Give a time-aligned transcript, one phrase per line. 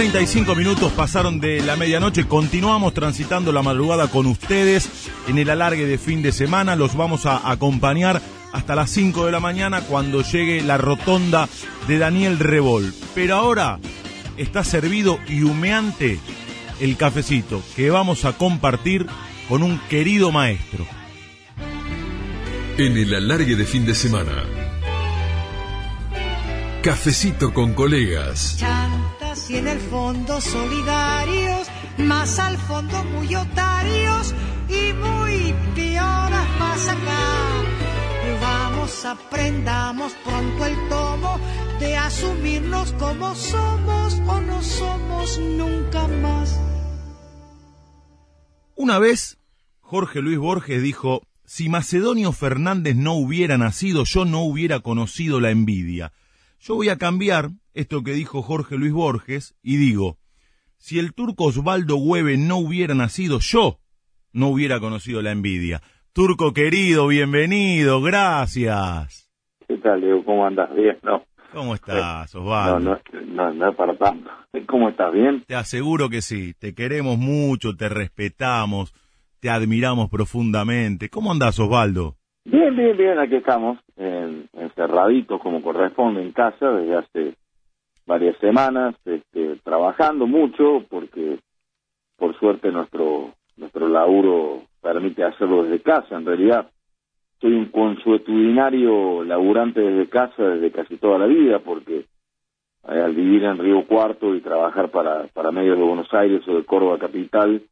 [0.00, 2.26] 35 minutos pasaron de la medianoche.
[2.26, 4.88] Continuamos transitando la madrugada con ustedes
[5.28, 6.74] en el alargue de fin de semana.
[6.74, 8.22] Los vamos a acompañar
[8.54, 11.50] hasta las 5 de la mañana cuando llegue la rotonda
[11.86, 12.94] de Daniel Rebol.
[13.14, 13.78] Pero ahora
[14.38, 16.18] está servido y humeante
[16.80, 19.04] el cafecito que vamos a compartir
[19.50, 20.86] con un querido maestro.
[22.78, 24.44] En el alargue de fin de semana.
[26.82, 28.64] Cafecito con colegas.
[29.48, 34.34] Y en el fondo solidarios, más al fondo muy otarios
[34.68, 37.62] y muy pioras más acá.
[38.40, 41.38] Vamos, aprendamos pronto el tomo
[41.78, 46.60] de asumirnos como somos o no somos nunca más.
[48.74, 49.38] Una vez,
[49.80, 55.50] Jorge Luis Borges dijo, si Macedonio Fernández no hubiera nacido, yo no hubiera conocido la
[55.50, 56.12] envidia.
[56.58, 60.16] Yo voy a cambiar esto que dijo Jorge Luis Borges y digo,
[60.76, 63.78] si el turco Osvaldo Hueve no hubiera nacido, yo
[64.32, 65.80] no hubiera conocido la envidia.
[66.12, 69.30] Turco querido, bienvenido, gracias.
[69.68, 70.24] ¿Qué tal, Diego?
[70.24, 70.74] ¿Cómo andas?
[70.74, 71.22] Bien, ¿no?
[71.52, 72.80] ¿Cómo estás, Osvaldo?
[72.80, 73.00] No,
[73.34, 74.30] no, no, es para tanto.
[74.66, 75.12] ¿Cómo estás?
[75.12, 75.44] ¿Bien?
[75.46, 76.54] Te aseguro que sí.
[76.54, 78.94] Te queremos mucho, te respetamos,
[79.40, 81.08] te admiramos profundamente.
[81.08, 82.16] ¿Cómo andás, Osvaldo?
[82.44, 83.18] Bien, bien, bien.
[83.18, 87.34] Aquí estamos, encerraditos como corresponde en casa desde hace
[88.10, 91.38] varias semanas, este, trabajando mucho porque
[92.16, 96.16] por suerte nuestro nuestro laburo permite hacerlo desde casa.
[96.16, 96.68] En realidad,
[97.40, 102.06] soy un consuetudinario laburante desde casa desde casi toda la vida, porque
[102.88, 106.56] eh, al vivir en Río Cuarto y trabajar para, para medios de Buenos Aires o
[106.56, 107.62] de Córdoba Capital,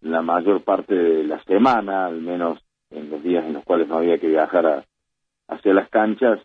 [0.00, 2.58] la mayor parte de la semana, al menos
[2.90, 4.86] en los días en los cuales no había que viajar
[5.48, 6.40] hacia las canchas,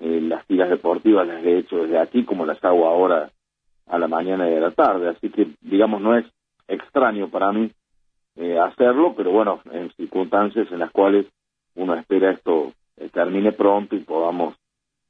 [0.00, 3.30] eh, las tiras deportivas las he hecho desde aquí, como las hago ahora
[3.86, 5.08] a la mañana y a la tarde.
[5.08, 6.26] Así que, digamos, no es
[6.68, 7.70] extraño para mí
[8.36, 11.26] eh, hacerlo, pero bueno, en circunstancias en las cuales
[11.74, 14.54] uno espera esto eh, termine pronto y podamos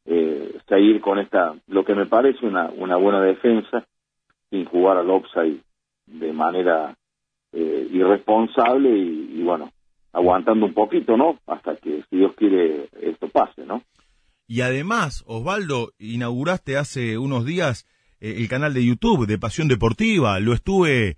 [0.04, 3.84] eh, seguir con esta, lo que me parece una, una buena defensa,
[4.50, 5.60] sin jugar al offside
[6.06, 6.94] de manera
[7.52, 9.70] eh, irresponsable y, y, bueno,
[10.12, 11.38] aguantando un poquito, ¿no?
[11.46, 13.82] Hasta que, si Dios quiere, esto pase, ¿no?
[14.46, 17.86] Y además, Osvaldo, inauguraste hace unos días
[18.20, 21.16] el canal de YouTube de Pasión Deportiva, lo estuve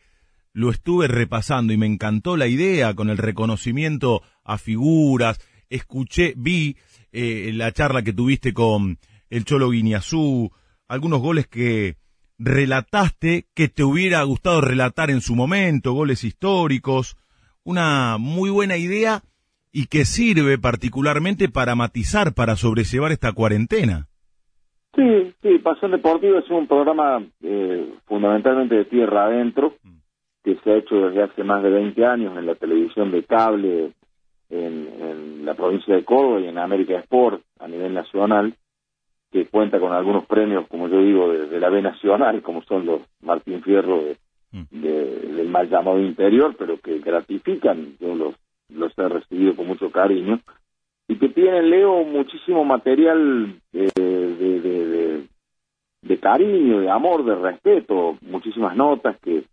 [0.52, 5.38] lo estuve repasando y me encantó la idea con el reconocimiento a figuras.
[5.70, 6.76] Escuché, vi
[7.12, 8.98] eh, la charla que tuviste con
[9.30, 10.50] el Cholo Guiñazú,
[10.88, 11.96] algunos goles que
[12.38, 17.16] relataste que te hubiera gustado relatar en su momento, goles históricos,
[17.62, 19.22] una muy buena idea
[19.72, 24.06] y que sirve particularmente para matizar, para sobrellevar esta cuarentena.
[24.94, 29.74] Sí, sí, Pasión Deportiva es un programa eh, fundamentalmente de tierra adentro,
[30.42, 33.92] que se ha hecho desde hace más de 20 años en la televisión de cable
[34.50, 38.54] en, la provincia de Córdoba y en América Sport a nivel nacional,
[39.30, 43.02] que cuenta con algunos premios, como yo digo, de, la B Nacional, como son los
[43.22, 44.02] Martín Fierro
[44.52, 44.62] mm.
[44.70, 48.34] del mal llamado interior, pero que gratifican, yo los,
[48.68, 50.40] los he recibido con mucho cariño,
[51.08, 55.28] y que tienen, Leo, muchísimo material de, de,
[56.02, 59.44] de cariño, de amor, de respeto, muchísimas notas que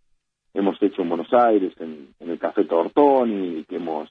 [0.54, 4.08] hemos hecho en Buenos Aires, en, el Café Tortoni, que hemos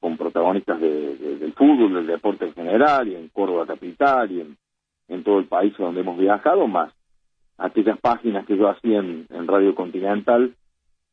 [0.00, 4.40] con protagonistas del fútbol, del deporte en general, y en Córdoba Capital, y
[5.08, 6.92] en, todo el país donde hemos viajado, más
[7.56, 10.54] aquellas páginas que yo hacía en, Radio Continental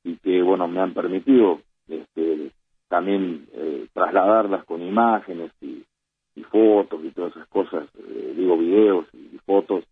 [0.04, 2.25] y que, bueno, me han permitido este,
[2.88, 5.84] también eh, trasladarlas con imágenes y,
[6.52, 9.84] fotos y todas esas cosas, eh, digo, videos y, fotos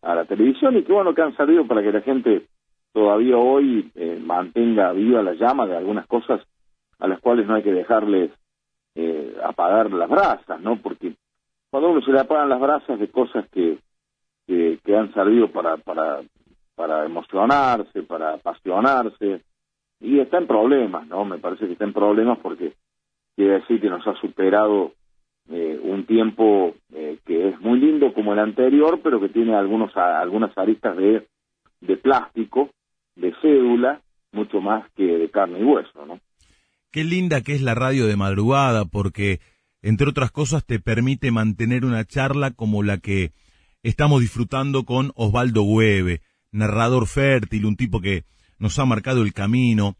[0.00, 2.46] a la televisión y que, bueno, que han servido para que la gente
[2.92, 6.40] todavía hoy eh, mantenga viva la llama de algunas cosas
[6.98, 8.30] a las cuales no hay que dejarles
[8.94, 10.76] eh, apagar las brasas, ¿no?
[10.76, 11.14] Porque
[11.70, 13.78] cuando uno se le apagan las brasas de cosas que,
[14.46, 16.20] que, han servido para, para,
[16.74, 19.42] para emocionarse, para apasionarse,
[20.02, 21.24] y está en problemas, ¿no?
[21.24, 22.74] Me parece que está en problemas porque
[23.36, 24.92] quiere decir que nos ha superado
[25.48, 26.74] eh, un tiempo
[27.24, 31.26] que es muy lindo como el anterior, pero que tiene algunos algunas aristas de,
[31.80, 32.70] de plástico
[33.14, 34.00] de cédula
[34.32, 36.20] mucho más que de carne y hueso, ¿no?
[36.90, 39.40] Qué linda que es la radio de madrugada porque,
[39.82, 43.32] entre otras cosas, te permite mantener una charla como la que
[43.82, 46.20] estamos disfrutando con Osvaldo Hueve,
[46.50, 48.24] narrador fértil, un tipo que
[48.62, 49.96] nos ha marcado el camino.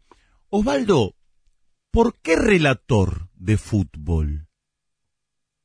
[0.49, 1.11] Osvaldo,
[1.91, 4.47] ¿por qué relator de fútbol?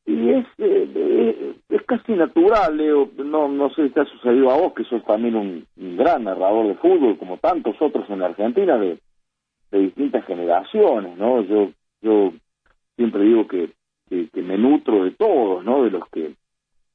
[0.05, 3.09] Y es, eh, es casi natural, Leo.
[3.25, 5.65] No, no sé si te ha sucedido a vos, que sos también un,
[5.97, 8.99] gran narrador de fútbol, como tantos otros en la Argentina, de,
[9.71, 11.43] de distintas generaciones, ¿no?
[11.43, 11.71] Yo,
[12.03, 12.33] yo
[12.97, 13.71] siempre digo que,
[14.09, 15.85] que, me nutro de todos, ¿no?
[15.85, 16.35] De los que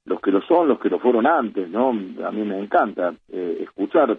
[0.05, 1.91] los que lo son, los que lo fueron antes, ¿no?
[1.91, 4.17] A mí me encanta eh, escuchar,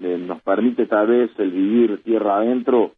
[0.00, 2.92] eh, nos permite tal vez el vivir tierra adentro,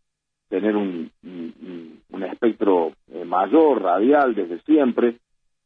[0.48, 5.16] tener un, un, espectro eh, mayor, radial desde siempre,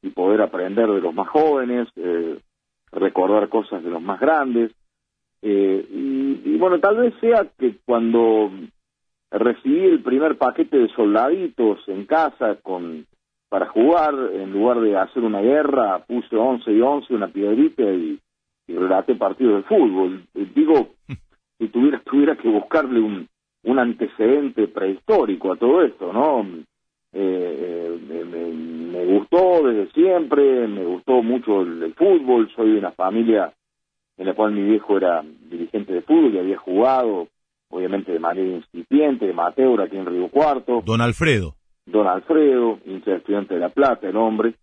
[0.03, 1.89] y poder aprender de los más jóvenes,
[2.91, 4.73] recordar cosas de los más grandes,
[5.43, 8.51] y, y bueno, tal vez sea que cuando
[9.31, 13.07] recibí el primer paquete de soldaditos en casa con
[13.49, 18.21] para jugar, en lugar de hacer una guerra, puse 11 y 11, una piedrita y
[18.75, 20.25] relaté partidos de fútbol.
[20.35, 20.91] Eh, digo,
[21.59, 23.29] si tuviera, tuviera que buscarle un,
[23.65, 26.47] un antecedente prehistórico a todo esto, ¿no?
[27.13, 32.79] Eh, eh me, me, gustó desde siempre, me gustó mucho el, el, fútbol, soy de
[32.79, 33.53] una familia
[34.17, 37.29] en la cual mi viejo era dirigente de fútbol y había jugado
[37.71, 40.83] obviamente de manera incipiente, de Mateura aquí en Río Cuarto.
[40.85, 41.55] Don Alfredo.
[41.91, 44.55] Don Alfredo, hincha de estudiante de La Plata, el hombre,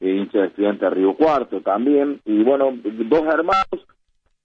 [0.00, 3.86] eh, hincha de estudiante de Río Cuarto también, y bueno, dos hermanos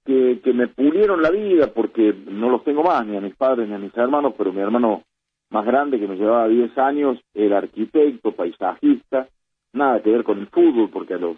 [0.06, 3.68] que, que me pulieron la vida porque no los tengo más, ni a mis padres
[3.68, 5.04] ni a mis hermanos, pero mi hermano
[5.50, 9.28] más grande que me llevaba 10 años era arquitecto, paisajista,
[9.74, 11.38] nada que ver con el fútbol, porque a los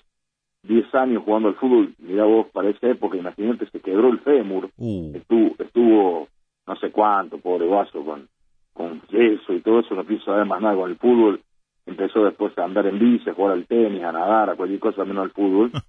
[0.64, 4.70] 10 años jugando al fútbol, mira vos, para esa época, imagínate, se quebró el fémur,
[4.78, 5.16] uh.
[5.16, 6.28] estuvo, estuvo
[6.68, 8.28] no sé cuánto, pobre vaso, con,
[8.74, 11.42] con eso y todo eso, no quiso saber más nada con el fútbol.
[11.86, 15.06] Empezó después a andar en bici, a jugar al tenis, a nadar, a cualquier cosa
[15.06, 15.72] menos al fútbol.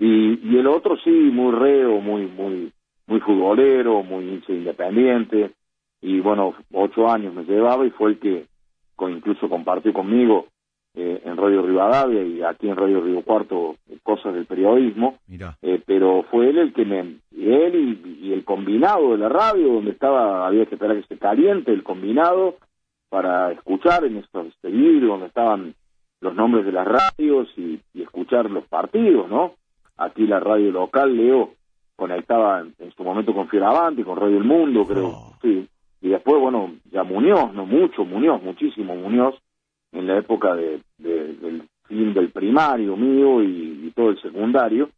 [0.00, 2.72] Y, y el otro sí, muy reo, muy, muy,
[3.08, 5.50] muy futbolero, muy independiente.
[6.00, 8.46] Y bueno, ocho años me llevaba y fue el que
[8.94, 10.46] con, incluso compartió conmigo
[10.94, 16.24] eh, en Radio Rivadavia y aquí en Radio Río Cuarto cosas del periodismo, eh, pero
[16.30, 17.00] fue él el que me,
[17.36, 21.72] él y, el combinado de la radio, donde estaba, había que esperar que se caliente
[21.72, 22.56] el combinado
[23.10, 25.74] para escuchar en estos este vidrio donde estaban
[26.20, 29.52] los nombres de las radios y, escuchar los partidos, ¿no?
[29.98, 31.50] Aquí la radio local, Leo,
[31.94, 35.36] conectaba en, su momento con Fieravante, con Radio El Mundo, creo, oh.
[35.42, 35.68] sí.
[36.00, 39.34] Y después, bueno, ya Muñoz, no mucho, Muñoz, muchísimo Muñoz,
[39.92, 44.90] en la época de, del fin del primario mío y, todo el secundario,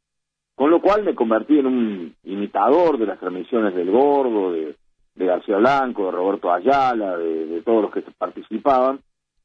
[0.55, 4.77] con lo cual me convertí en un imitador de las transmisiones del Gordo, de,
[5.15, 8.99] García Blanco, de Roberto Ayala, de, todos los que participaban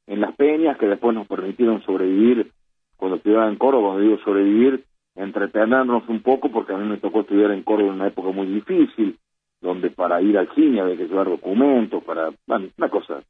[0.08, 2.52] en las peñas que después nos permitieron sobrevivir
[2.98, 4.84] cuando estudiaba en Córdoba, cuando digo sobrevivir,
[5.16, 8.48] entretenernos un poco porque a mí me tocó estudiar en Córdoba en una época muy
[8.48, 9.18] difícil,
[9.62, 13.22] donde para ir al cine había que llevar documentos, para, bueno, una cosa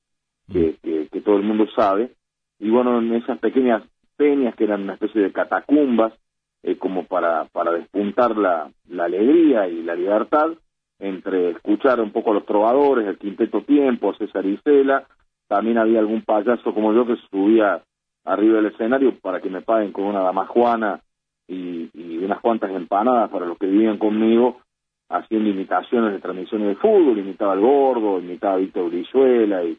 [0.52, 0.76] que,
[1.12, 2.12] que, todo el mundo sabe.
[2.60, 3.84] Y bueno, en esas pequeñas
[4.16, 6.14] peñas que eran una especie de catacumbas,
[6.64, 10.52] eh, como para, para despuntar la, la alegría y la libertad,
[11.00, 15.06] entre escuchar un poco a los trovadores, el Quinteto Tiempo, César Isela,
[15.48, 17.84] también había algún payaso como yo que subía
[18.24, 21.02] arriba del escenario para que me paguen con una damajuana
[21.48, 24.62] y, y unas cuantas empanadas para los que vivían conmigo,
[25.10, 29.78] haciendo imitaciones de transmisiones de fútbol, imitaba al Gordo, imitaba a Víctor Brizuela y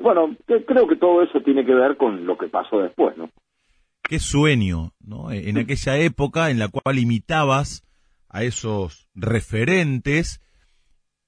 [0.00, 3.30] bueno, creo que todo eso tiene que ver con lo que pasó después, ¿no?
[4.02, 5.30] Qué sueño, ¿no?
[5.30, 7.84] En aquella época en la cual imitabas
[8.28, 10.40] a esos referentes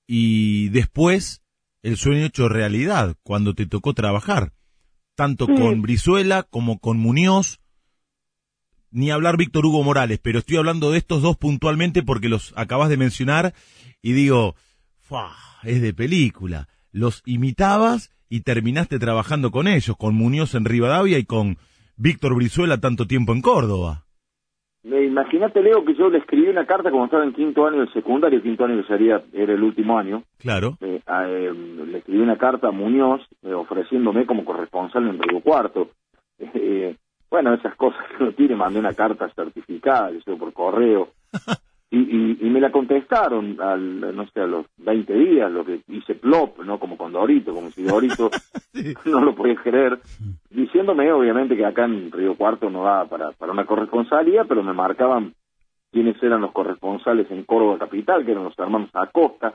[0.07, 1.45] y después
[1.83, 4.53] el sueño hecho realidad cuando te tocó trabajar,
[5.15, 7.61] tanto con Brizuela como con Muñoz,
[8.91, 12.89] ni hablar Víctor Hugo Morales, pero estoy hablando de estos dos puntualmente porque los acabas
[12.89, 13.55] de mencionar
[14.01, 14.55] y digo,
[15.63, 16.69] es de película.
[16.91, 21.59] Los imitabas y terminaste trabajando con ellos, con Muñoz en Rivadavia y con
[21.99, 24.05] Víctor Brizuela tanto tiempo en Córdoba.
[24.85, 28.43] Imagínate, Leo, que yo le escribí una carta como estaba en quinto año del secundario,
[28.43, 30.23] quinto año que sería, era el último año.
[30.39, 30.79] Claro.
[30.81, 31.53] Eh, eh,
[31.87, 35.91] le escribí una carta a Muñoz eh, ofreciéndome como corresponsal en Río Cuarto.
[37.31, 41.11] bueno, esas cosas que uno tiene, mandé una carta certificada, yo por correo.
[41.95, 46.15] Y, y, me la contestaron al, no sé, a los 20 días, lo que hice
[46.15, 46.79] plop, ¿no?
[46.79, 48.31] Como con Dorito, como si Dorito
[49.05, 50.01] no lo podía creer,
[50.49, 54.73] diciéndome obviamente que acá en Río Cuarto no daba para, para una corresponsalía, pero me
[54.73, 55.35] marcaban
[55.93, 59.55] quiénes eran los corresponsales en Córdoba Capital, que eran los hermanos Acosta,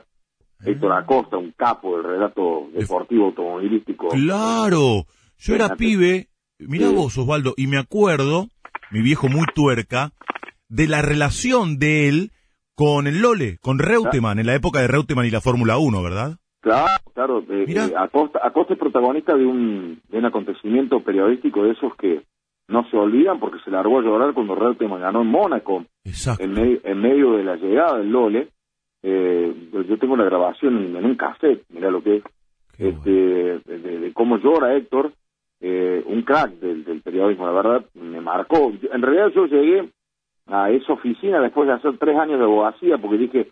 [0.64, 0.98] Héctor ah.
[0.98, 4.10] Acosta, un capo del relato deportivo automovilístico.
[4.10, 5.06] Claro,
[5.38, 6.28] yo era pibe,
[6.60, 8.46] mira vos Osvaldo, y me acuerdo,
[8.92, 10.12] mi viejo muy tuerca,
[10.68, 12.30] de la relación de él
[12.74, 16.36] con el Lole, con Reutemann, en la época de Reutemann y la Fórmula 1, ¿verdad?
[16.60, 17.44] Claro, claro.
[17.48, 22.22] Eh, eh, Acosta, Acosta, es protagonista de un, de un acontecimiento periodístico de esos que,
[22.68, 26.80] no se olvidan porque se largó a llorar cuando Reutemann ganó en Mónaco, en, medio,
[26.84, 28.48] en medio de la llegada del Lole.
[29.02, 32.24] Eh, yo tengo la grabación en un cassette, mira lo que es,
[32.78, 35.12] este, de, cómo llora Héctor,
[35.60, 38.72] eh, un crack del, del, periodismo, la verdad, me marcó.
[38.92, 39.88] En realidad yo llegué
[40.48, 43.48] a esa oficina después de hacer tres años de abogacía, porque dije,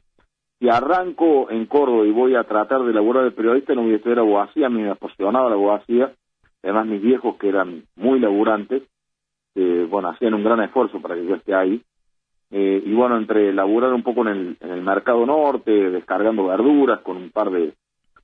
[0.59, 3.97] si arranco en Córdoba y voy a tratar de elaborar de periodista, no voy a
[3.97, 6.13] estudiar abogacía, me apasionaba la abogacía,
[6.63, 8.83] además mis viejos que eran muy laburantes,
[9.89, 11.81] bueno, hacían un gran esfuerzo para que yo esté ahí,
[12.51, 17.01] eh, y bueno, entre laburar un poco en el, en el mercado norte, descargando verduras
[17.01, 17.73] con un par de,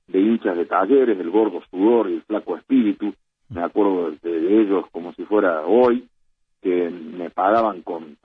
[0.07, 3.13] de hinchas de talleres, el gordo sudor y el flaco espíritu,
[3.49, 6.07] me acuerdo de ellos como si fuera hoy,
[6.61, 8.15] que me pagaban con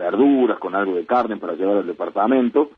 [0.00, 2.70] verduras, con algo de carne para llevar al departamento.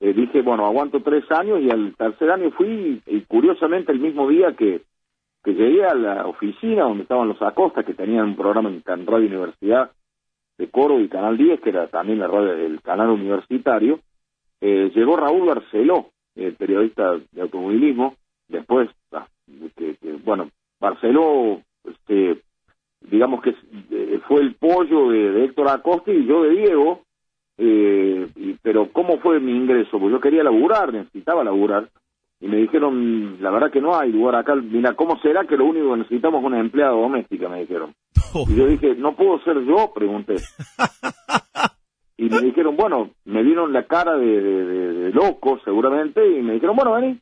[0.00, 4.28] Eh, dije, bueno, aguanto tres años y al tercer año fui, y curiosamente el mismo
[4.28, 4.82] día que,
[5.42, 9.26] que llegué a la oficina donde estaban los Acosta, que tenían un programa en, Radio
[9.26, 9.90] Universidad
[10.56, 14.00] de Coro y Canal 10, que era también la radio del canal universitario,
[14.60, 18.14] eh, llegó Raúl Barceló, el periodista de automovilismo,
[18.46, 19.26] después, ah,
[19.76, 22.40] que, que, bueno, Barceló este,
[23.00, 23.54] digamos que
[23.90, 27.02] eh, fue el pollo de, Héctor Acosta y yo de Diego,
[27.58, 28.28] eh,
[28.62, 29.98] pero ¿cómo fue mi ingreso?
[29.98, 31.88] Pues yo quería laburar, necesitaba laburar,
[32.40, 35.64] y me dijeron, la verdad que no hay lugar acá, mira, ¿cómo será que lo
[35.64, 37.48] único que necesitamos es una empleada doméstica?
[37.48, 37.94] Me dijeron.
[38.48, 39.92] Y yo dije, ¿no puedo ser yo?
[39.94, 40.36] Pregunté.
[42.20, 46.74] Y me dijeron, bueno, me dieron la cara de, de loco seguramente, y me dijeron,
[46.74, 47.20] bueno, vení.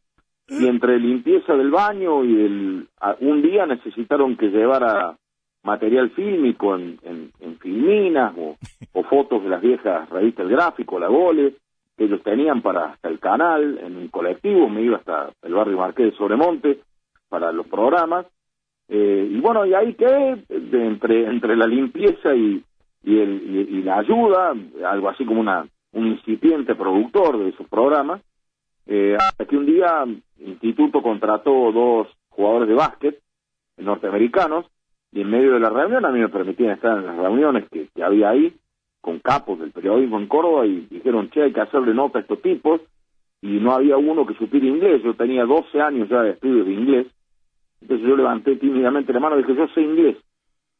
[0.48, 2.88] Y entre limpieza del baño y el,
[3.20, 5.18] un día necesitaron que llevara
[5.66, 8.56] material fílmico en, en, filminas o,
[9.02, 11.54] fotos de las viejas revistas del gráfico, la Gole,
[11.96, 15.78] que ellos tenían para hasta el canal, en un colectivo, me iba hasta el barrio
[15.78, 16.80] Marqués de Sobremonte
[17.28, 18.26] para los programas.
[18.88, 22.62] Eh, y bueno, y ahí quedé, entre, entre la limpieza y,
[23.02, 24.54] y, el, y, la ayuda,
[24.84, 28.22] algo así como una, un incipiente productor de esos programas,
[28.86, 33.20] eh, hasta que un día el instituto contrató dos jugadores de básquet
[33.78, 34.66] norteamericanos
[35.12, 37.88] y en medio de la reunión a mí me permitían estar en las reuniones que,
[38.02, 38.54] había ahí
[39.00, 42.42] con capos del periodismo en Córdoba y dijeron, che, hay que hacerle nota a estos
[42.42, 42.80] tipos
[43.40, 46.72] y no había uno que supiera inglés, yo tenía 12 años ya de estudios de
[46.72, 47.06] inglés,
[47.80, 50.16] entonces yo levanté tímidamente la mano y dije, yo sé inglés.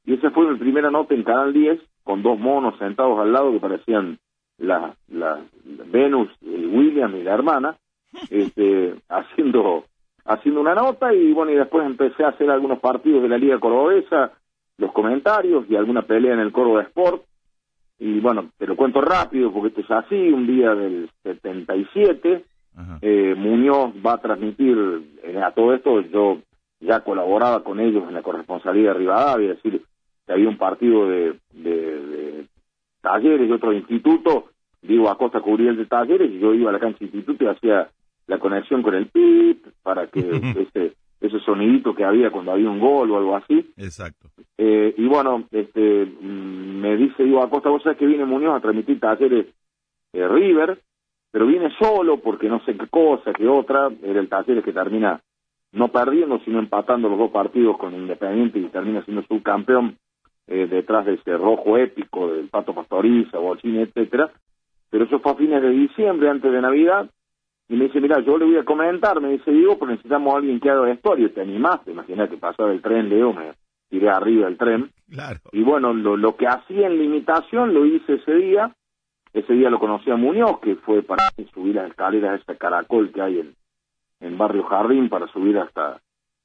[0.04, 3.52] Y esa fue mi primera nota en Canal 10, con dos monos sentados al lado
[3.52, 4.18] que parecían
[4.58, 7.76] la, la, Venus, el William y la hermana,
[8.30, 9.84] este, haciendo
[10.26, 13.60] haciendo una nota y bueno, y después empecé a hacer algunos partidos de la Liga
[13.60, 14.32] Cordobesa,
[14.78, 17.22] los comentarios y alguna pelea en el Córdoba Sport.
[17.98, 22.44] Y bueno, te lo cuento rápido porque esto es así, un día del 77,
[23.00, 24.76] eh, Muñoz va a transmitir
[25.22, 26.38] eh, a todo esto, yo
[26.80, 29.82] ya colaboraba con ellos en la corresponsalía de Rivadavia, es decir,
[30.26, 32.46] que había un partido de, de,
[33.00, 34.48] talleres y otro instituto,
[34.82, 37.44] digo, a Costa cubría el de talleres y yo iba a la cancha de instituto
[37.44, 37.88] y hacía
[38.26, 40.20] la conexión con el PIP para que
[40.74, 43.72] ese ese sonidito que había cuando había un gol o algo así.
[43.76, 44.28] Exacto.
[44.58, 48.60] Eh, y bueno, este mm, me dice, digo, Acosta, vos sabés que viene Muñoz a
[48.60, 49.46] transmitir talleres
[50.12, 50.78] eh, River,
[51.30, 55.20] pero viene solo porque no sé qué cosa, qué otra, era el taller que termina
[55.72, 59.96] no perdiendo, sino empatando los dos partidos con Independiente y termina siendo subcampeón
[60.46, 64.30] eh, detrás de ese rojo épico del Pato Pastoriza, Bochín, etcétera.
[64.88, 67.10] Pero eso fue a fines de diciembre, antes de Navidad,
[67.68, 70.38] y me dice, mira, yo le voy a comentar, me dice, digo, pero necesitamos a
[70.38, 73.52] alguien que haga historia, te animaste, imagínate pasaba el tren, Leo, me
[73.88, 74.90] tiré arriba del tren.
[75.10, 75.40] Claro.
[75.52, 78.72] Y bueno, lo, lo que hacía en limitación lo hice ese día,
[79.32, 83.10] ese día lo conocí a Muñoz, que fue para subir las escaleras de este caracol
[83.12, 83.54] que hay en,
[84.20, 86.00] en Barrio Jardín para subir hasta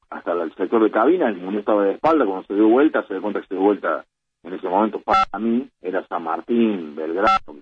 [0.10, 3.14] hasta el sector de cabina, el Muñoz estaba de espalda, cuando se dio vuelta, se
[3.14, 4.04] dio cuenta que se dio vuelta
[4.44, 7.56] en ese momento para mí, era San Martín, Belgrano,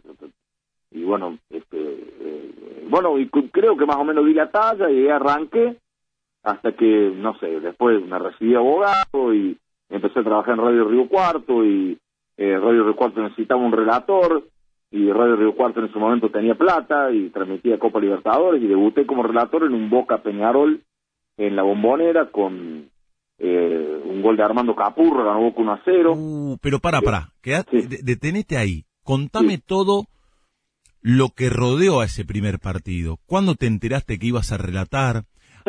[0.92, 5.08] y bueno, este, eh, bueno, y creo que más o menos di la talla y
[5.08, 5.78] arranqué
[6.44, 9.58] hasta que, no sé, después me recibí abogado y
[9.90, 11.98] empecé a trabajar en Radio Río Cuarto y
[12.38, 14.48] eh, Radio Río Cuarto necesitaba un relator
[14.92, 19.06] y Radio Río Cuarto en ese momento tenía plata y transmitía Copa Libertadores y debuté
[19.06, 20.82] como relator en un Boca Peñarol
[21.38, 22.90] en la bombonera con
[23.38, 26.14] eh, un gol de Armando Capurro, ganó Boca 1 a 0.
[26.14, 30.06] Uh, pero para, para, quedate, detenete ahí, contame todo
[31.02, 33.20] lo que rodeó a ese primer partido.
[33.26, 35.26] ¿Cuándo te enteraste que ibas a relatar?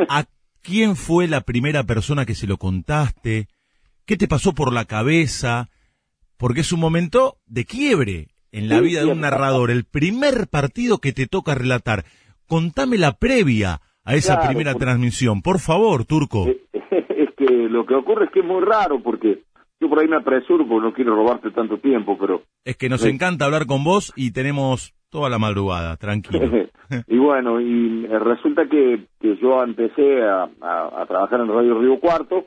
[0.08, 0.25] ¿A
[0.62, 3.49] quién fue la primera persona que se lo contaste?
[4.06, 5.68] ¿Qué te pasó por la cabeza?
[6.37, 10.99] Porque es un momento de quiebre en la vida de un narrador, el primer partido
[10.99, 12.04] que te toca relatar.
[12.46, 16.46] Contame la previa a esa primera transmisión, por favor, Turco.
[16.92, 19.44] Es que lo que ocurre es que es muy raro porque
[19.78, 22.42] yo por ahí me apresuro porque no quiero robarte tanto tiempo, pero...
[22.64, 26.68] Es que nos encanta hablar con vos y tenemos toda la madrugada, tranquilo.
[27.06, 31.78] y bueno, y eh, resulta que, que yo empecé a, a- a trabajar en Radio
[31.78, 32.46] Río Cuarto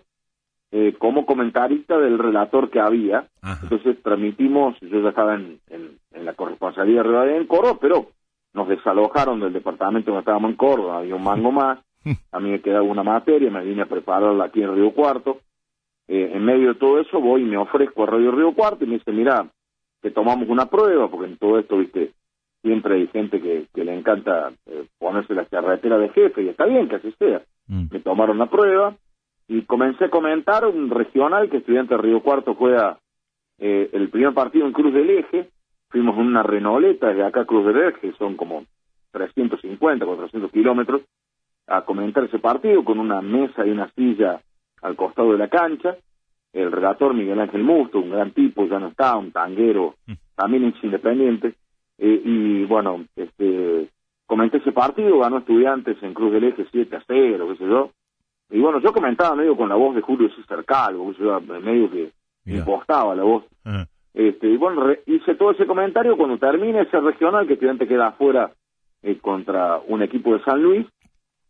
[0.72, 3.28] eh, como comentarista del relator que había.
[3.42, 3.60] Ajá.
[3.64, 8.08] Entonces transmitimos, yo ya estaba en, en, en la corresponsalía de en Córdoba, pero
[8.54, 11.80] nos desalojaron del departamento donde estábamos en Córdoba, había un mango más,
[12.32, 15.40] a mí me quedaba una materia, me vine a prepararla aquí en Río Cuarto.
[16.08, 18.88] Eh, en medio de todo eso voy y me ofrezco a Radio Río Cuarto y
[18.88, 19.48] me dice, mira,
[20.02, 22.12] te tomamos una prueba, porque en todo esto, viste,
[22.64, 26.66] siempre hay gente que, que le encanta eh, ponerse la carretera de jefe, y está
[26.66, 27.44] bien que así sea.
[27.68, 27.88] Mm.
[27.92, 28.96] Me tomaron la prueba
[29.48, 32.98] y comencé a comentar un regional que Estudiante de Río Cuarto juega
[33.60, 35.50] eh, el primer partido en Cruz del Eje.
[35.90, 38.64] Fuimos en una renoleta desde acá a Cruz del Eje, son como
[39.12, 41.02] 350, 400 kilómetros,
[41.68, 44.42] a comentar ese partido con una mesa y una silla
[44.82, 45.98] al costado de la cancha.
[46.54, 49.96] El relator Miguel Ángel Musto, un gran tipo, ya no está, un tanguero,
[50.36, 51.56] también es independiente.
[51.98, 53.90] Eh, y bueno, este,
[54.26, 57.92] comenté ese partido, ganó Estudiantes en Cruz del Eje 7 a 0, qué sé yo.
[58.50, 61.40] Y bueno, yo comentaba medio con la voz de Julio César Calvo, qué sé yo,
[61.42, 62.12] medio que
[62.46, 62.60] Mirá.
[62.60, 63.44] impostaba la voz.
[63.64, 63.88] Ajá.
[64.14, 68.08] Este, y bueno, re- hice todo ese comentario cuando termine ese regional, que Estudiante queda
[68.08, 68.52] afuera
[69.02, 70.86] eh, contra un equipo de San Luis.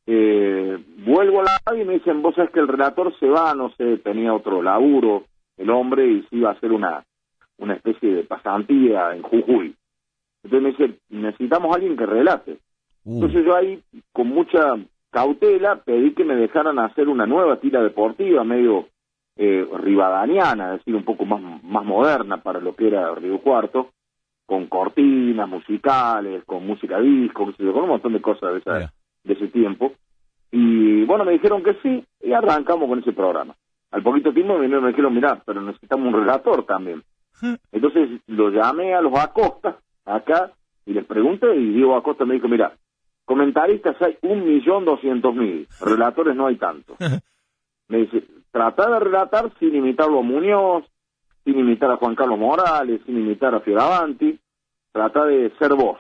[0.06, 3.54] Eh, vuelvo a la radio y me dicen, vos sabés que el relator se va,
[3.54, 5.24] no sé, tenía otro laburo,
[5.58, 7.04] el hombre, y se iba a hacer una,
[7.58, 9.76] una especie de pasantía en Jujuy.
[10.44, 12.58] Entonces me dice, necesitamos a alguien que relate.
[13.06, 13.82] Uh, Entonces yo ahí,
[14.12, 14.76] con mucha
[15.12, 18.88] cautela, pedí que me dejaran hacer una nueva tira deportiva, medio
[19.38, 23.90] eh, rivadaniana, es decir, un poco más, más moderna para lo que era Río Cuarto,
[24.46, 28.80] con cortinas musicales, con música disco, con un montón de cosas de, esa-
[29.24, 29.94] de ese tiempo.
[30.52, 33.56] Y bueno, me dijeron que sí, y arrancamos con ese programa.
[33.92, 37.02] Al poquito tiempo me me dijeron, mirá, pero necesitamos un relator también.
[37.72, 40.52] Entonces lo llamé a los Acosta, acá,
[40.86, 42.74] y les pregunté, y Diego Acosta me dijo, mira,
[43.26, 46.96] comentaristas hay un millón doscientos mil, relatores no hay tanto.
[47.89, 50.86] Me dice, trata de relatar sin imitarlo a Muñoz,
[51.44, 54.39] sin imitar a Juan Carlos Morales, sin imitar a Fioravanti,
[54.92, 56.00] trata de ser vos.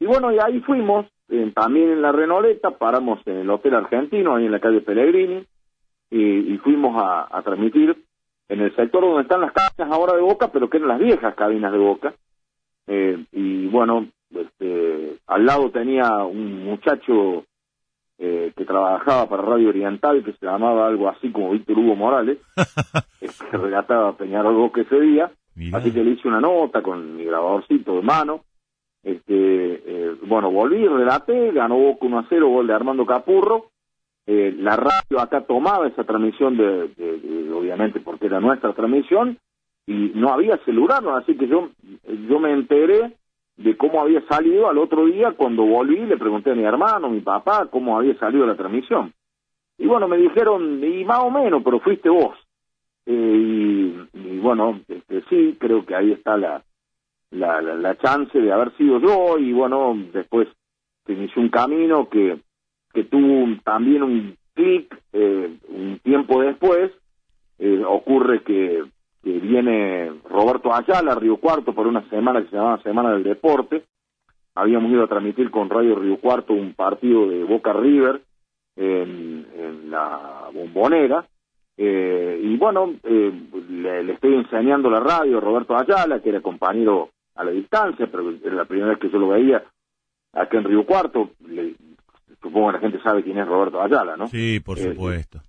[0.00, 4.34] Y bueno, y ahí fuimos, eh, también en la Renoleta, paramos en el Hotel Argentino,
[4.34, 5.44] ahí en la calle Pellegrini,
[6.10, 8.04] y, y fuimos a, a transmitir
[8.48, 11.34] en el sector donde están las cabinas ahora de Boca, pero que eran las viejas
[11.34, 12.14] cabinas de Boca.
[12.86, 17.44] Eh, y bueno, este, al lado tenía un muchacho
[18.18, 22.38] eh, que trabajaba para Radio Oriental, que se llamaba algo así como Víctor Hugo Morales,
[23.20, 25.30] eh, que relataba Peñarol Boca ese día.
[25.54, 25.78] mirá.
[25.78, 28.40] Así que le hice una nota con mi grabadorcito de mano.
[29.02, 29.34] Este,
[29.86, 33.66] eh, bueno, volví, relaté, ganó Boca 1 a 0, gol de Armando Capurro.
[34.26, 39.38] Eh, la radio acá tomaba esa transmisión, de, de- de- obviamente porque era nuestra transmisión,
[39.86, 41.70] y no había celular, así que yo,
[42.28, 43.12] yo me enteré
[43.56, 47.20] de cómo había salido al otro día cuando volví, le pregunté a mi hermano, mi
[47.20, 49.12] papá, cómo había salido la transmisión.
[49.78, 52.36] Y bueno, me dijeron, y más o menos, pero fuiste vos.
[53.06, 53.12] Eh,
[54.12, 56.62] y, y bueno, este, sí, creo que ahí está la,
[57.30, 60.48] la, la, la chance de haber sido yo y bueno, después
[61.06, 62.38] se inició un camino que,
[62.92, 66.90] que tuvo un- también un clic eh, un tiempo después,
[67.58, 68.84] eh, ocurre que,
[69.26, 73.82] que viene Roberto Ayala Río Cuarto por una semana que se llamaba Semana del Deporte,
[74.54, 78.22] habíamos ido a transmitir con Radio Río Cuarto un partido de Boca River
[78.76, 81.26] en, en la bombonera,
[81.76, 83.32] eh, y bueno, eh,
[83.68, 88.06] le, le estoy enseñando la radio a Roberto Ayala, que era compañero a la distancia,
[88.10, 89.64] pero era la primera vez que yo lo veía
[90.34, 91.30] acá en Río Cuarto.
[91.48, 91.74] Le-
[92.40, 94.28] supongo que la gente sabe quién es Roberto Ayala, ¿no?
[94.28, 95.38] Sí, por Eh, supuesto.
[95.38, 95.42] Eh,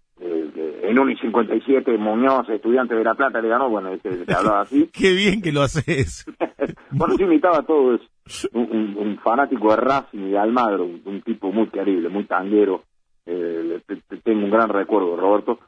[0.90, 4.62] en un y 57, Muñoz, estudiante de La Plata, le ganó, bueno, este, se hablaba
[4.62, 4.90] así.
[4.94, 6.26] Qué bien que lo haces.
[6.92, 8.06] bueno, yo imitaba a todo eso.
[8.54, 12.26] Un, un- un fanático de Racing y de Almagro, un, un tipo muy querible, muy
[12.26, 12.84] tanguero.
[13.26, 13.82] Eh,
[14.24, 15.60] tengo un gran recuerdo Roberto.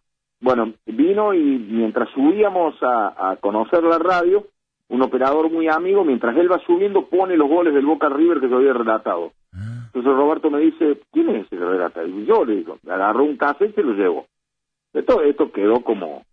[0.41, 4.45] Bueno, vino y mientras subíamos a, a conocer la radio,
[4.87, 8.49] un operador muy amigo, mientras él va subiendo, pone los goles del Boca River que
[8.49, 9.33] yo había relatado.
[9.53, 12.03] Ah, Entonces Roberto me dice, ¿quién es ese que relata?
[12.05, 14.25] Y yo le digo, agarró un cassette y se lo llevo.
[14.93, 16.23] De todo esto quedó como,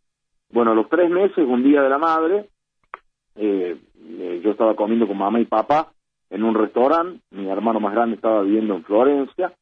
[0.51, 2.49] bueno, a los tres meses, un día de la madre,
[3.35, 3.77] eh,
[4.19, 5.93] eh, yo estaba comiendo con mamá y papá
[6.31, 9.53] en un restaurante, mi hermano más grande estaba viviendo en Florencia,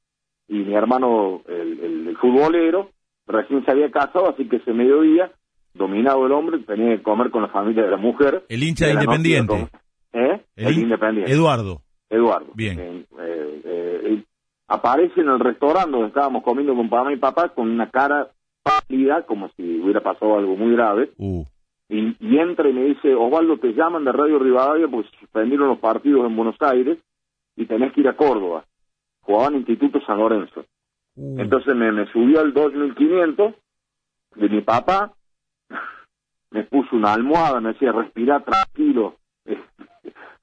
[0.48, 2.90] y mi hermano, el, el- el futbolero,
[3.26, 5.30] recién se había casado, así que ese mediodía,
[5.72, 8.44] dominado el hombre, tenía que comer con la familia de la mujer.
[8.48, 9.68] El hincha de noche Independiente.
[10.12, 10.40] ¿Eh?
[10.56, 11.32] El, in- Independiente.
[11.32, 11.80] Eduardo.
[12.08, 12.52] Eduardo.
[12.54, 12.78] Bien.
[12.78, 13.04] Eh,
[13.64, 14.22] eh,
[14.68, 18.28] aparece en el restaurante donde estábamos comiendo con mamá y papá con una cara
[19.26, 21.10] como si hubiera pasado algo muy grave.
[21.18, 21.44] Uh,
[21.88, 25.78] y, y entra y me dice, Osvaldo, te llaman de Radio Rivadavia porque suspendieron los
[25.78, 26.98] partidos en Buenos Aires
[27.56, 28.64] y tenés que ir a Córdoba.
[29.20, 30.64] Jugaban en Instituto San Lorenzo.
[31.16, 33.54] Uh, Entonces me, me subió al 2500
[34.36, 35.12] de mi papá,
[36.50, 39.16] me puso una almohada, me decía, respira tranquilo,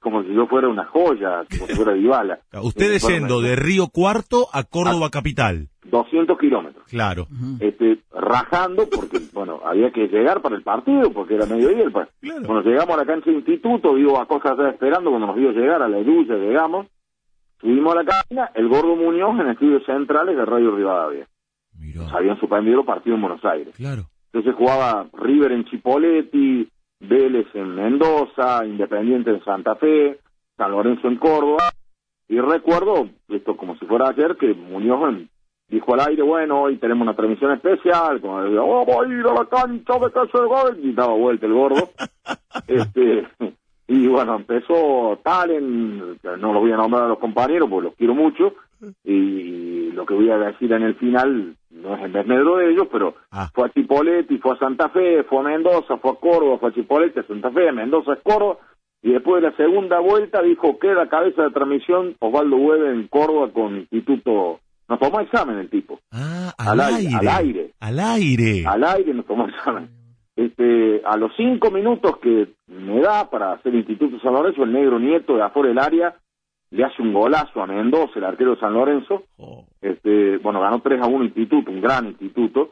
[0.02, 2.40] como si yo fuera una joya, como si fuera Dybala.
[2.64, 5.70] Ustedes Bueno, yendo me- de Río Cuarto a Córdoba Capital.
[5.86, 6.84] 200 kilómetros.
[6.90, 7.28] Claro.
[7.60, 11.84] este, rajando, porque, bueno, había que llegar para el partido, porque era mediodía.
[11.84, 12.42] El par- Claro.
[12.46, 15.52] Bueno, llegamos a la cancha de instituto, vivo a cosas allá esperando, cuando nos vio
[15.52, 16.88] llegar, a la lucha, llegamos,
[17.60, 21.28] subimos a la cabina, el gordo Muñoz en estudios centrales de Radio Rivadavia.
[21.96, 23.76] Nos habían suspendido el partido en Buenos Aires.
[23.76, 24.04] Claro.
[24.34, 26.70] Entonces jugaba River en Chipoleti,
[27.02, 30.20] Vélez en Mendoza, Independiente en Santa Fe,
[30.58, 31.64] San Lorenzo en Córdoba.
[32.28, 35.30] Y recuerdo, esto como si fuera ayer, que Muñoz en-
[35.68, 39.26] dijo al aire, bueno, hoy tenemos una transmisión especial, como decía, oh, voy a ir
[39.26, 41.90] a la cancha de casa de gol, y daba vuelta el gordo.
[42.68, 43.28] este
[43.88, 48.14] Y bueno, empezó Talen, no los voy a nombrar a los compañeros porque los quiero
[48.16, 48.54] mucho,
[49.04, 52.88] y lo que voy a decir en el final no es en desmedro de ellos,
[52.92, 53.50] pero Ah.
[53.54, 56.74] fue a Chipoleti, fue a Santa Fe, fue a Mendoza, fue a Córdoba, fue a
[56.74, 58.58] Chipoleti, a Santa Fe, a Mendoza, a Córdoba,
[59.02, 63.08] y después de la segunda vuelta dijo que la cabeza de transmisión Osvaldo Hueve en
[63.08, 64.60] Córdoba con Instituto...
[64.90, 67.18] Nos tomó examen el tipo, Ah, Al al, aire, aire.
[67.22, 67.72] al aire.
[67.80, 68.64] Al aire.
[68.68, 69.90] al aire nos tomó examen.
[70.36, 75.00] Este, a los cinco minutos que me da para hacer Instituto San Lorenzo, el negro
[75.00, 76.16] nieto de afuera del área
[76.72, 80.80] le hace un golazo a Mendoza, el arquero de San Lorenzo, Oh, este, bueno, ganó
[80.82, 82.72] 3 a 1 Instituto, un gran instituto.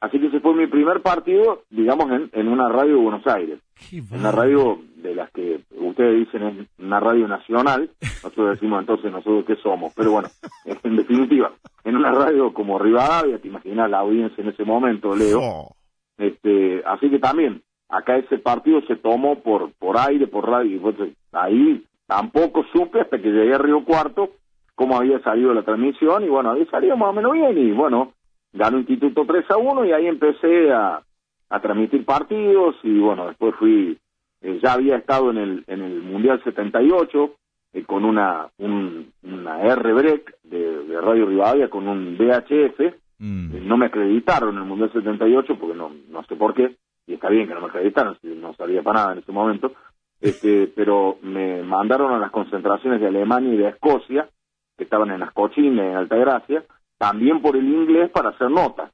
[0.00, 3.58] Así que ese fue mi primer partido, digamos, en, en una radio de Buenos Aires.
[3.90, 9.10] qué Una radio de las que ustedes dicen es una radio nacional, nosotros decimos entonces
[9.10, 10.28] nosotros qué somos, pero bueno,
[10.82, 11.52] en definitiva,
[11.84, 15.76] en una radio como Rivadavia, te imaginas la audiencia en ese momento, Leo, Oh,
[16.18, 20.74] este, así que también, acá ese partido se tomó por, por aire, por radio, y
[20.76, 24.30] entonces ahí tampoco supe hasta que llegué a Río Cuarto
[24.76, 28.12] cómo había salido la transmisión, y bueno, había salido más o menos bien, y bueno,
[28.52, 31.02] ganó Instituto 3 a 1, y ahí empecé a,
[31.48, 33.98] a transmitir partidos, y bueno, después fui,
[34.42, 37.34] eh, ya había estado en el, en el Mundial 78,
[37.72, 43.66] eh, con una, un, una R-Break de, de Radio Rivadavia, con un VHF, mm.
[43.66, 47.30] no me acreditaron en el Mundial 78 porque no, no sé por qué, y está
[47.30, 49.72] bien que no me acreditaron, no salía para nada en ese momento,
[50.20, 54.28] este, pero me mandaron a las concentraciones de Alemania y de Escocia,
[54.76, 56.64] que estaban en las cochines, en Altagracia,
[56.98, 58.90] también por el inglés para hacer notas.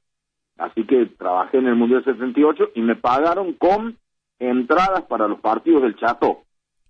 [0.57, 3.97] Así que trabajé en el Mundial 78 y me pagaron con
[4.39, 6.43] entradas para los partidos del Chateau.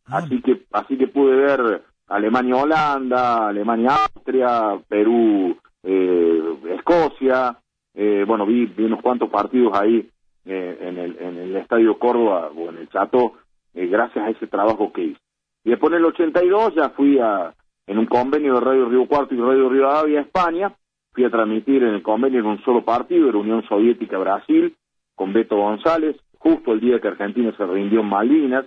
[0.05, 7.57] Ah, Así que así que pude ver Alemania Holanda, Alemania Austria, Perú eh, Escocia,
[7.93, 10.09] eh, bueno vi, vi unos cuantos partidos ahí
[10.45, 13.35] eh, en el en el Estadio Córdoba o en el Chato
[13.73, 15.19] eh, gracias a ese trabajo que hice.
[15.63, 17.53] Y después en el 82 ya fui a
[17.85, 20.73] en un convenio de Radio Río Cuarto y Radio Rivadavia España,
[21.11, 24.75] fui a transmitir en el convenio en un solo partido, era Unión Soviética Brasil,
[25.15, 28.65] con Beto González, justo el día que Argentina se rindió en Malvinas,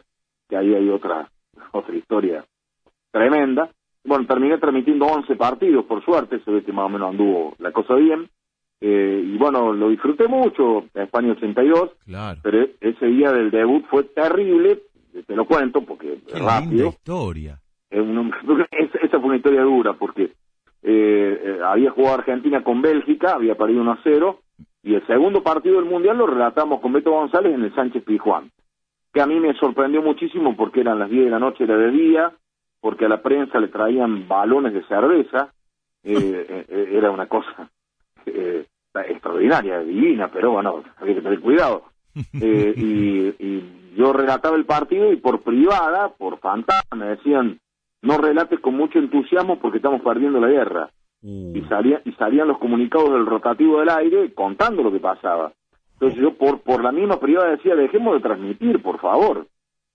[0.48, 1.30] que ahí hay otra,
[1.72, 2.44] otra historia
[3.10, 3.70] tremenda.
[4.04, 7.72] Bueno, terminé transmitiendo 11 partidos, por suerte, se ve que más o menos anduvo la
[7.72, 8.28] cosa bien.
[8.80, 12.40] Eh, y bueno, lo disfruté mucho, España 82, claro.
[12.42, 14.82] pero e- ese día del debut fue terrible,
[15.22, 16.88] te lo cuento porque Qué rápido.
[16.88, 17.60] historia.
[17.90, 20.32] Esa, fue una historia dura porque eh,
[20.82, 24.40] eh, había jugado Argentina con Bélgica, había perdido 1 a 0,
[24.82, 28.50] y el segundo partido del Mundial lo relatamos con Beto González en el Sánchez Pizjuán,
[29.12, 31.90] que a mí me sorprendió muchísimo porque eran las 10 de la noche, era de
[31.90, 32.32] día,
[32.80, 35.52] porque a la prensa le traían balones de cerveza,
[36.04, 37.68] eh, eh, era una cosa
[38.26, 41.84] eh, extraordinaria, divina, pero bueno, había que tener cuidado.
[42.40, 47.58] Eh, y, y yo relataba el partido y por privada, por fantasma, me decían,
[48.02, 50.90] no relates con mucho entusiasmo porque estamos perdiendo la guerra.
[51.22, 55.52] Uh, Y, salía, y salían los comunicados del rotativo del aire contando lo que pasaba.
[55.94, 59.46] Entonces yo por, por la misma privada decía, dejemos de transmitir, por favor.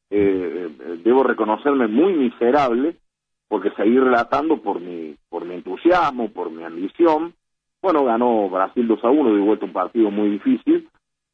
[0.10, 2.98] Eh, eh, debo reconocerme muy miserable
[3.48, 7.34] porque seguí relatando por mi, por mi entusiasmo, por mi ambición.
[7.82, 10.90] Bueno, ganó Brasil 2 a 1, de vuelta un partido muy difícil.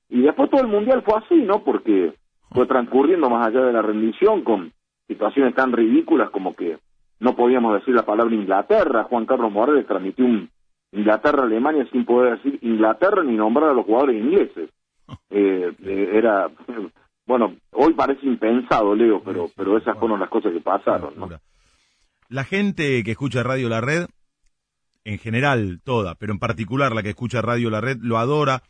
[0.09, 1.63] Y después todo el mundial fue así, ¿no?
[1.63, 2.13] Porque
[2.51, 4.71] fue transcurriendo más allá de la rendición con
[5.07, 6.77] situaciones tan ridículas como que
[7.19, 9.05] no podíamos decir la palabra Inglaterra.
[9.05, 10.49] Juan Carlos Morales transmitió un
[10.91, 14.69] Inglaterra-Alemania sin poder decir Inglaterra ni nombrar a los jugadores ingleses.
[15.29, 16.49] Eh, eh, era,
[17.25, 21.29] bueno, hoy parece impensado, Leo, pero, pero esas fueron las cosas que pasaron, ¿no?
[22.27, 24.07] La gente que escucha Radio La Red,
[25.05, 28.63] en general toda, pero en particular la que escucha Radio La Red, lo adora.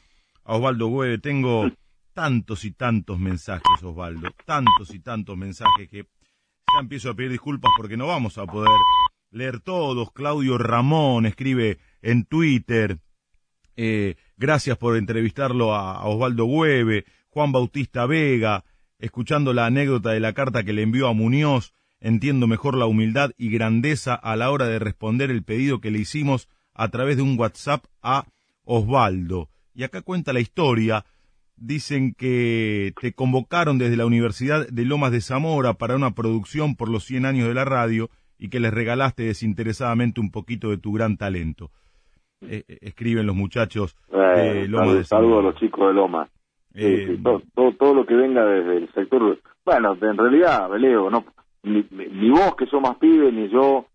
[0.48, 1.70] A Osvaldo Güeve, tengo,
[2.14, 6.08] tantos y tantos mensajes, Osvaldo, tantos y tantos mensajes que
[6.74, 8.72] ya empiezo a pedir disculpas porque no vamos a poder
[9.30, 10.14] leer todos.
[10.14, 12.98] Claudio Ramón escribe en Twitter,
[13.76, 18.64] eh, gracias por entrevistarlo a, Osvaldo Hueve, Juan Bautista Vega,
[19.00, 23.32] escuchando la anécdota de la carta que le envió a Muñoz, entiendo mejor la humildad
[23.38, 27.24] y grandeza a la hora de responder el pedido que le hicimos a través de
[27.24, 28.26] un WhatsApp a
[28.64, 29.50] Osvaldo.
[29.78, 31.06] Y acá cuenta la historia.
[31.56, 36.90] Dicen que te convocaron desde la Universidad de Lomas de Zamora para una producción por
[36.90, 38.10] los 100 años de la radio
[38.40, 41.70] y que les regalaste desinteresadamente un poquito de tu gran talento.
[42.42, 45.28] Eh, eh, escriben los muchachos de Lomas de Zamora.
[45.28, 46.30] Saludos a los chicos de Lomas.
[46.74, 49.40] Eh, todo, todo, lo que venga desde el sector.
[49.64, 51.24] Bueno, en realidad, Leo, no,
[51.62, 51.84] ni,
[52.32, 53.86] vos que sos más pibe ni yo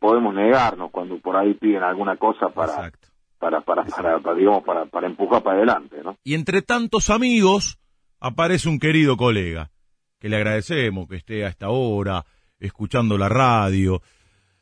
[0.00, 2.90] podemos negarnos cuando por ahí piden alguna cosa para
[3.38, 6.16] para para, para, digamos para, para empujar para adelante, ¿no?
[6.24, 7.78] Y entre tantos amigos
[8.20, 9.70] aparece un querido colega
[10.18, 12.24] que le agradecemos que esté a esta hora
[12.58, 14.02] escuchando la radio.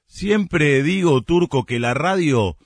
[0.07, 2.57] Siempre digo, Turco, que la radio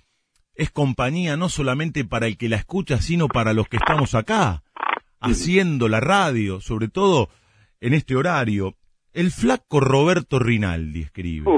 [0.55, 4.63] es compañía no solamente para el que la escucha, sino para los que estamos acá,
[5.21, 7.29] haciendo la radio, sobre todo
[7.81, 8.75] en este horario.
[9.13, 11.51] El flaco Roberto Rinaldi escribe.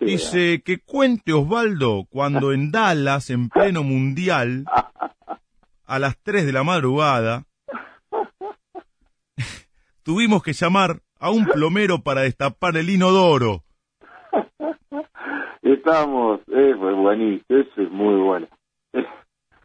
[0.00, 4.64] Dice que cuente Osvaldo cuando en Dallas, en pleno mundial,
[5.86, 7.44] a las 3 de la madrugada,
[10.02, 13.62] tuvimos que llamar a un plomero para destapar el inodoro.
[15.62, 18.46] Estamos, eh, buenísimo, eso es muy bueno.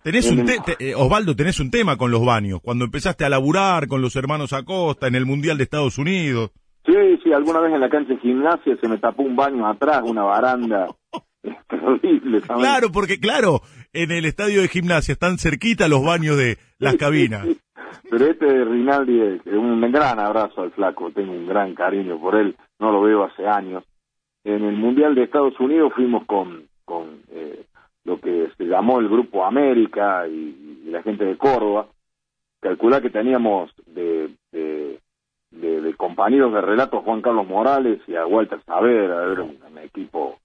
[0.04, 4.02] Tenés un eh, Osvaldo, tenés un tema con los baños, cuando empezaste a laburar con
[4.02, 6.52] los hermanos Acosta en el Mundial de Estados Unidos.
[6.86, 10.02] Sí, sí, alguna vez en la cancha de gimnasia se me tapó un baño atrás,
[10.04, 10.88] una baranda.
[11.68, 12.42] terrible.
[12.42, 13.62] Claro, porque claro,
[13.94, 17.48] en el estadio de gimnasia están cerquita los baños de las cabinas.
[18.10, 22.36] Pero este de Rinaldi es un gran abrazo al flaco, tengo un gran cariño por
[22.36, 23.84] él, no lo veo hace años.
[24.44, 27.66] En el Mundial de Estados Unidos fuimos con, con eh,
[28.06, 31.88] lo que se llamó el Grupo América y, la gente de Córdoba.
[32.60, 35.00] Calcula que teníamos de, de,
[35.52, 40.38] de, compañeros de relato Juan Carlos Morales y a Walter Saavedra, era un, equipo,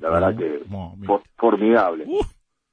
[0.00, 0.62] la verdad que
[1.36, 2.06] formidable.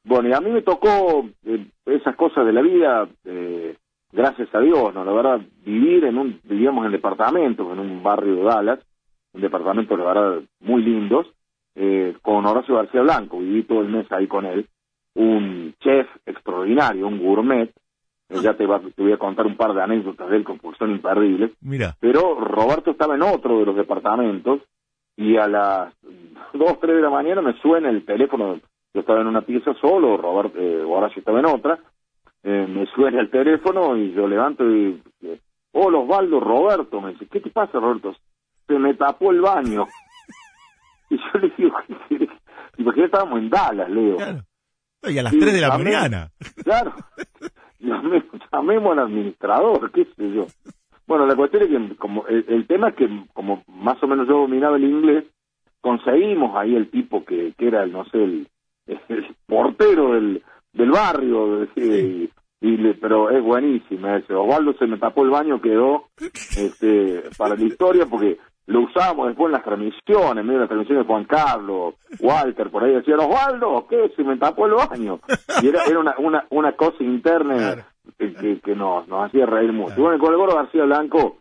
[0.05, 3.75] Bueno, y a mí me tocó eh, esas cosas de la vida, eh,
[4.11, 5.05] gracias a Dios, ¿no?
[5.05, 8.79] La verdad, vivir en un, vivíamos en departamentos, en un barrio de Dallas,
[9.33, 11.27] un departamento, la verdad, muy lindos,
[11.75, 14.67] eh, con Horacio García Blanco, viví todo el mes ahí con él,
[15.15, 17.73] un chef extraordinario, un gourmet, eh,
[18.41, 21.51] ya te, te voy a contar un par de anécdotas de él porque son imperdibles,
[21.61, 21.95] Mira.
[21.99, 24.61] pero Roberto estaba en otro de los departamentos,
[25.15, 25.93] y a las
[26.53, 28.59] 2, 3 de la mañana me suena el teléfono,
[28.93, 31.79] yo estaba en una pieza solo, Roberto, eh, Horacio estaba en otra,
[32.43, 35.01] eh, me suena el teléfono y yo levanto y
[35.71, 38.15] hola Osvaldo, Roberto, me dice, ¿qué te pasa Roberto?
[38.67, 39.87] Se me tapó el baño.
[41.09, 41.77] y yo le digo,
[42.77, 44.17] ¿y qué estábamos en Dallas, Leo?
[45.03, 46.31] Y a las 3 de la mañana.
[46.63, 46.93] Claro.
[48.51, 50.47] llamemos al administrador, qué sé yo.
[51.05, 54.39] Bueno, la cuestión es que como el, tema es que como más o menos yo
[54.39, 55.25] dominaba el inglés,
[55.81, 58.47] conseguimos ahí el tipo que, que era, el, no sé, el,
[58.87, 60.41] el portero del,
[60.71, 62.29] del barrio, y,
[63.01, 64.33] pero es buenísima ese.
[64.33, 66.05] Osvaldo se me tapó el baño, quedó
[66.57, 70.69] este, para la historia porque lo usábamos después en las transmisiones, en medio de las
[70.69, 74.11] transmisiones de Juan Carlos, Walter, por ahí decían, Osvaldo, ¿qué?
[74.15, 75.19] Se me tapó el baño.
[75.61, 77.85] Y era, era una, una, una cosa interna
[78.17, 79.95] que, que, nos, nos hacía reír mucho.
[79.97, 81.37] Y bueno, con el Goro García Blanco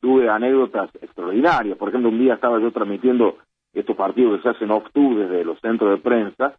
[0.00, 1.78] tuve anécdotas extraordinarias.
[1.78, 3.38] Por ejemplo, un día estaba yo transmitiendo
[3.72, 6.54] estos partidos que se hacen off-tour desde los centros de prensa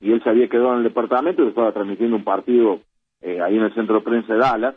[0.00, 2.80] y él se había quedado en el departamento y estaba transmitiendo un partido
[3.20, 4.74] eh, ahí en el centro de prensa de Dallas.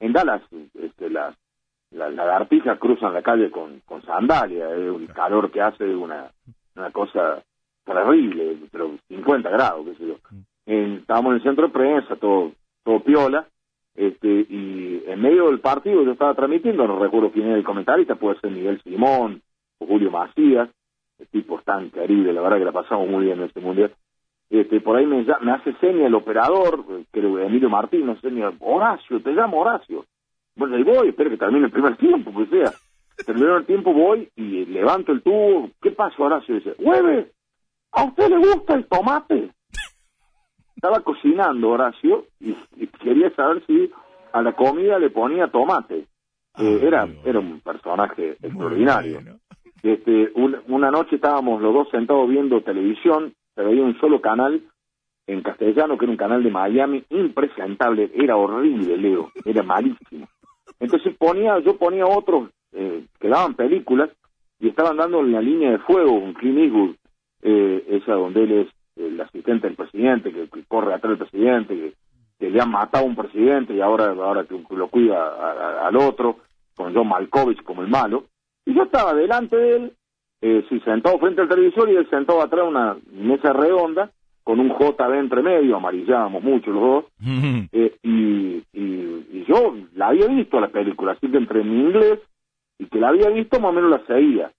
[0.00, 0.42] En Dallas,
[0.74, 1.36] este, las,
[1.90, 6.30] las lagartijas cruzan la calle con, con sandalia, eh, el calor que hace una,
[6.76, 7.42] una cosa
[7.84, 10.16] terrible, pero 50 grados, qué sé yo.
[10.66, 12.52] estábamos en el centro de prensa, todo,
[12.84, 13.46] todo piola,
[13.94, 18.14] este, y en medio del partido yo estaba transmitiendo, no recuerdo quién era el comentarista,
[18.14, 19.42] puede ser Miguel Simón
[19.78, 20.68] o Julio Macías,
[21.18, 23.92] el tipo es tan querido, la verdad que la pasamos muy bien en este mundial
[24.50, 28.50] este, por ahí me, me hace seña el operador, creo Emilio Martín, me hace seña,
[28.60, 30.06] Horacio, te llamo Horacio.
[30.58, 32.72] Bueno, ahí voy, espero que termine el primer tiempo, pues sea.
[33.24, 35.70] Terminó el tiempo, voy y levanto el tubo.
[35.80, 36.56] ¿Qué pasa, Horacio?
[36.56, 37.30] Dice, ¡Hueve!
[37.92, 39.50] ¿A usted le gusta el tomate?
[40.74, 42.54] Estaba cocinando Horacio y,
[43.02, 43.90] quería saber si
[44.32, 46.06] a la comida le ponía tomate.
[46.54, 49.20] Ah, eh, era, era un personaje extraordinario.
[49.82, 54.62] Este, una noche estábamos los dos sentados viendo televisión se veía un solo canal
[55.28, 60.26] en castellano, que era un canal de Miami, impresentable, era horrible, Leo, era malísimo.
[60.80, 64.10] Entonces ponía, yo ponía otros eh, que daban películas
[64.60, 66.94] y estaban dando la línea de fuego un Clint Eastwood,
[67.42, 71.94] eh, esa donde él es el asistente del presidente, que, corre atrás del presidente,
[72.38, 76.38] que, le han matado a un presidente y ahora, ahora que lo cuida al otro,
[76.76, 78.24] con John Malkovich como el malo.
[78.64, 79.92] Y yo estaba delante de él,
[80.40, 84.12] eh, sí, sentado frente al televisor y él sentado atrás de una mesa redonda,
[84.48, 87.04] con un JB entre medio, amarillábamos mucho los dos,
[87.70, 92.20] eh, y, y, yo la había visto la película, así que entre mi inglés
[92.78, 94.50] y que la había visto más o menos la seguía.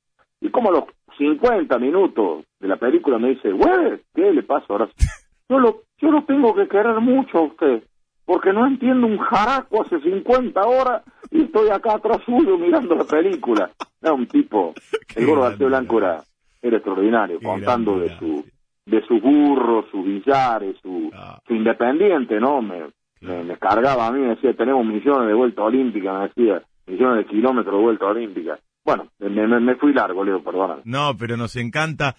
[0.41, 0.83] Y como a los
[1.17, 4.89] 50 minutos de la película me dice, güey, ¿qué le pasa ahora?
[5.49, 7.83] Yo lo, yo lo tengo que querer mucho a usted,
[8.25, 13.05] porque no entiendo un jaraco hace 50 horas y estoy acá atrás suyo mirando la
[13.05, 13.71] película.
[13.99, 14.75] Era un tipo,
[15.15, 16.23] el gordo García Blanco era,
[16.61, 18.45] era extraordinario, contando de su
[18.89, 21.39] de sus burros, sus billares, su, ah.
[21.47, 22.61] su independiente, ¿no?
[22.61, 27.25] Me, me, cargaba a mí, me decía, tenemos millones de vueltas olímpicas, me decía, millones
[27.25, 28.59] de kilómetros de vuelta olímpica.
[28.83, 30.77] Bueno, me, me, fui largo, Leo, perdona.
[30.85, 32.15] No, pero nos encanta,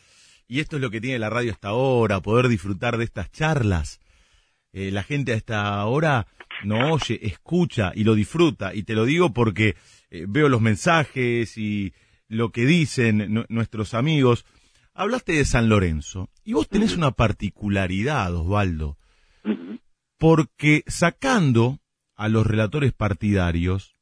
[0.46, 4.00] y esto es lo que tiene la radio hasta ahora, poder disfrutar de estas charlas.
[4.72, 6.26] Eh, la gente a esta hora
[6.64, 9.74] no oye, escucha y lo disfruta, y te lo digo porque
[10.10, 11.92] eh, veo los mensajes y
[12.28, 14.46] lo que dicen nuestros amigos.
[15.00, 18.98] Hablaste de San Lorenzo y vos tenés una particularidad, Osvaldo,
[20.18, 21.80] porque sacando
[22.16, 23.94] a los relatores partidarios,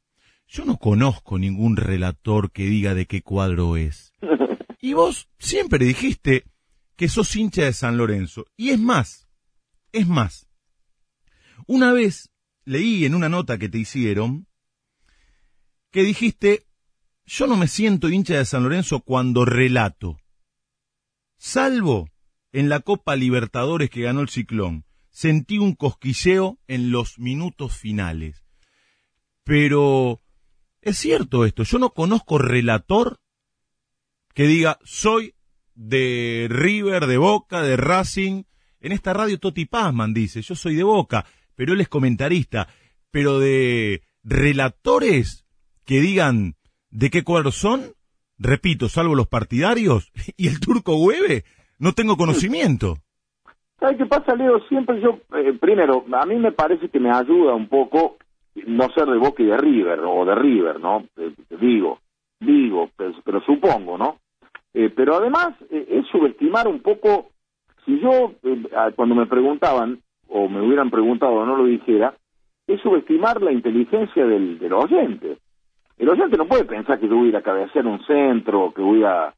[0.49, 4.13] yo no conozco ningún relator que diga de qué cuadro es.
[4.81, 6.43] Y vos siempre dijiste
[6.97, 8.47] que sos hincha de San Lorenzo.
[8.57, 9.29] Y es más,
[9.93, 10.49] es más.
[11.69, 12.31] Una vez
[12.65, 14.49] leí en una nota que te hicieron
[15.93, 16.67] que dijiste,
[17.25, 20.19] yo no me siento hincha de San Lorenzo cuando relato
[21.39, 22.09] salvo
[22.53, 24.85] en la Copa Libertadores que ganó el Ciclón.
[25.11, 28.45] Sentí un cosquilleo en los minutos finales.
[29.45, 30.21] Pero
[30.83, 33.21] es cierto esto, yo no conozco relator
[34.35, 35.35] que diga soy
[35.75, 38.45] de River, de Boca, de Racing.
[38.81, 41.25] En esta radio Toti Pazman dice, yo soy de Boca,
[41.55, 42.69] pero él es comentarista.
[43.11, 45.47] Pero de relatores
[45.85, 46.57] que digan
[46.91, 47.95] de qué cuadro son,
[48.39, 51.45] repito, salvo los partidarios, y el turco Hueve,
[51.79, 52.97] no tengo conocimiento.
[53.79, 54.61] ¿Sabes qué pasa, Leo?
[54.69, 58.17] Siempre yo, eh, primero, a mí me parece que me ayuda un poco
[58.67, 61.05] no ser de Boca y de River, o de River, ¿no?
[61.17, 62.01] Eh, digo,
[62.41, 64.17] digo, pero, supongo, ¿no?
[64.75, 67.31] Eh, pero además es subestimar un poco,
[67.85, 68.35] si yo,
[68.97, 72.15] cuando me preguntaban, o me hubieran preguntado o no lo dijera,
[72.67, 75.39] es subestimar la inteligencia del, del oyente.
[75.99, 78.83] El oyente no puede pensar que yo voy a ir a cabecear un centro, que
[78.83, 79.35] voy a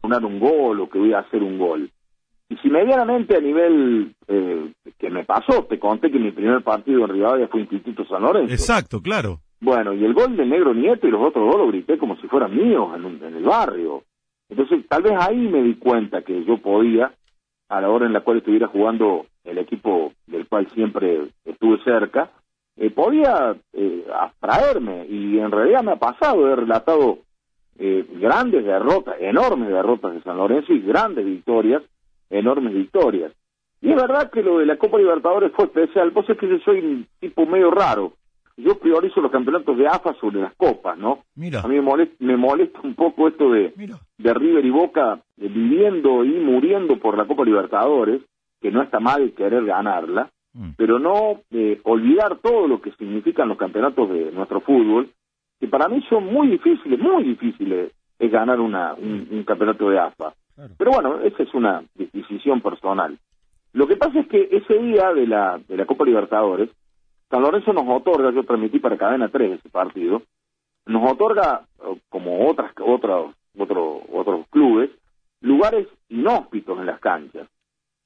[0.00, 1.90] poner un gol o que voy a hacer un gol.
[2.48, 7.02] Y si medianamente a nivel eh, que me pasó, te conté que mi primer partido
[7.02, 8.52] en Rivadavia fue Instituto San Lorenzo.
[8.52, 9.40] Exacto, claro.
[9.60, 12.26] Bueno, y el gol del Negro Nieto y los otros dos lo grité como si
[12.28, 14.04] fueran míos en, en el barrio.
[14.48, 17.12] Entonces, tal vez ahí me di cuenta que yo podía,
[17.68, 22.30] a la hora en la cual estuviera jugando el equipo del cual siempre estuve cerca,
[22.80, 27.18] eh, podía eh, abstraerme y en realidad me ha pasado, he relatado
[27.76, 31.82] eh, grandes derrotas, enormes derrotas de San Lorenzo y grandes victorias,
[32.30, 33.32] enormes victorias.
[33.80, 36.58] Y es verdad que lo de la Copa Libertadores fue especial, vos es que yo
[36.64, 38.12] soy un tipo medio raro,
[38.56, 41.24] yo priorizo los campeonatos de AFA sobre las copas, ¿no?
[41.34, 41.60] Mira.
[41.60, 43.72] A mí me molesta, me molesta un poco esto de,
[44.18, 48.22] de River y Boca viviendo y muriendo por la Copa Libertadores,
[48.60, 50.70] que no está mal querer ganarla, Mm.
[50.76, 55.10] pero no eh, olvidar todo lo que significan los campeonatos de nuestro fútbol,
[55.60, 60.34] que para mí son muy difíciles, muy difíciles es ganar una, un, campeonato de AFA.
[60.76, 63.16] Pero bueno, esa es una decisión personal.
[63.72, 66.70] Lo que pasa es que ese día de la, de la Copa Libertadores,
[67.30, 70.22] San Lorenzo nos otorga, yo transmití para Cadena 3 ese partido,
[70.86, 74.90] nos otorga, eh, como otras, otros, otros otros clubes,
[75.40, 77.48] lugares inhóspitos en las canchas.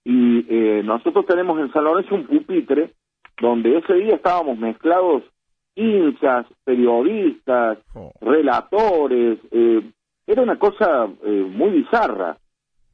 [0.05, 2.91] Y eh, nosotros tenemos en San Lorenzo un pupitre
[3.41, 5.23] donde ese día estábamos mezclados
[5.75, 8.13] hinchas, periodistas, oh.
[8.21, 9.83] relatores, eh,
[10.27, 12.37] era una cosa eh, muy bizarra.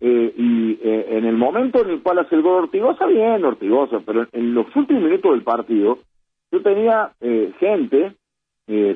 [0.00, 4.54] y en el momento en el cual hace el gol Ortigosa, bien Ortigosa, pero en
[4.54, 5.98] los últimos minutos del partido,
[6.52, 7.10] yo tenía
[7.58, 8.14] gente,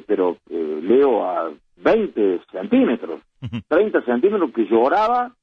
[0.06, 3.20] pero leo a 20 centímetros,
[3.66, 5.34] 30 centímetros, que lloraba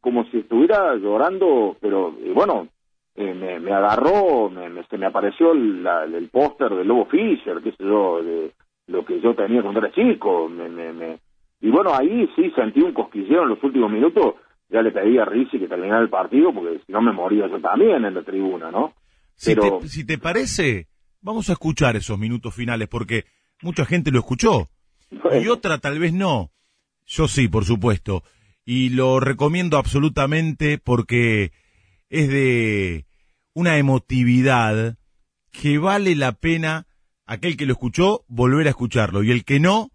[0.00, 2.68] como si estuviera llorando, pero bueno,
[3.14, 7.72] eh, me, me, agarró, me, se me apareció el, el póster de Lobo Fischer, qué
[7.72, 8.52] sé yo, de
[8.86, 11.18] lo que yo tenía cuando era chico, me, me,
[11.60, 14.34] y bueno, ahí sí sentí un cosquilleo en los últimos minutos
[14.70, 17.60] ya le pedí a Rizzi que terminara el partido, porque si no me moría yo
[17.60, 18.92] también en la tribuna, ¿no?
[19.34, 20.88] Si, Pero- te, si te parece,
[21.22, 23.24] vamos a escuchar esos minutos finales, porque
[23.62, 24.68] mucha gente lo escuchó.
[25.10, 26.50] Bueno, Y otra tal vez no.
[27.06, 28.22] Yo sí, por supuesto.
[28.70, 31.52] Y lo recomiendo absolutamente porque
[32.10, 33.06] es de
[33.54, 34.98] una emotividad
[35.50, 36.86] que vale la pena
[37.24, 39.90] aquel que lo escuchó volver a escucharlo y el que no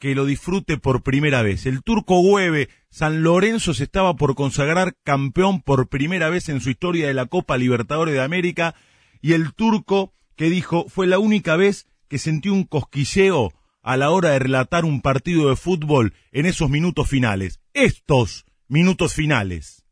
[0.00, 1.66] que lo disfrute por primera vez.
[1.66, 6.70] El turco Hueve, San Lorenzo se estaba por consagrar campeón por primera vez en su
[6.70, 8.74] historia de la Copa Libertadores de América
[9.22, 13.52] y el turco que dijo fue la única vez que sentí un cosquilleo
[13.82, 17.60] a la hora de relatar un partido de fútbol en esos minutos finales.
[17.76, 19.84] Estos minutos finales.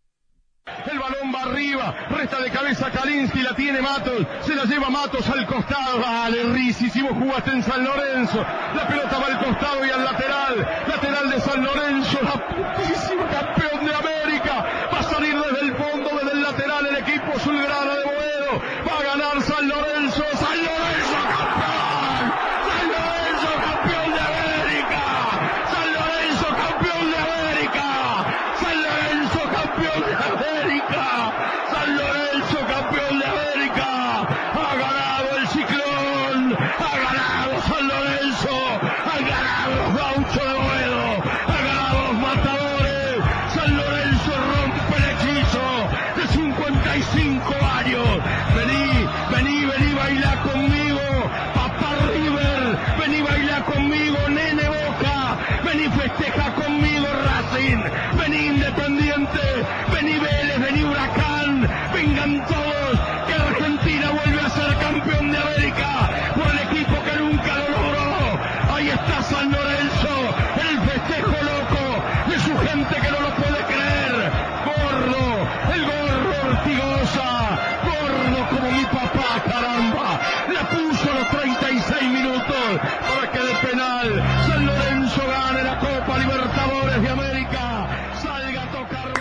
[0.90, 5.28] El balón va arriba, resta de cabeza Kalinsky, la tiene Matos, se la lleva Matos
[5.28, 5.98] al costado.
[5.98, 8.38] Dale, Rizzi, si vos jugaste en San Lorenzo.
[8.38, 10.23] La pelota va al costado y al lateral.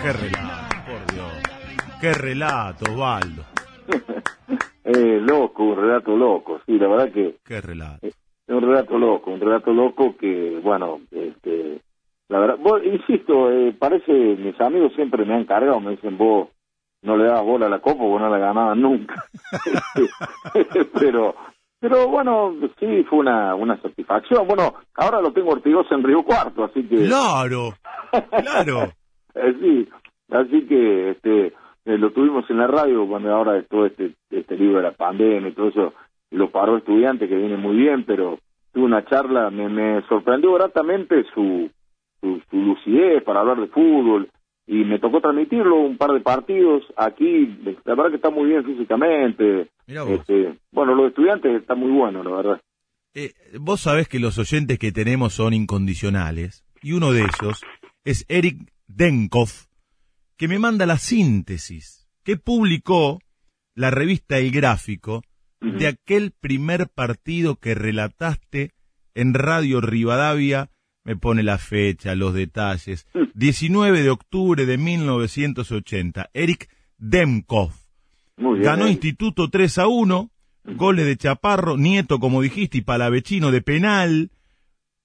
[0.04, 1.32] Qué relato, por Dios.
[1.98, 3.42] Qué relato, Osvaldo.
[4.84, 8.06] eh, loco, un relato loco, sí, la verdad que Qué relato.
[8.06, 8.14] es
[8.48, 11.80] un relato loco, un relato loco que, bueno, este,
[12.28, 16.48] la verdad, vos, insisto, eh, parece, mis amigos siempre me han cargado, me dicen, vos
[17.00, 19.24] no le dabas bola a la copa, vos no la ganabas nunca.
[21.00, 21.34] Pero,
[21.80, 24.46] pero bueno, sí, fue una, una satisfacción.
[24.46, 27.06] Bueno, ahora lo tengo Ortigosa en Río Cuarto, así que...
[27.06, 27.72] Claro,
[28.30, 28.92] claro.
[29.34, 29.88] Eh, sí,
[30.30, 31.46] así que este
[31.84, 35.48] eh, lo tuvimos en la radio cuando ahora todo este este libro de la pandemia
[35.48, 35.94] y todo eso
[36.30, 38.38] lo paró estudiante que viene muy bien, pero
[38.72, 41.70] tuve una charla, me, me sorprendió gratamente su,
[42.20, 44.28] su su lucidez para hablar de fútbol
[44.66, 47.46] y me tocó transmitirlo un par de partidos aquí,
[47.84, 50.08] la verdad que está muy bien físicamente, vos.
[50.08, 52.60] este, bueno, los estudiantes está muy bueno, la verdad.
[53.14, 57.62] Eh, vos sabés que los oyentes que tenemos son incondicionales, y uno de ellos
[58.04, 58.56] es Eric
[58.86, 59.50] Denkov,
[60.36, 63.20] que me manda la síntesis que publicó
[63.74, 65.22] la revista El Gráfico
[65.60, 68.72] de aquel primer partido que relataste
[69.14, 70.70] en Radio Rivadavia,
[71.04, 76.68] me pone la fecha, los detalles, 19 de octubre de 1980, Eric
[76.98, 77.72] Demkov.
[78.36, 78.64] Muy bien.
[78.64, 78.92] Ganó eh.
[78.92, 80.30] Instituto 3 a 1,
[80.76, 84.30] goles de Chaparro, Nieto, como dijiste, y Palavecino de penal.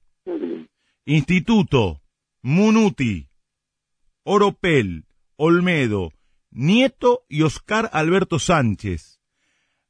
[1.06, 2.00] Instituto,
[2.42, 3.28] Munuti,
[4.22, 5.06] Oropel,
[5.36, 6.12] Olmedo,
[6.50, 9.20] Nieto y Oscar Alberto Sánchez,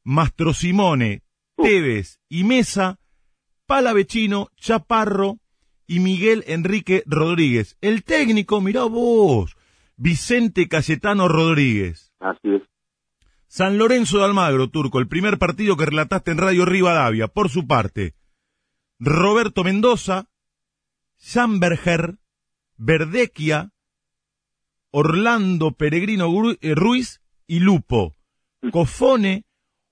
[0.03, 1.23] Mastro Simone,
[1.57, 2.99] Tevez y Mesa,
[3.67, 5.39] Palavecino, Chaparro
[5.87, 7.77] y Miguel Enrique Rodríguez.
[7.81, 9.57] El técnico, mirá vos,
[9.97, 12.13] Vicente Cayetano Rodríguez.
[12.19, 12.63] Así es.
[13.47, 17.67] San Lorenzo de Almagro, Turco, el primer partido que relataste en Radio Rivadavia, por su
[17.67, 18.15] parte.
[18.99, 20.29] Roberto Mendoza,
[21.21, 22.19] Schamberger,
[22.77, 23.71] Verdequia,
[24.91, 26.29] Orlando Peregrino
[26.61, 28.15] eh, Ruiz y Lupo.
[28.71, 29.45] Cofone,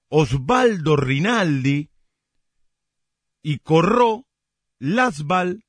[0.09, 1.91] Osvaldo Rinaldi
[3.43, 4.27] y Corró,
[4.79, 5.65] Lasval,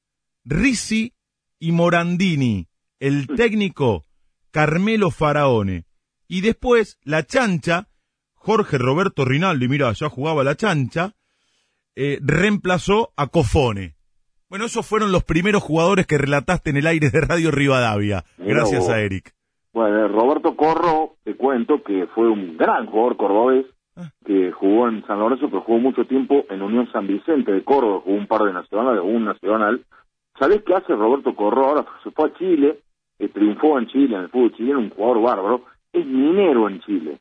[0.46, 1.14] Risi
[1.60, 2.68] y Morandini.
[3.00, 4.06] El técnico,
[4.54, 5.86] Carmelo Faraone.
[6.28, 7.88] Y después, la chancha,
[8.36, 11.14] Jorge Roberto Rinaldi, mira, ya jugaba la chancha,
[11.96, 13.96] eh, reemplazó a Cofone.
[14.50, 18.26] Bueno, esos fueron los primeros jugadores que relataste en el aire de Radio Rivadavia.
[18.38, 18.90] Gracias vos.
[18.90, 19.34] a Eric.
[19.74, 23.66] Bueno, Roberto Corro, te cuento que fue un gran jugador cordobés,
[24.24, 28.02] que jugó en San Lorenzo, pero jugó mucho tiempo en Unión San Vicente de Córdoba,
[28.04, 29.84] jugó un par de nacionales, un nacional.
[30.38, 31.66] ¿Sabés qué hace Roberto Corro?
[31.66, 32.80] Ahora se fue a Chile,
[33.20, 37.18] eh, triunfó en Chile, en el fútbol chileno, un jugador bárbaro, es minero en Chile.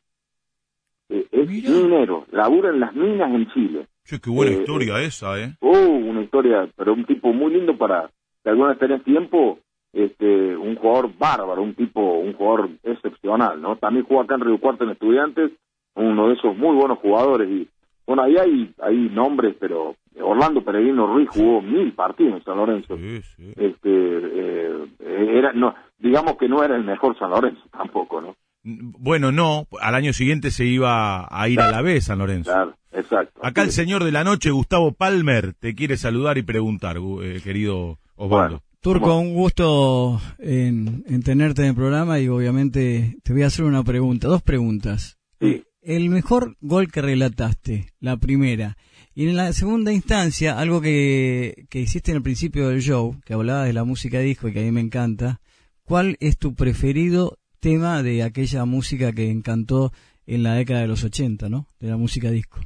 [1.09, 3.87] Eh, es minero, labura en las minas en Chile.
[4.05, 5.55] Che, qué buena Eh, historia esa, ¿eh?
[5.59, 8.09] Oh, una historia, pero un tipo muy lindo para,
[8.43, 9.59] que alguna vez tenés tiempo,
[9.93, 13.75] este, un jugador bárbaro, un tipo, un jugador excepcional, ¿no?
[13.77, 15.51] También jugó acá en Río Cuarto en Estudiantes,
[15.95, 17.69] uno de esos muy buenos jugadores y,
[18.05, 22.97] bueno, ahí hay, hay nombres, pero Orlando Peregrino Ruiz jugó mil partidos en San Lorenzo.
[22.97, 23.53] Sí, sí.
[23.55, 28.35] Este, eh, era, no, digamos que no era el mejor San Lorenzo tampoco, ¿no?
[28.65, 32.49] Bueno, no, al año siguiente se iba a ir a la B San Lorenzo.
[32.51, 33.41] Claro, exacto.
[33.43, 37.41] Acá el señor de la noche, Gustavo Palmer, te quiere saludar y preguntar, gu- eh,
[37.43, 38.47] querido Osvaldo.
[38.57, 38.63] Bueno.
[38.81, 43.63] Turco, un gusto en, en tenerte en el programa y obviamente te voy a hacer
[43.65, 45.17] una pregunta, dos preguntas.
[45.39, 45.63] Sí.
[45.85, 48.77] El mejor gol que relataste, la primera.
[49.13, 53.33] Y en la segunda instancia, algo que, que hiciste en el principio del show, que
[53.33, 55.41] hablabas de la música disco y que a mí me encanta,
[55.83, 59.91] ¿cuál es tu preferido tema de aquella música que encantó
[60.25, 61.65] en la década de los 80, ¿no?
[61.79, 62.59] De la música disco.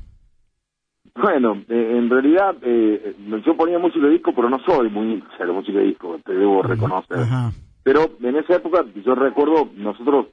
[1.15, 3.15] Bueno, eh, en realidad eh,
[3.45, 6.33] yo ponía música de disco, pero no soy muy hincha de música de disco, te
[6.33, 7.17] debo reconocer.
[7.17, 7.51] Ajá.
[7.83, 10.27] Pero en esa época yo recuerdo, nosotros,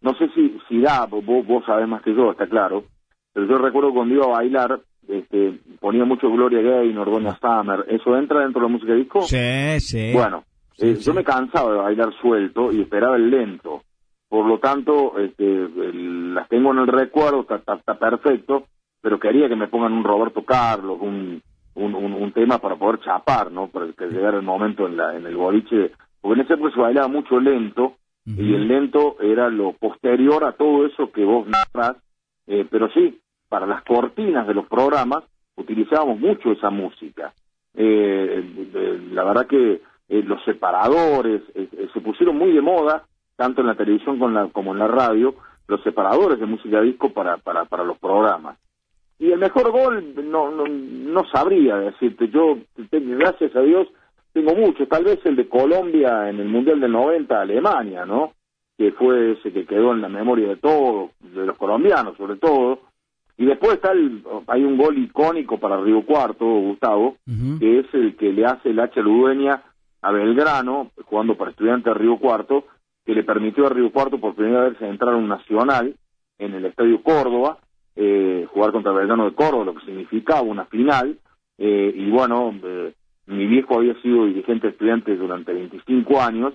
[0.00, 2.84] no sé si, si da, vos, vos sabés más que yo, está claro,
[3.32, 8.16] pero yo recuerdo cuando iba a bailar, este, ponía mucho Gloria Gaynor, Doña Summer, ¿eso
[8.16, 9.22] entra dentro de la música de disco?
[9.22, 10.12] Sí, sí.
[10.12, 10.44] Bueno,
[10.78, 11.04] Sí, eh, sí.
[11.04, 13.82] yo me cansaba de bailar suelto y esperaba el lento.
[14.28, 18.64] Por lo tanto, este, el- las tengo en el recuerdo, está, está- está perfecto,
[19.00, 21.40] pero quería que me pongan un Roberto Carlos, un,
[21.76, 23.68] un, un- un tema para poder chapar, ¿no?
[23.68, 25.92] Para que llegara el momento en, la, en el boliche.
[26.20, 27.94] Porque en esa época se bailaba mucho lento
[28.26, 31.96] y el lento era lo posterior a todo eso que vos narrás.
[32.48, 35.22] Eh, pero sí, para las cortinas de los programas
[35.56, 37.32] utilizábamos mucho esa música.
[37.74, 43.04] Eh, la verdad que eh, los separadores eh, eh, se pusieron muy de moda,
[43.36, 45.34] tanto en la televisión con la- como en la radio,
[45.68, 48.58] los separadores de música disco para, para, para los programas.
[49.18, 52.58] Y el mejor gol, no, no, no sabría decirte, yo,
[52.92, 53.88] gracias a Dios,
[54.36, 58.32] tengo muchos, tal vez el de Colombia en el Mundial del 90, Alemania, ¿no?
[58.76, 62.80] Que fue ese que quedó en la memoria de todos, de los colombianos sobre todo.
[63.38, 67.16] Y después está el, hay un gol icónico para Río Cuarto, Gustavo,
[67.58, 69.00] que es el que le hace el H.
[69.00, 69.62] Ludueña
[70.02, 72.66] a Belgrano, jugando para estudiantes de Río Cuarto,
[73.06, 75.94] que le permitió a Río Cuarto por primera vez entrar a un nacional
[76.38, 77.56] en el Estadio Córdoba,
[77.94, 81.18] eh, jugar contra Belgrano de Córdoba, lo que significaba una final,
[81.56, 82.92] eh, y bueno, eh,
[83.26, 86.54] mi viejo había sido dirigente de estudiantes durante 25 años,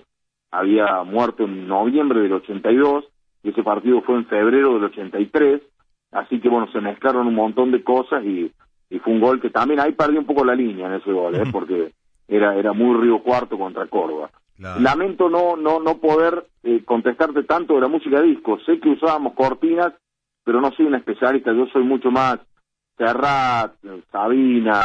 [0.50, 3.04] había muerto en noviembre del 82,
[3.42, 5.62] y ese partido fue en febrero del 83,
[6.12, 8.50] así que bueno, se mezclaron un montón de cosas y,
[8.90, 11.34] y fue un gol que también ahí perdió un poco la línea en ese gol,
[11.34, 11.44] ¿eh?
[11.50, 11.92] porque
[12.28, 14.30] era, era muy Río Cuarto contra Córdoba.
[14.56, 14.80] Claro.
[14.80, 18.58] Lamento no no no poder eh, contestarte tanto de la música disco.
[18.60, 19.92] Sé que usábamos cortinas,
[20.44, 21.52] pero no soy un especialista.
[21.52, 22.38] Yo soy mucho más
[22.96, 23.74] Serrat,
[24.10, 24.82] Sabina,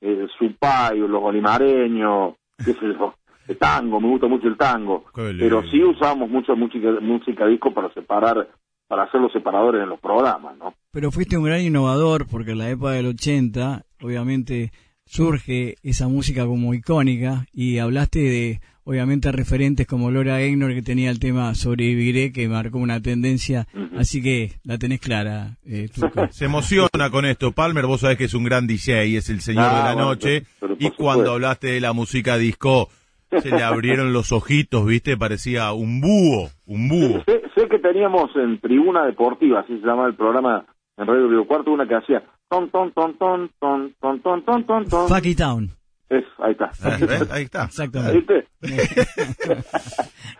[0.00, 3.14] eh, Supayo, los olimareños, qué sé yo,
[3.48, 5.04] el tango, me gusta mucho el tango.
[5.14, 8.48] Pero sí usamos mucha música, música disco para separar,
[8.86, 10.74] para hacer los separadores en los programas, ¿no?
[10.92, 14.72] Pero fuiste un gran innovador porque en la época del 80, obviamente,
[15.04, 18.60] surge esa música como icónica y hablaste de,
[18.90, 24.20] obviamente, referentes como Laura Gaynor que tenía el tema Sobreviviré que marcó una tendencia, así
[24.20, 26.26] que la tenés clara, eh, Turco.
[26.32, 27.52] Se emociona con esto.
[27.52, 30.08] Palmer, vos sabés que es un gran DJ, es el señor Ah, de la bueno,
[30.08, 30.40] noche.
[30.58, 31.32] pero- pero y cuando supuesto.
[31.32, 32.88] hablaste de la música disco,
[33.30, 35.16] se le abrieron los ojitos, ¿viste?
[35.16, 37.22] Parecía un búho, un búho.
[37.26, 40.66] Sé, sé que teníamos en Tribuna Deportiva, así se llama el programa
[40.96, 44.66] en Radio Río Cuarto, una que hacía ton, ton, ton, ton, ton, ton, ton, ton,
[44.66, 45.08] ton, ton.
[45.08, 45.70] Fucky Town,
[46.10, 46.70] Es, ahí está.
[46.82, 46.98] Ah.
[47.30, 47.64] Ahí está.
[47.64, 48.18] exactamente.
[48.18, 48.48] ¿Viste?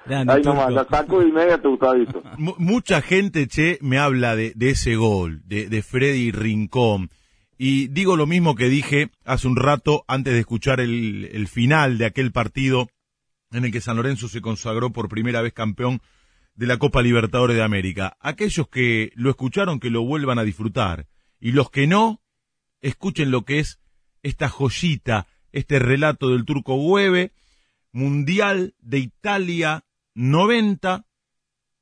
[0.04, 2.22] Grande, Ahí nomás, la saco y media te gustaba eso.
[2.38, 7.10] Mu- mucha gente, che, me habla de, de ese gol, de, de Freddy Rincón.
[7.56, 11.98] Y digo lo mismo que dije hace un rato antes de escuchar el, el final
[11.98, 12.88] de aquel partido
[13.52, 16.00] en el que San Lorenzo se consagró por primera vez campeón
[16.54, 18.16] de la Copa Libertadores de América.
[18.20, 21.06] Aquellos que lo escucharon, que lo vuelvan a disfrutar.
[21.38, 22.20] Y los que no,
[22.80, 23.78] escuchen lo que es
[24.22, 27.32] esta joyita, este relato del turco Hueve,
[27.92, 29.84] Mundial de Italia
[30.14, 31.06] 90,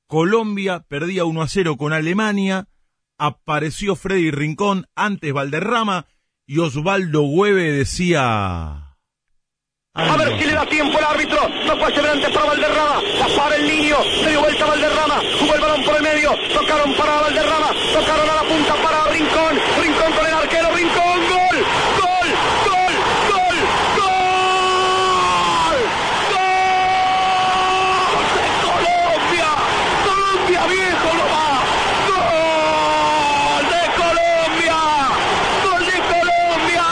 [0.07, 2.69] Colombia perdía 1 a 0 con Alemania,
[3.19, 6.07] apareció Freddy Rincón, antes Valderrama,
[6.47, 8.85] y Osvaldo Hueve decía...
[9.95, 11.41] A ver si le da tiempo el árbitro.
[11.67, 13.03] No puede ser antes para Valderrama.
[13.19, 13.97] La para el niño.
[14.23, 15.21] Se dio vuelta Valderrama.
[15.41, 16.31] Jugó el balón por el medio.
[16.55, 17.73] Tocaron para Valderrama.
[17.93, 18.99] Tocaron a la punta para
[30.69, 31.49] viejo, no va.
[32.09, 34.79] ¡Gol de Colombia!
[35.65, 36.87] ¡Gol de Colombia!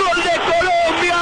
[0.00, 1.20] ¡Gol de Colombia!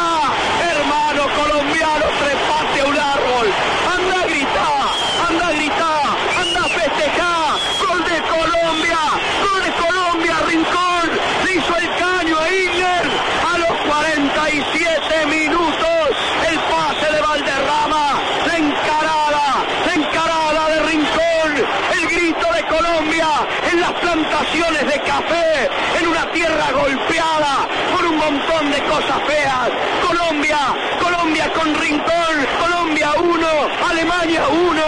[0.72, 3.46] Hermano colombiano, trepate a un árbol.
[3.94, 4.86] Anda a gritar,
[5.28, 6.06] anda a gritar,
[6.42, 7.50] anda a festejar.
[7.86, 9.00] ¡Gol de Colombia!
[9.44, 10.34] ¡Gol de Colombia!
[10.46, 11.08] Rincón
[11.44, 13.04] le hizo el caño a Igler
[13.52, 16.08] a los 47 minutos.
[16.48, 21.50] El pase de Valderrama, la encarada, la encarada de Rincón,
[21.92, 23.28] el grito de Colombia
[23.70, 25.68] en las plantaciones de café,
[26.00, 29.70] en una tierra golpeada por un montón de cosas feas.
[30.06, 30.58] Colombia,
[31.00, 33.46] Colombia con Rincón, Colombia 1,
[33.90, 34.82] Alemania 1.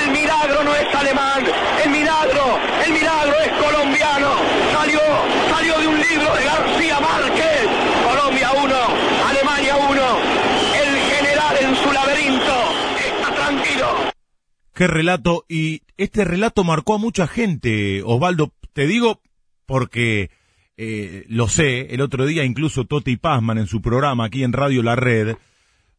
[0.00, 1.44] El milagro no es alemán,
[1.82, 4.30] el milagro, el milagro es colombiano.
[4.72, 5.00] Salió,
[5.50, 7.60] salió de un libro de García Márquez.
[8.06, 8.74] Colombia 1,
[9.30, 10.02] Alemania 1.
[10.82, 12.56] El general en su laberinto
[12.98, 13.86] está tranquilo.
[14.74, 19.22] Qué relato, y este relato marcó a mucha gente, Osvaldo, te digo
[19.64, 20.30] porque
[20.76, 24.82] eh, lo sé, el otro día incluso Toti Pazman en su programa aquí en Radio
[24.82, 25.36] La Red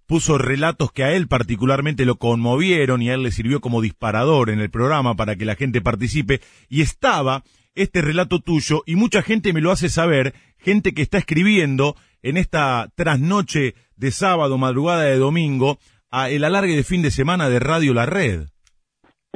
[0.05, 4.49] puso relatos que a él particularmente lo conmovieron y a él le sirvió como disparador
[4.49, 9.21] en el programa para que la gente participe y estaba este relato tuyo y mucha
[9.21, 15.03] gente me lo hace saber, gente que está escribiendo en esta trasnoche de sábado, madrugada
[15.03, 15.77] de domingo,
[16.11, 18.47] a el alargue de fin de semana de Radio La Red.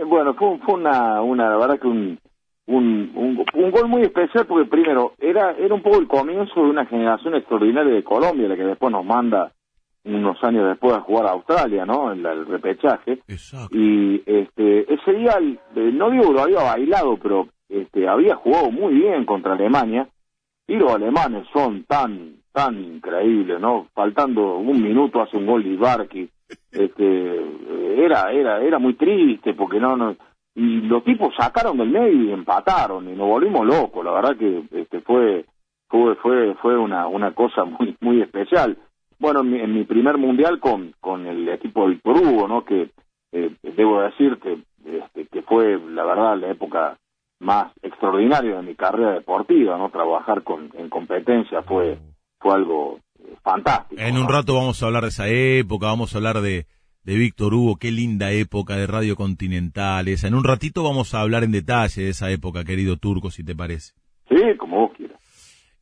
[0.05, 2.19] Bueno, fue, fue una, una, la verdad que un,
[2.69, 6.69] un, un, un gol muy especial porque primero era, era un poco el comienzo de
[6.69, 9.51] una generación extraordinaria de Colombia, la que después nos manda
[10.05, 12.11] unos años después a jugar a Australia, ¿no?
[12.13, 13.19] En la- el repechaje.
[13.27, 13.75] Exacto.
[13.77, 18.93] Y este, ese día, el- no digo lo había bailado, pero este, había jugado muy
[18.93, 20.07] bien contra Alemania.
[20.67, 23.87] Y los alemanes son tan, tan increíbles, ¿no?
[23.93, 26.29] Faltando un minuto hace un gol de Ibarki.
[26.71, 27.41] Este,
[28.05, 30.15] era, era, era muy triste porque no, no,
[30.59, 34.03] y los tipos sacaron del medio y empataron y nos volvimos locos.
[34.03, 35.45] La verdad que este, fue,
[35.87, 38.77] fue, fue, fue una, una cosa muy, muy especial.
[39.19, 42.65] Bueno, en mi, en mi primer mundial con, con el equipo de Víctor Hugo, ¿no?
[42.65, 42.89] Que
[43.31, 46.97] eh, debo decirte este, que fue, la verdad, la época
[47.39, 49.89] más extraordinaria de mi carrera deportiva, ¿no?
[49.91, 51.99] Trabajar con, en competencia fue,
[52.37, 54.01] fue algo eh, fantástico.
[54.01, 54.27] En un ¿no?
[54.27, 56.65] rato vamos a hablar de esa época, vamos a hablar de,
[57.09, 60.27] de Víctor Hugo, qué linda época de Radio Continental esa.
[60.27, 63.55] En un ratito vamos a hablar en detalle de esa época, querido Turco, si te
[63.55, 63.93] parece.
[64.29, 65.19] Sí, como vos quieras.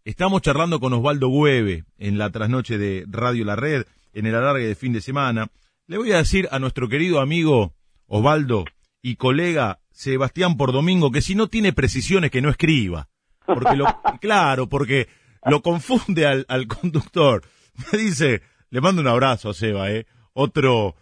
[0.05, 4.67] Estamos charlando con Osvaldo Güeve en la trasnoche de Radio La Red, en el alargue
[4.67, 5.49] de fin de semana.
[5.85, 7.73] Le voy a decir a nuestro querido amigo
[8.05, 8.63] Osvaldo
[9.01, 13.09] y colega Sebastián por Domingo que si no tiene precisiones que no escriba.
[13.45, 13.85] Porque lo,
[14.21, 15.09] claro, porque
[15.43, 17.43] lo confunde al, al conductor.
[17.91, 20.95] Me dice, le mando un abrazo a Seba, eh, otro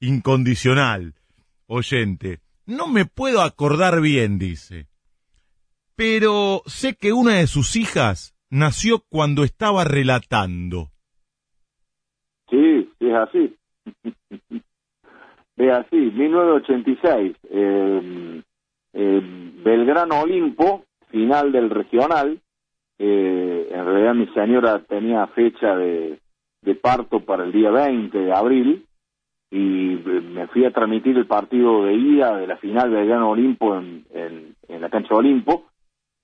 [0.00, 1.14] incondicional
[1.66, 2.40] oyente.
[2.66, 4.88] No me puedo acordar bien, dice
[5.96, 10.90] pero sé que una de sus hijas nació cuando estaba relatando.
[12.50, 13.56] Sí, es así.
[15.56, 17.36] es así, 1986.
[17.50, 18.42] Eh,
[18.92, 19.20] eh,
[19.64, 22.38] Belgrano Olimpo, final del regional.
[22.98, 26.18] Eh, en realidad mi señora tenía fecha de
[26.80, 28.86] parto para el día 20 de abril
[29.50, 33.76] y eh, me fui a transmitir el partido de ida de la final Belgrano Olimpo
[33.76, 35.66] en, en, en la cancha Olimpo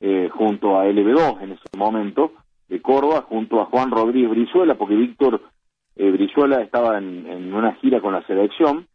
[0.01, 2.33] eh, junto a LB2 en ese momento
[2.69, 5.43] de Córdoba, junto a Juan Rodríguez Brizuela, porque Víctor
[5.95, 8.87] eh, Brizuela estaba en, en una gira con la selección,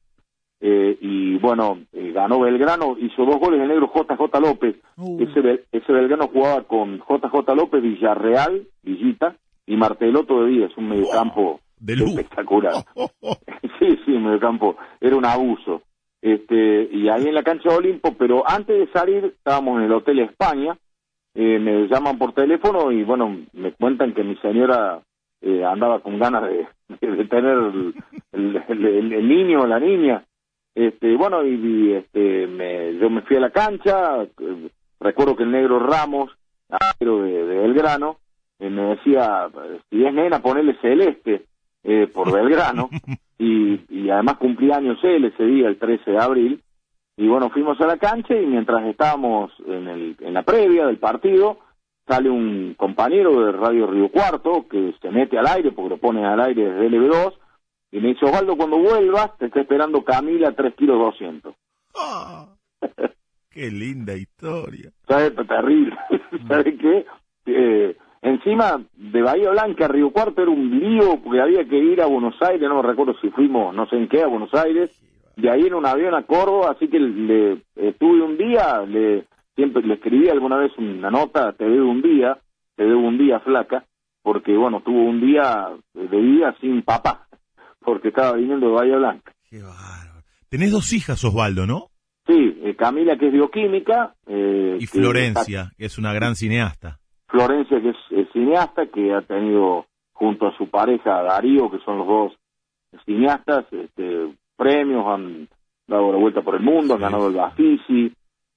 [0.59, 5.21] eh, y bueno, eh, ganó Belgrano, hizo dos goles el negro JJ López, Uh.
[5.21, 9.35] ese, ese Belgrano jugaba con JJ López, Villarreal, Villita,
[9.67, 12.09] y Martelotto de Díaz, un mediocampo de luz.
[12.11, 12.73] espectacular.
[13.79, 15.81] sí, sí, mediocampo, era un abuso.
[16.21, 19.93] Este, y ahí en la cancha de Olimpo, pero antes de salir, estábamos en el
[19.93, 20.75] Hotel España,
[21.35, 25.01] eh, me llaman por teléfono y bueno, me cuentan que mi señora
[25.41, 26.67] eh, andaba con ganas de,
[27.07, 27.93] de tener el,
[28.31, 30.23] el- el- el niño o la niña.
[30.73, 34.69] Este, bueno, y, y, este, me, yo me fui a la cancha, eh,
[34.99, 36.31] recuerdo que el negro Ramos,
[36.69, 38.17] arquero de, de Belgrano,
[38.59, 39.47] eh, me decía,
[39.91, 41.45] si es nena, ponele celeste
[41.87, 42.89] eh, por Belgrano,
[43.39, 46.61] y, y además cumplía años él ese día, el 13 de abril,
[47.15, 50.97] y bueno, fuimos a la cancha y mientras estábamos en, el, en la previa del
[50.97, 51.59] partido,
[52.05, 56.25] sale un compañero de Radio Río Cuarto que se mete al aire, porque lo pone
[56.25, 57.33] al aire desde LB2,
[57.91, 61.55] y me dice, Osvaldo, cuando vuelvas, te está esperando Camila 3 kilos 200.
[61.95, 62.49] Ah,
[63.49, 64.91] qué linda historia.
[65.07, 65.33] ¿Sabes?
[65.47, 65.97] Terrible.
[66.49, 67.05] ¿Sabes qué?
[67.45, 72.01] Eh, encima de Bahía Blanca a Río Cuarto era un lío porque había que ir
[72.01, 74.91] a Buenos Aires, no me recuerdo si fuimos no sé en qué a Buenos Aires
[75.35, 79.83] de ahí en un avión a Córdoba, así que le estuve un día, le siempre
[79.83, 82.37] le escribí alguna vez una nota, te debo un día,
[82.75, 83.85] te debo un día flaca,
[84.23, 87.27] porque bueno, tuvo un día de vida sin papá,
[87.81, 89.31] porque estaba viniendo de Bahía Blanca.
[89.49, 90.23] Qué bárbaro.
[90.49, 91.89] Tenés dos hijas, Osvaldo, ¿no?
[92.25, 94.15] Sí, eh, Camila, que es bioquímica.
[94.25, 96.97] Eh, Y que Florencia, está- que es una gran cineasta.
[97.27, 101.99] Florencia, que es, es cineasta, que ha tenido junto a su pareja Darío, que son
[101.99, 102.33] los dos
[103.05, 105.47] cineastas, este, premios, han
[105.87, 108.11] dado la vuelta por el mundo, han ganado el Bafisi,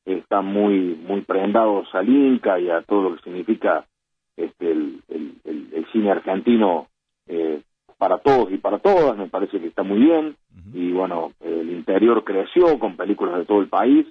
[0.04, 3.84] están muy muy prendados al Inca y a todo lo que significa
[4.36, 6.86] este, el, el- el- el cine argentino
[7.26, 7.60] eh,
[7.98, 10.34] para todos y para todas, me parece que está muy bien,
[10.72, 14.06] y bueno, el interior creció con películas de todo el país,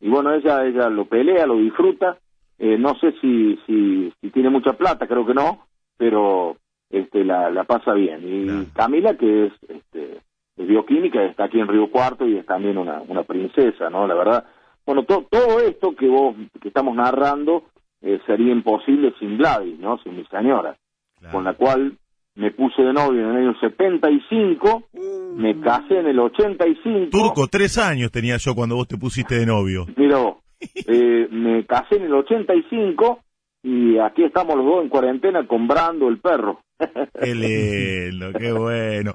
[0.00, 2.16] y bueno, ella ella lo pelea, lo disfruta,
[2.58, 6.56] eh, no sé si, si, si tiene mucha plata, creo que no, pero
[6.90, 8.20] este la, la pasa bien.
[8.24, 8.66] Y Claro.
[8.74, 10.20] Camila, que es, este,
[10.56, 14.06] es bioquímica, está aquí en Río Cuarto y es también una, una princesa, ¿no?
[14.06, 14.44] La verdad,
[14.86, 17.64] bueno, to- todo esto que vos, que estamos narrando,
[18.02, 19.98] eh, sería imposible sin Gladys, ¿no?
[20.02, 20.76] Sin mi señora,
[21.18, 21.32] Claro.
[21.32, 21.96] con la cual
[22.36, 24.82] me puse de novio en el año 75,
[25.36, 27.10] me casé en el 85.
[27.10, 29.86] Turco, tres años tenía yo cuando vos te pusiste de novio.
[29.96, 30.36] Mira vos,
[30.86, 33.20] eh, me casé en el 85
[33.62, 36.60] y aquí estamos los dos en cuarentena comprando el perro.
[37.20, 39.14] Qué lindo, qué bueno.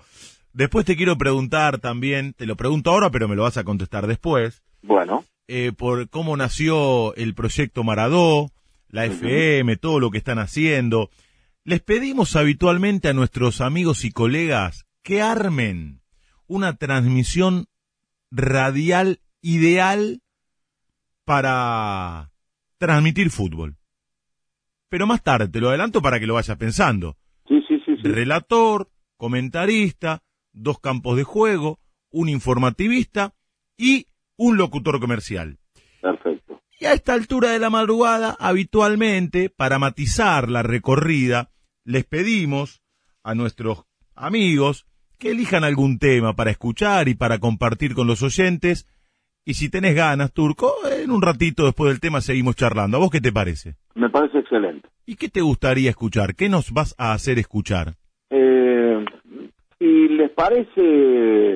[0.53, 4.07] Después te quiero preguntar también, te lo pregunto ahora, pero me lo vas a contestar
[4.07, 8.51] después, bueno, eh, por cómo nació el proyecto Maradó,
[8.89, 9.05] la.
[9.05, 11.09] FM, todo lo que están haciendo.
[11.63, 16.01] Les pedimos habitualmente a nuestros amigos y colegas que armen
[16.47, 17.67] una transmisión
[18.31, 20.21] radial ideal
[21.29, 22.31] para
[22.79, 23.75] transmitir fútbol.
[24.89, 27.17] Pero más tarde, te lo adelanto para que lo vayas pensando.
[27.47, 28.01] sí, sí, sí, sí.
[28.01, 30.23] Relator, comentarista,
[30.53, 31.77] dos campos de juego,
[32.09, 33.35] un informativista
[33.77, 34.07] y
[34.37, 35.59] un locutor comercial.
[36.01, 36.63] Perfecto.
[36.79, 41.51] Y a esta altura de la madrugada, habitualmente, para matizar la recorrida,
[41.83, 42.81] les pedimos
[43.21, 44.87] a nuestros amigos
[45.19, 48.87] que elijan algún tema para escuchar y para compartir con los oyentes.
[49.49, 52.97] Y si tenés ganas, Turco, en un ratito después del tema seguimos charlando.
[52.97, 53.77] ¿A vos qué te parece?
[53.95, 54.87] Me parece excelente.
[55.07, 56.35] ¿Y qué te gustaría escuchar?
[56.35, 57.95] ¿Qué nos vas a hacer escuchar?
[58.29, 59.03] Eh,
[59.79, 60.75] si les parece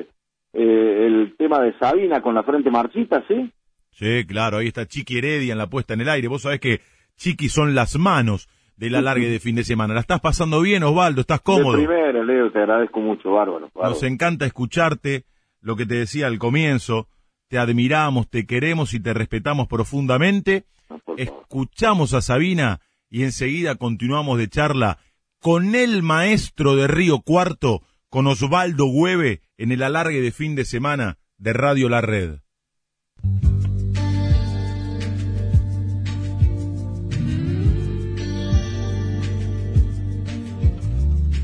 [0.00, 0.06] eh,
[0.52, 3.52] el tema de Sabina con la frente marchita, ¿sí?
[3.92, 6.26] Sí, claro, ahí está Chiqui Heredia en la puesta en el aire.
[6.26, 6.80] Vos sabés que
[7.16, 9.94] Chiqui son las manos de la larga de fin de semana.
[9.94, 11.20] ¿La estás pasando bien, Osvaldo?
[11.20, 11.76] ¿Estás cómodo?
[11.76, 13.70] De primera, Leo, te agradezco mucho, bárbaro.
[13.72, 13.90] bárbaro.
[13.90, 15.26] Nos encanta escucharte,
[15.60, 17.06] lo que te decía al comienzo.
[17.54, 20.66] Te admiramos, te queremos y te respetamos profundamente.
[20.90, 21.20] No, favor.
[21.20, 24.98] Escuchamos a Sabina y enseguida continuamos de charla
[25.38, 30.64] con el maestro de Río Cuarto, con Osvaldo Hueve, en el alargue de fin de
[30.64, 32.40] semana de Radio La Red.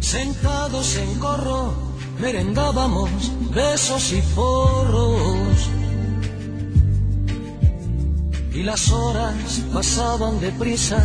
[0.00, 1.72] Sentados en corro,
[2.20, 5.70] merendábamos besos y porros.
[8.52, 11.00] Y las horas pasaban deprisa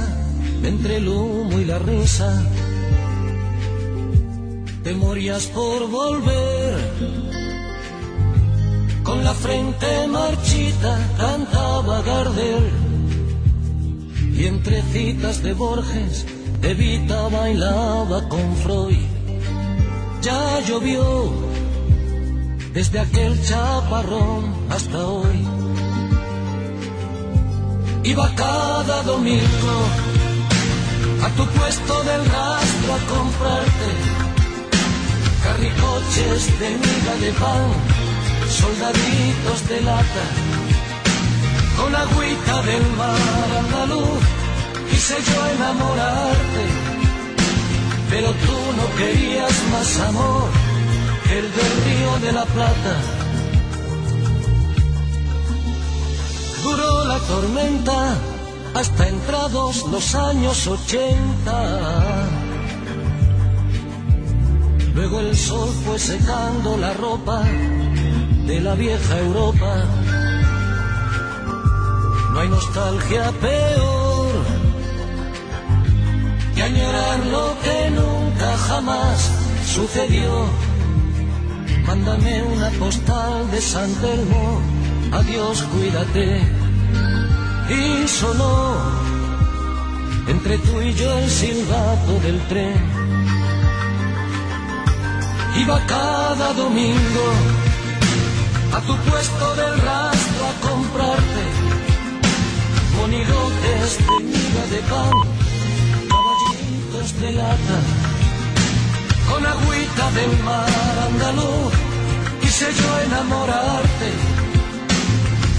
[0.64, 2.44] entre el humo y la risa.
[4.84, 6.76] Te morías por volver.
[9.04, 12.70] Con la frente marchita cantaba Gardel.
[14.34, 16.26] Y entre citas de Borges,
[16.62, 19.06] Evita bailaba con Freud.
[20.22, 21.32] Ya llovió
[22.74, 25.65] desde aquel chaparrón hasta hoy.
[28.06, 29.78] Iba cada domingo
[31.26, 33.90] a tu puesto del rastro a comprarte
[35.44, 37.70] carricoches de miga de pan,
[38.48, 40.26] soldaditos de lata,
[41.78, 44.24] con agüita del mar andaluz
[44.90, 46.66] quise yo enamorarte,
[48.12, 50.50] pero tú no querías más amor
[51.26, 53.15] que el del río de la Plata.
[57.16, 58.18] La tormenta
[58.74, 61.58] hasta entrados los años ochenta.
[64.94, 67.42] Luego el sol fue secando la ropa
[68.48, 69.72] de la vieja Europa.
[72.34, 74.34] No hay nostalgia peor
[76.58, 79.32] y añorar lo que nunca jamás
[79.66, 80.32] sucedió.
[81.88, 84.60] Mándame una postal de San Telmo,
[85.14, 86.55] adiós, cuídate.
[87.70, 88.78] Y sonó
[90.28, 92.84] entre tú y yo el silbato del tren.
[95.58, 97.28] Iba cada domingo
[98.74, 101.76] a tu puesto del rastro a comprarte
[102.98, 105.12] monigotes de miga de pan,
[106.10, 107.80] caballitos de lata,
[109.30, 111.74] con agüita del mar andaluz,
[112.42, 114.10] quise yo enamorarte,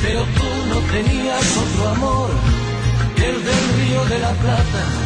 [0.03, 2.31] pero tú no tenías otro amor
[3.17, 5.06] que el del río de la Plata.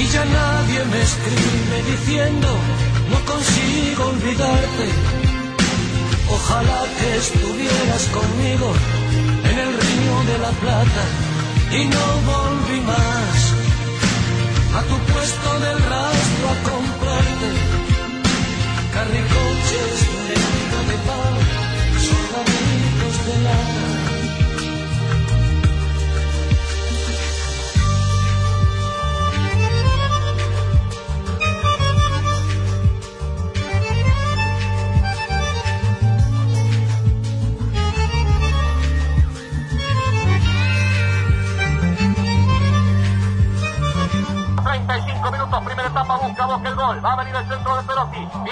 [0.00, 2.48] Y ya nadie me escribe diciendo,
[3.10, 4.86] no consigo olvidarte.
[6.30, 8.72] Ojalá que estuvieras conmigo
[9.50, 11.04] en el río de la Plata
[11.72, 13.38] y no volví más
[14.78, 17.48] a tu puesto del rastro a comprarte
[18.94, 19.96] carricoches
[20.28, 20.34] de
[20.88, 21.34] de pan,
[22.06, 22.67] soldaditos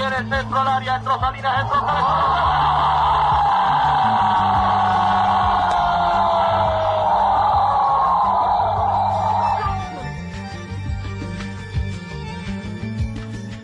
[0.09, 2.47] Viene el centro al área, entró Salinas, entró Salinas.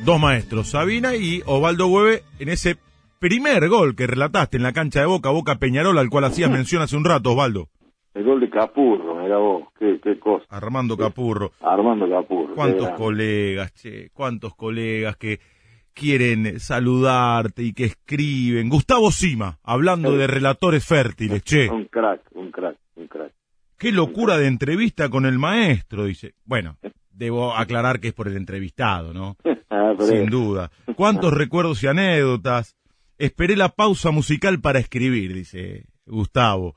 [0.04, 2.76] Dos maestros, Sabina y Ovaldo Hueve, en ese
[3.20, 6.82] primer gol que relataste en la cancha de Boca, Boca Peñarol, al cual hacías mención
[6.82, 7.68] hace un rato, Osvaldo.
[8.14, 10.44] El gol de Capurro, mira vos, qué, qué cosa.
[10.50, 11.52] Armando Capurro.
[11.60, 12.56] Armando Capurro.
[12.56, 15.38] Cuántos colegas, che, cuántos colegas que
[15.92, 18.68] quieren saludarte y que escriben.
[18.68, 21.68] Gustavo Sima, hablando de relatores fértiles, che.
[21.68, 23.32] Un crack, un crack, un crack.
[23.78, 26.34] Qué locura de entrevista con el maestro, dice.
[26.44, 26.78] Bueno,
[27.10, 29.36] debo aclarar que es por el entrevistado, ¿no?
[29.74, 30.70] Ah, Sin duda.
[30.96, 32.76] ¿Cuántos recuerdos y anécdotas?
[33.16, 36.76] Esperé la pausa musical para escribir, dice Gustavo.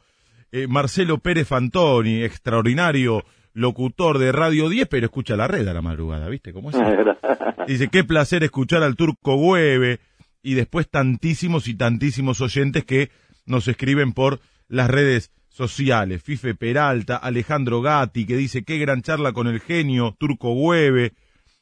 [0.50, 5.82] Eh, Marcelo Pérez Fantoni, extraordinario locutor de Radio 10, pero escucha la red a la
[5.82, 6.76] madrugada, ¿viste cómo es?
[7.68, 10.00] Dice, qué placer escuchar al turco Güeve
[10.44, 13.10] y después tantísimos y tantísimos oyentes que
[13.46, 16.22] nos escriben por las redes sociales.
[16.22, 21.14] Fife Peralta, Alejandro Gatti, que dice, qué gran charla con el genio, turco Güeve,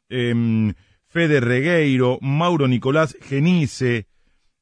[0.10, 0.74] em,
[1.08, 4.08] Fede Regueiro, Mauro Nicolás Genice,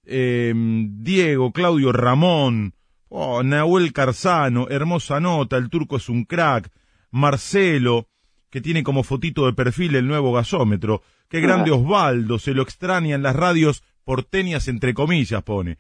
[0.06, 2.74] em, Diego, Claudio Ramón,
[3.08, 6.70] oh, Nahuel Carzano, hermosa nota, el turco es un crack,
[7.12, 8.08] Marcelo,
[8.50, 13.16] que tiene como fotito de perfil el nuevo gasómetro, qué grande Osvaldo, se lo extraña
[13.16, 15.78] en las radios porteñas entre comillas, pone,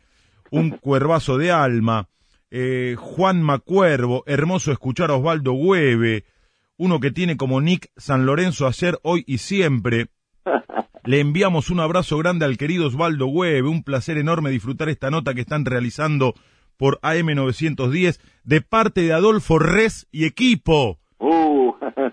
[0.51, 2.09] un cuervazo de alma,
[2.49, 6.25] eh, Juan Macuervo, hermoso escuchar a Osvaldo Hueve,
[6.77, 10.07] uno que tiene como Nick San Lorenzo ayer, hoy y siempre,
[11.03, 15.34] le enviamos un abrazo grande al querido Osvaldo Hueve, un placer enorme disfrutar esta nota
[15.34, 16.36] que están realizando
[16.77, 21.00] por AM910 de parte de Adolfo Res y equipo.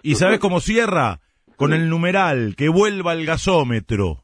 [0.03, 1.21] ¿Y sabes cómo cierra?
[1.57, 4.23] Con el numeral, que vuelva el gasómetro.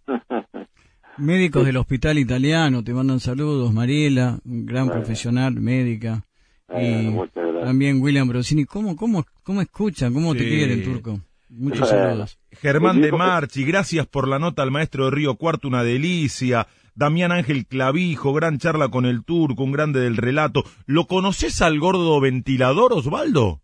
[1.19, 6.25] Médicos del hospital italiano te mandan saludos, Mariela, un gran profesional, médica.
[6.69, 8.65] Bueno, y también William Brosini.
[8.65, 10.13] ¿Cómo, cómo, cómo escuchan?
[10.13, 10.49] ¿Cómo te Sí.
[10.49, 11.21] quieren, Turco?
[11.51, 12.05] Muchos Bueno.
[12.07, 12.39] saludos.
[12.51, 16.67] Germán de Marchi, gracias por la nota al maestro de Río Cuarto, una delicia.
[16.97, 20.65] Damián Ángel Clavijo, gran charla con el turco, un grande del relato.
[20.87, 23.61] ¿Lo conoces al gordo ventilador, Osvaldo?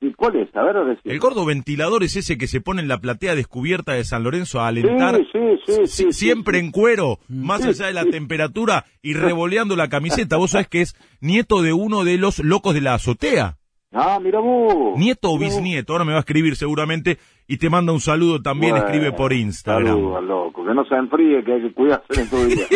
[0.00, 0.54] ¿Y cuál es?
[0.54, 1.10] A ver, decir.
[1.10, 4.60] El gordo ventilador es ese que se pone en la platea descubierta de San Lorenzo
[4.60, 8.04] a alentar, Sí, sí, sí, si- sí, sí, siempre en cuero, más allá de la
[8.04, 10.36] temperatura y revoleando la camiseta.
[10.36, 13.56] Vos sabés que es nieto de uno de los locos de la azotea.
[13.92, 14.98] Ah, mira vos.
[14.98, 17.16] Nieto o bisnieto, ahora me va a escribir seguramente
[17.48, 19.86] y te manda un saludo también, Bueno, escribe por Instagram.
[19.86, 22.66] saludo al loco, que no se enfríe, que hay que cuidarse en todo el día.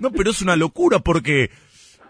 [0.00, 1.50] No, pero es una locura porque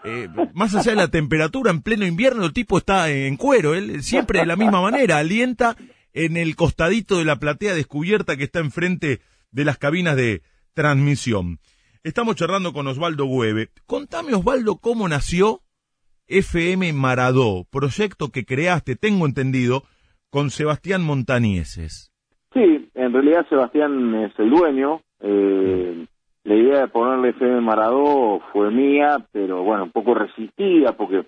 [0.03, 4.01] eh, más allá de la temperatura, en pleno invierno el tipo está en cuero, él
[4.03, 5.75] siempre de la misma manera, alienta
[6.13, 9.19] en el costadito de la platea descubierta que está enfrente
[9.51, 10.41] de las cabinas de
[10.73, 11.59] transmisión.
[12.03, 13.69] Estamos charlando con Osvaldo Hueve.
[13.85, 15.61] Contame, Osvaldo, cómo nació
[16.27, 19.83] FM Maradó, proyecto que creaste, tengo entendido,
[20.29, 22.13] con Sebastián Montanieses.
[22.53, 25.01] Sí, en realidad Sebastián es el dueño.
[25.21, 26.05] eh,
[26.43, 31.25] la idea de ponerle FM Maradó fue mía, pero bueno, un poco resistida porque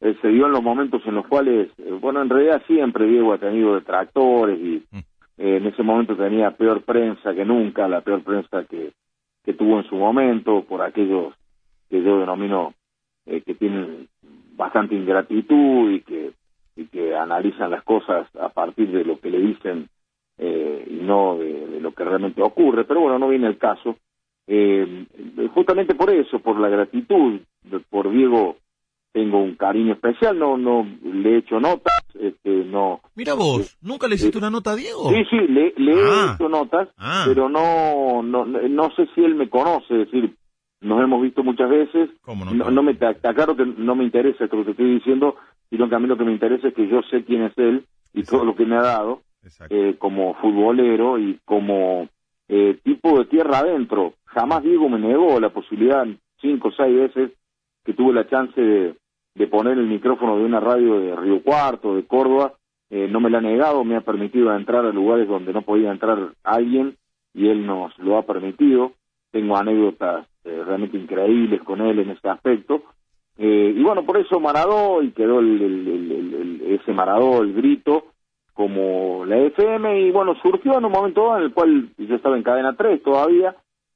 [0.00, 3.32] eh, se dio en los momentos en los cuales, eh, bueno, en realidad siempre Diego
[3.32, 4.98] ha tenido detractores y Mm.
[5.38, 8.92] eh, en ese momento tenía peor prensa que nunca, la peor prensa que,
[9.44, 11.34] que tuvo en su momento por aquellos
[11.90, 12.74] que yo denomino
[13.26, 14.08] eh, que tienen
[14.56, 16.32] bastante ingratitud y que
[16.78, 19.88] y que analizan las cosas a partir de lo que le dicen
[20.38, 22.84] eh, y no de, de lo que realmente ocurre.
[22.84, 23.96] Pero bueno, no viene el caso.
[24.48, 25.06] Eh,
[25.54, 27.40] justamente por eso, por la gratitud,
[27.90, 28.56] por Diego
[29.12, 33.00] tengo un cariño especial, no no le he hecho notas, este, no...
[33.14, 35.08] Mira vos, ¿nunca le hiciste una nota a Diego?
[35.10, 36.28] Sí, sí, le, le Ah.
[36.30, 37.24] he hecho notas, Ah.
[37.26, 40.34] pero no, no no sé si él me conoce, es decir,
[40.82, 42.52] nos hemos visto muchas veces, ¿Cómo no?
[42.52, 45.34] no, no me está está claro que no me interesa esto que te estoy diciendo,
[45.70, 47.86] sino que a mí lo que me interesa es que yo sé quién es él
[48.12, 49.22] y todo lo que me ha dado
[49.70, 52.08] eh, como futbolero y como
[52.48, 54.14] eh, tipo de tierra adentro.
[54.26, 56.06] Jamás Diego me negó la posibilidad,
[56.40, 57.32] cinco o seis veces
[57.84, 58.94] que tuve la chance de,
[59.34, 62.54] de poner el micrófono de una radio de Río Cuarto, de Córdoba,
[62.90, 65.90] eh, no me la ha negado, me ha permitido entrar a lugares donde no podía
[65.90, 66.96] entrar alguien
[67.34, 68.92] y él nos lo ha permitido.
[69.32, 72.82] Tengo anécdotas eh, realmente increíbles con él en ese aspecto.
[73.38, 78.06] Eh, y bueno, por eso Maradó, y quedó el, el- ese Maradó, el grito,
[78.56, 82.36] como la FM, y bueno, surgió en un momento dado en el cual yo estaba
[82.38, 83.54] en cadena 3 todavía,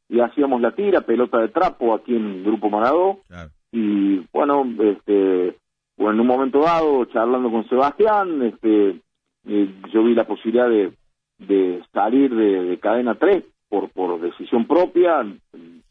[0.08, 3.50] y hacíamos la tira, pelota de trapo aquí en Grupo Maradó, Claro.
[3.72, 5.56] y bueno, este,
[5.96, 9.00] bueno, en un momento dado, charlando con Sebastián, este,
[9.48, 10.92] eh, yo vi la posibilidad de,
[11.38, 15.24] de salir de, de cadena 3 por, por decisión propia,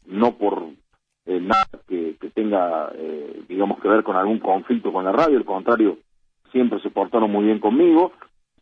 [0.06, 0.62] no por
[1.26, 5.38] eh, nada que, que tenga, eh, digamos, que ver con algún conflicto con la radio,
[5.38, 5.98] al contrario,
[6.52, 8.12] siempre se portaron muy bien conmigo,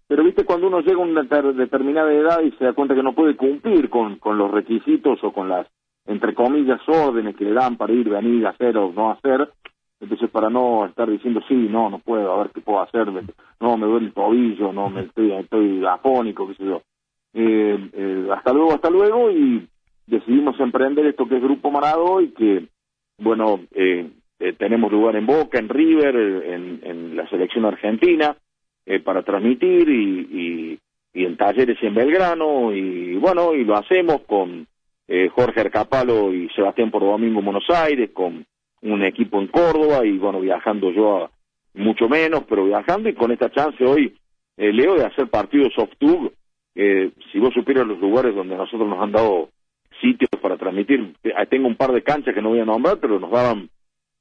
[0.08, 3.02] pero viste cuando uno llega a una ter- determinada edad y se da cuenta que
[3.02, 5.66] no puede cumplir con, con los requisitos o con las,
[6.06, 9.48] entre comillas, órdenes que le dan para ir, venir, hacer o no hacer,
[10.00, 13.06] entonces para no estar diciendo sí, no, no puedo, a ver qué puedo hacer,
[13.60, 16.82] no, me duele el tobillo, no, me estoy, estoy afónico, qué sé yo.
[17.34, 19.68] Eh, eh, hasta luego, hasta luego, y
[20.06, 22.68] decidimos emprender esto que es Grupo Marado y que,
[23.18, 28.36] bueno, eh, eh, tenemos lugar en Boca, en River, en, en la selección argentina,
[28.88, 30.78] eh, para transmitir y,
[31.12, 34.66] y, en talleres en Belgrano, y bueno, y lo hacemos con
[35.06, 38.46] eh, Jorge Arcapalo y Sebastián por Domingo en Buenos Aires, con
[38.82, 41.30] un equipo en Córdoba y bueno, viajando yo a
[41.74, 44.14] mucho menos, pero viajando y con esta chance hoy,
[44.56, 46.32] eh, Leo, de hacer partidos off-tube,
[46.74, 49.50] eh, si vos supieras los lugares donde nosotros nos han dado
[50.00, 53.18] sitios para transmitir, eh, tengo un par de canchas que no voy a nombrar, pero
[53.20, 53.68] nos daban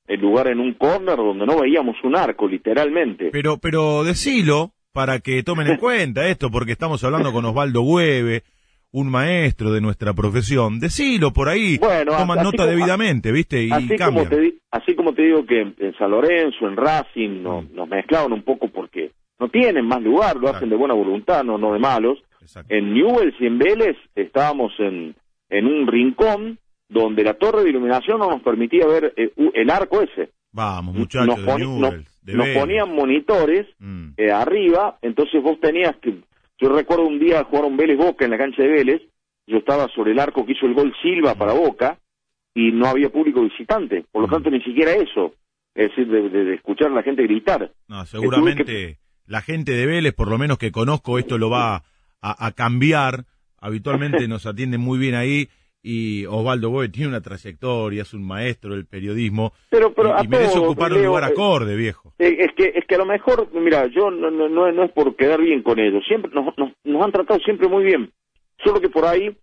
[0.08, 3.30] el lugar en un corner donde no veíamos un arco, literalmente.
[3.32, 8.44] Pero, pero decilo para que tomen en cuenta esto, porque estamos hablando con Osvaldo Hueve,
[8.92, 10.80] un maestro de nuestra profesión.
[10.80, 13.64] Decilo por ahí, Bueno, toman nota como- debidamente, ¿viste?
[13.64, 17.44] Y así como te di- así como te digo que en San Lorenzo, en Racing,
[17.44, 21.44] no- nos mezclaban un poco porque no tienen más lugar, lo hacen de buena voluntad,
[21.44, 22.18] no, no de malos.
[22.42, 22.74] Exacto.
[22.74, 25.14] En Newell's y en Vélez estábamos en,
[25.50, 26.58] en un rincón
[26.90, 30.30] donde la torre de iluminación no nos permitía ver eh, el arco ese.
[30.52, 32.60] Vamos, muchachos nos, de poni- Newell's, nos- de nos Vélez.
[32.62, 34.10] ponían monitores Mm.
[34.18, 36.16] eh, arriba, entonces vos tenías que,
[36.60, 39.02] yo recuerdo un día jugar un Vélez Boca en la cancha de Vélez,
[39.46, 41.98] yo estaba sobre el arco que hizo el gol Silva para Boca
[42.54, 44.32] y no había público visitante, por lo Mm.
[44.32, 45.34] tanto ni siquiera eso,
[45.76, 47.72] es decir, de, de- de escuchar a la gente gritar.
[47.88, 51.84] No, seguramente la gente de Vélez, por lo menos que conozco, esto lo va
[52.22, 53.26] a, a cambiar.
[53.60, 55.50] Habitualmente nos atienden muy bien ahí
[55.84, 60.24] y Osvaldo Boy tiene una trayectoria, es un maestro del periodismo Pero, pero y, a
[60.24, 62.14] y merece ocupar un lugar eh, acorde, viejo.
[62.20, 64.92] Eh, es que es que a lo mejor mira yo no no no, no es
[64.92, 68.12] por quedar bien con ellos siempre nos, nos, nos han tratado siempre muy bien
[68.64, 69.36] solo que por ahí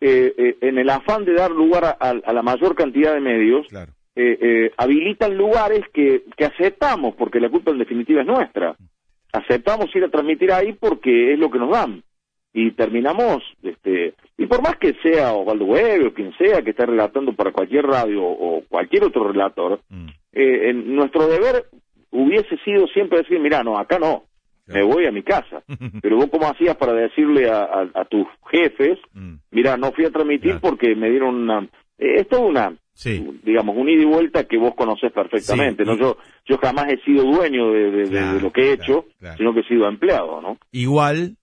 [0.00, 3.66] eh, eh, en el afán de dar lugar a, a la mayor cantidad de medios,
[3.68, 3.92] Claro.
[4.16, 8.76] eh, habilitan lugares que, que aceptamos, porque la culpa en definitiva es nuestra.
[9.32, 12.02] Aceptamos ir a transmitir ahí porque es lo que nos dan.
[12.52, 16.86] Y terminamos, este, y por más que sea Osvaldo Web o quien sea que esté
[16.86, 20.06] relatando para cualquier radio o cualquier otro relator, Mm.
[20.32, 21.66] eh, en nuestro deber
[22.10, 24.24] hubiese sido siempre decir, mira, no, acá no,
[24.66, 25.62] me voy a mi casa.
[26.02, 29.34] Pero vos cómo hacías para decirle a, a- a tus jefes, Mm.
[29.50, 30.60] mira, no fui a transmitir Claro.
[30.62, 31.60] porque me dieron una...
[31.98, 33.24] eh, es una, Sí.
[33.42, 35.84] digamos, un ida y vuelta que vos conocés perfectamente.
[35.84, 35.96] Sí, ¿no?
[35.96, 36.16] Yo,
[36.46, 39.34] yo jamás he sido dueño de, de- de- Claro, de lo que he claro, hecho,
[39.36, 40.58] sino que he sido empleado, ¿no?
[40.72, 41.36] Igual,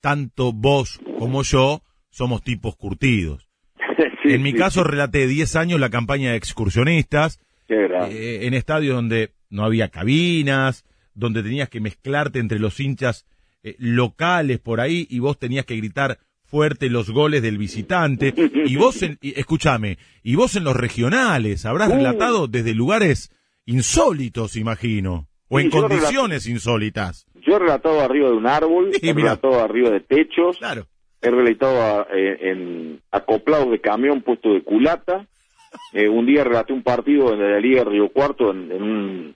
[0.00, 1.80] tanto vos como yo
[2.12, 3.48] somos tipos curtidos.
[4.22, 8.94] Sí, en mi sí, caso relaté 10 años la campaña de excursionistas, eh, en estadios
[8.94, 10.84] donde no había cabinas,
[11.14, 13.26] donde tenías que mezclarte entre los hinchas
[13.64, 18.32] eh, locales por ahí y vos tenías que gritar fuerte los goles del visitante.
[18.64, 21.96] Y vos, en, y, escúchame, y vos en los regionales habrás Uh.
[21.96, 23.30] relatado desde lugares
[23.66, 27.26] insólitos, imagino, o en condiciones insólitas.
[27.46, 30.86] Yo he relatado arriba de un árbol, Sí, he relatado arriba de techos, Claro.
[31.22, 35.26] He relatado a- eh, en acoplados de camión puesto de culata.
[35.94, 39.34] Eh, un día relaté un partido de la Liga de Río Cuarto en, en un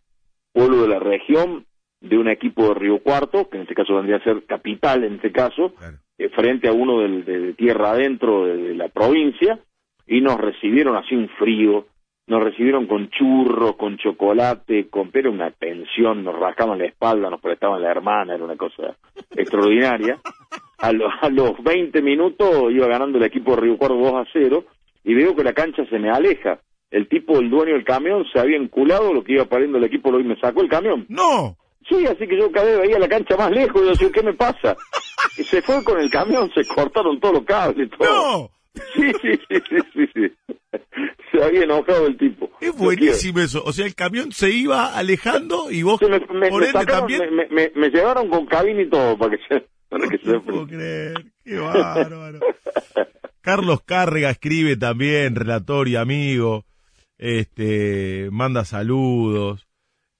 [0.52, 1.64] pueblo de la región
[2.00, 5.14] de un equipo de Río Cuarto, que en este caso vendría a ser capital en
[5.14, 5.96] este caso, Claro.
[6.18, 9.58] eh, frente a uno del- de, de tierra adentro de, de la provincia,
[10.06, 11.86] y nos recibieron así un frío,
[12.28, 17.40] nos recibieron con churros, con chocolate, con pero una pensión, nos rascaban la espalda, nos
[17.40, 18.96] prestaban la hermana, era una cosa
[19.36, 20.18] extraordinaria.
[20.78, 24.24] A, lo- a los 20 minutos iba ganando el equipo de Río Cuarto 2 a
[24.32, 24.64] 0
[25.04, 26.58] y veo que la cancha se me aleja.
[26.90, 30.10] El tipo, el dueño del camión, se había enculado, lo que iba pariendo el equipo
[30.10, 31.06] lo y me sacó el camión.
[31.08, 31.56] No,
[31.88, 34.22] Sí, así que yo cada vez veía la cancha más lejos y yo decía, ¿qué
[34.24, 34.76] me pasa?
[35.38, 38.08] Y se fue con el camión, se cortaron todos los cables y todo.
[38.08, 38.50] no.
[38.94, 40.32] Sí, sí, sí, sí, sí.
[41.32, 42.50] Se había enojado el tipo.
[42.60, 43.62] Es buenísimo eso.
[43.64, 47.00] O sea, el camión se iba alejando y vos me, me- por me ende sacaron,
[47.00, 47.34] también.
[47.34, 50.42] me, me- me llevaron con cabina y todo para que se, para que se No
[50.44, 51.14] puedo creer,
[51.44, 52.40] qué bárbaro.
[53.40, 56.64] Carlos Cárrega escribe también, relator y amigo,
[57.18, 59.66] este, manda saludos,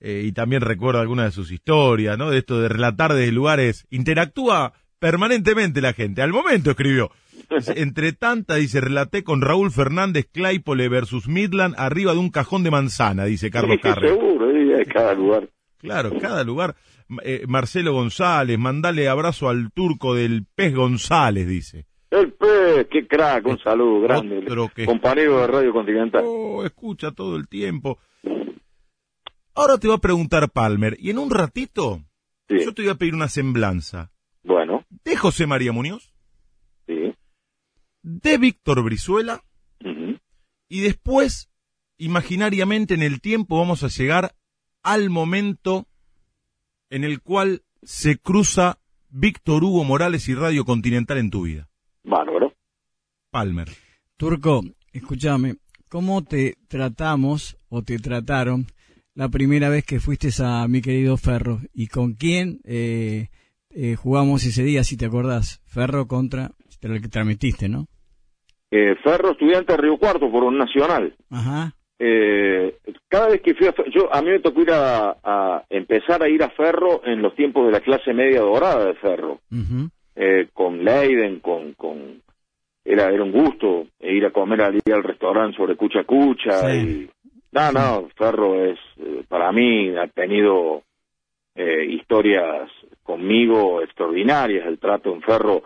[0.01, 2.31] eh, y también recuerda algunas de sus historias, ¿no?
[2.31, 6.23] De esto de relatar desde lugares, interactúa permanentemente la gente.
[6.23, 7.11] Al momento escribió.
[7.77, 12.71] Entre tanta, dice, relaté con Raúl Fernández Claypole versus Midland arriba de un cajón de
[12.71, 15.49] manzana, dice Carlos Sí, seguro, hay cada lugar.
[15.79, 16.75] Claro, cada lugar.
[17.23, 21.87] Eh, Marcelo González, mandale abrazo al turco del pez González, dice.
[22.11, 24.45] El pez, qué crack, un saludo grande.
[24.75, 26.23] Que- Compañero de Radio Continental.
[26.27, 27.99] Oh, escucha todo el tiempo.
[29.55, 32.03] Ahora te va a preguntar Palmer, y en un ratito
[32.49, 34.11] Sí, yo te voy a pedir una semblanza
[35.07, 36.13] de José María Muñoz,
[36.89, 37.15] sí.
[38.03, 39.41] de Víctor Brizuela,
[40.69, 41.49] y después,
[41.97, 44.35] imaginariamente en el tiempo, vamos a llegar
[44.83, 45.87] al momento
[46.91, 51.69] en el cual se cruza Víctor Hugo Morales y Radio Continental en tu vida.
[52.03, 52.53] Bárbaro.
[53.31, 53.69] Palmer.
[54.17, 58.67] Turco, escúchame, ¿cómo te tratamos o te trataron
[59.15, 61.61] la primera vez que fuiste a mi querido Ferro?
[61.73, 63.29] ¿Y con quién eh,
[63.77, 65.61] eh, jugamos ese día, si te acordás?
[65.67, 66.51] Ferro contra
[66.83, 67.87] el que transmitiste, ¿no?
[68.71, 71.15] Eh, Ferro, estudiante de Río Cuarto por un nacional.
[71.31, 71.73] Ajá.
[71.99, 72.77] Eh,
[73.09, 76.29] cada vez que fui a yo a mí me tocó ir a, a empezar a
[76.29, 79.89] ir a Ferro en los tiempos de la clase media dorada de Ferro ujú.
[80.15, 82.21] eh, con Leiden con con
[82.85, 86.77] era era un gusto ir a comer al al restaurante sobre Cucha Cucha Sí.
[86.77, 87.11] y
[87.53, 90.83] no no Ferro es eh, para mí ha tenido
[91.57, 92.71] eh, historias
[93.03, 95.63] conmigo extraordinarias el trato en Ferro.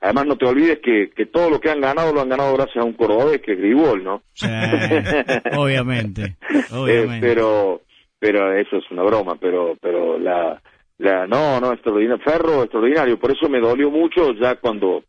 [0.00, 2.78] Además no te olvides que, que todo lo que han ganado lo han ganado gracias
[2.78, 4.46] a un cordobés que es Gribol no Sí,
[5.56, 7.26] obviamente, eh, obviamente.
[7.26, 7.80] pero
[8.18, 10.60] pero eso es una broma pero pero la
[10.98, 13.18] la no no extraordinario ferro extraordinario.
[13.18, 15.04] Por eso me dolió mucho ya cuando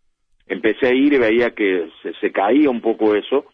[0.47, 3.45] empecé a ir y veía que se, se caía un poco eso.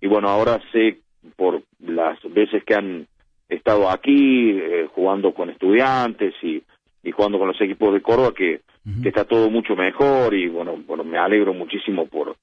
[0.00, 0.98] Y bueno ahora sé
[1.36, 3.06] por las veces que han
[3.48, 6.62] estado aquí eh, jugando con estudiantes y
[7.06, 8.62] y jugando con los equipos de Córdoba que,
[9.02, 12.34] que está todo mucho mejor y bueno, bueno me alegro muchísimo por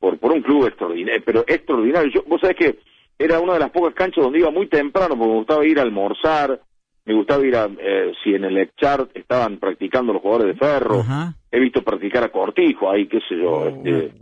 [0.00, 2.10] por por un club extraordinario pero extraordinario.
[2.12, 2.78] Yo vos sabés que
[3.18, 5.82] era una de las pocas canchas donde iba muy temprano porque me gustaba ir a
[5.82, 6.60] almorzar
[7.04, 11.04] me gustaba ir a eh, si en el Echart estaban practicando los jugadores de Ferro
[11.52, 13.66] he visto practicar a Cortijo ahí qué sé yo Oh.
[13.84, 14.12] este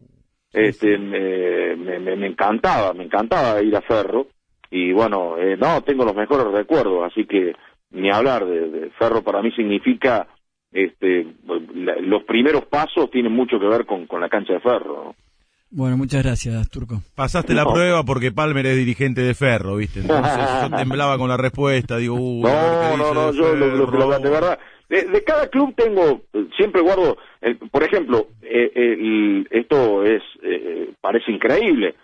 [0.52, 4.26] este me, me, me- me encantaba me encantaba ir a Ferro
[4.70, 7.54] y bueno eh, no tengo los mejores recuerdos así que
[7.90, 10.26] ni hablar de, de Ferro para mí significa
[10.72, 11.26] este
[11.74, 15.14] la- los primeros pasos tienen mucho que ver con, con la cancha de Ferro ¿no?
[15.70, 17.02] Bueno, muchas gracias, Turco.
[17.14, 17.74] Pasaste la No.
[17.74, 20.00] prueba porque Palmer es dirigente de Ferro, ¿viste?
[20.00, 20.32] Entonces
[20.62, 24.58] yo temblaba con la respuesta, digo, uy, No, no, no, yo lo, lo- de verdad,
[24.88, 30.22] de, de cada club tengo, eh, siempre guardo, el- por ejemplo, eh, el- esto es,
[30.42, 31.96] eh, parece increíble,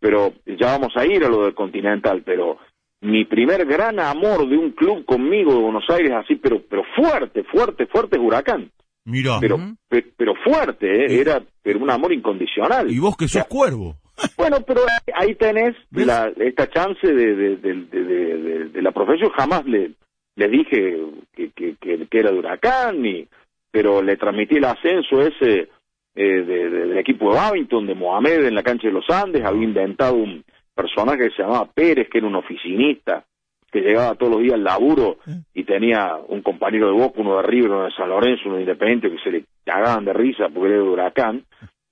[0.00, 2.58] pero ya vamos a ir a lo del Continental, pero
[3.00, 7.44] mi primer gran amor de un club conmigo de Buenos Aires, así, pero, pero fuerte,
[7.44, 8.70] fuerte, fuerte es Huracán,
[9.04, 9.58] Mirá, pero,
[9.88, 12.90] pe- pero fuerte, eh, era pero un amor incondicional.
[12.90, 13.96] y vos que sos cuervo.
[14.38, 14.80] Bueno, pero
[15.14, 19.28] ahí tenés la, esta chance de, de, de, la profesión.
[19.36, 19.90] Jamás le,
[20.36, 20.96] le dije
[21.34, 23.26] que, que, que- que era de Huracán, ni,
[23.70, 25.68] pero le transmití el ascenso ese
[26.16, 29.44] eh, de- de- del equipo de Babington, de Mohamed en la cancha de los Andes.
[29.44, 30.42] Había inventado un
[30.74, 33.24] personaje que se llamaba Pérez, que era un oficinista,
[33.70, 35.18] que llegaba todos los días al laburo
[35.54, 38.62] y tenía un compañero de Boca, uno de River, uno de San Lorenzo, uno de
[38.62, 41.42] Independiente, que se le cagaban de risa porque era de Huracán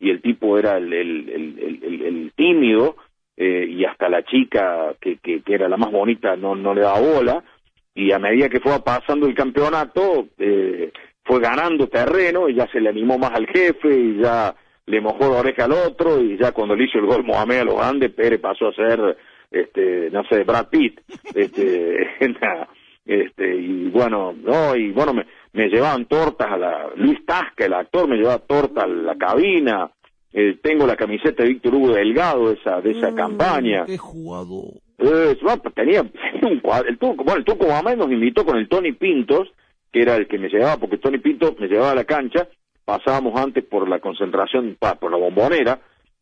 [0.01, 2.97] y el tipo era el, tímido
[3.37, 6.83] eh, y hasta la chica que, que, que era la más bonita no, no le
[6.83, 7.45] daba bola
[7.95, 10.93] y a medida que fue pasando el campeonato eh,
[11.25, 14.55] fue ganando terreno y ya se le animó más al jefe y ya
[14.87, 17.65] le mojó la oreja al otro y ya cuando le hizo el gol Mohamed a
[17.65, 19.17] los Andes Pérez pasó a ser
[19.51, 21.01] este no sé Brad Pitt
[21.35, 22.09] este
[23.07, 27.75] este y bueno no y bueno me, me llevaban tortas a la Luis Tasca el
[27.75, 29.91] actor me llevaba tortas a la cabina
[30.33, 34.65] eh, tengo la camiseta de Víctor Hugo Delgado de esa de esa campaña Qué jugador.
[34.99, 35.37] eh,
[35.75, 36.03] tenía,
[36.33, 39.49] tenía un cuadro, el turco, bueno, el turco Mohamed nos invitó con el Tony Pintos,
[39.95, 42.49] que era el que me llevaba, porque Tony Pintos me llevaba a la cancha,
[42.85, 45.79] pasábamos antes por la concentración, por la bombonera,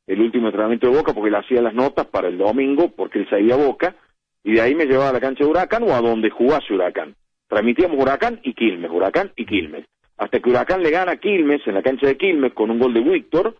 [0.07, 3.31] el último entrenamiento de Boca, porque le hacía las notas para el domingo, porque él
[3.31, 3.97] sabía Boca,
[4.45, 7.15] y de ahí me llevaba a la cancha de Huracán o a donde jugase Huracán.
[7.49, 9.87] Transmitíamos Huracán y Quilmes, Huracán y Quilmes.
[10.19, 12.93] Hasta que Huracán le gana a Quilmes en la cancha de Quilmes con un gol
[12.93, 13.57] de Víctor,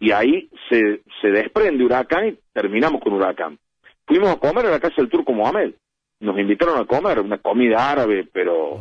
[0.00, 3.60] y ahí se, se desprende Huracán y terminamos con Huracán.
[4.08, 5.74] Fuimos a comer a la casa del turco Mohamed.
[6.22, 8.78] Nos invitaron a comer una comida árabe, pero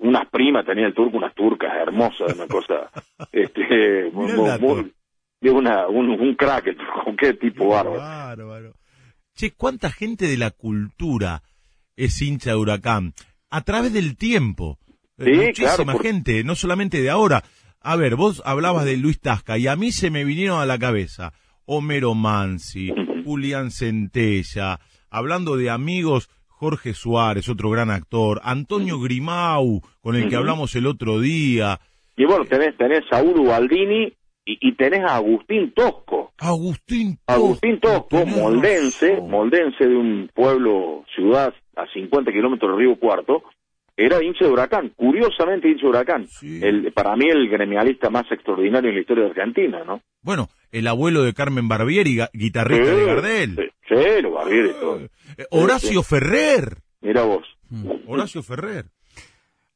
[0.00, 2.90] unas primas tenía el turco, unas turcas hermosas, una cosa,
[3.32, 4.30] este, muy,
[5.50, 7.98] una, un, un crack el turco, qué tipo bárbaro.
[8.00, 8.74] Bárbaro.
[9.34, 11.42] Che, ¿cuánta gente de la cultura
[11.96, 13.14] es hincha de Huracán?
[13.50, 14.78] A través del tiempo.
[15.18, 17.44] Eh, Sí, Muchísima claro, por- gente, no solamente de ahora.
[17.80, 20.78] A ver, vos hablabas de Luis Tasca y a mí se me vinieron a la
[20.78, 21.32] cabeza
[21.64, 22.92] Homero Mansi,
[23.24, 24.80] Julián Centella,
[25.10, 26.28] hablando de amigos,
[26.62, 31.80] Jorge Suárez, otro gran actor, Antonio Grimau, con el que hablamos el otro día,
[32.16, 34.04] Y bueno, tenés, tenés a Uru Baldini
[34.44, 36.30] y, y tenés a Agustín Tosco.
[36.38, 37.32] Agustín Tosco.
[37.32, 43.42] Agustín Tosco, moldense, moldense de un pueblo, ciudad a 50 kilómetros del Río Cuarto,
[43.96, 46.28] era hincha de Huracán, curiosamente hincha de Huracán.
[46.28, 46.60] Sí.
[46.62, 50.00] El, para mí el gremialista más extraordinario en la historia de Argentina, ¿no?
[50.22, 53.72] Bueno, el abuelo de Carmen Barbieri, guitarrista de Gardel.
[53.88, 55.00] Sí, sí, lo Barbieri, todo.
[55.36, 56.78] Eh, Horacio Ferrer.
[57.02, 57.46] Mira vos.
[58.06, 58.86] Horacio Ferrer.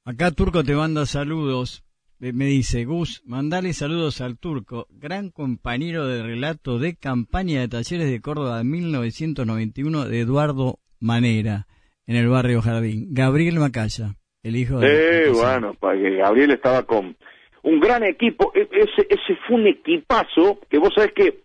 [0.04, 1.84] Acá Turco te manda saludos.
[2.18, 8.10] Me dice, Gus, mandale saludos al Turco, gran compañero de relato de campaña de talleres
[8.10, 11.66] de Córdoba de 1991 de Eduardo Manera,
[12.06, 13.08] en el barrio Jardín.
[13.10, 15.26] Gabriel Macaya, el hijo de...
[15.26, 17.18] Sí, bueno, para que Gabriel estaba con
[17.66, 18.52] un gran equipo.
[18.54, 21.40] E- Ese, ese fue un equipazo que vos sabés que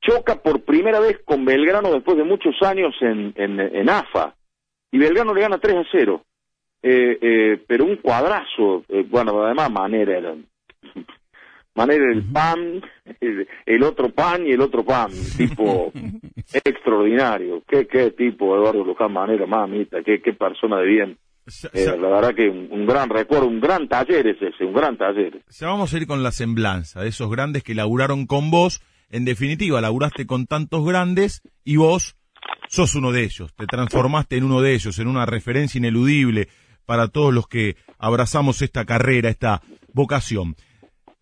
[0.00, 4.34] choca por primera vez con Belgrano después de muchos años en, en, en AFA.
[4.90, 6.22] Y Belgrano le gana 3 a 0.
[6.82, 8.84] Eh, eh, pero un cuadrazo.
[8.88, 10.34] eh, bueno, además Manera era.
[11.74, 12.80] Manera el pan,
[13.20, 15.10] el, el otro pan y el otro pan.
[15.36, 15.92] Tipo
[16.64, 17.62] extraordinario.
[17.68, 20.02] Qué, qué tipo, Eduardo Luján Manera, mamita.
[20.02, 21.18] Qué, qué persona de bien.
[21.72, 24.96] Eh, la verdad que un, un gran recuerdo, un gran taller es ese, un gran
[24.96, 25.42] taller.
[25.48, 28.82] ya vamos a ir con la semblanza de esos grandes que laburaron con vos.
[29.10, 32.16] En definitiva, laburaste con tantos grandes y vos
[32.68, 33.54] sos uno de ellos.
[33.54, 36.48] Te transformaste en uno de ellos, en una referencia ineludible
[36.84, 39.62] para todos los que abrazamos esta carrera, esta
[39.92, 40.56] vocación.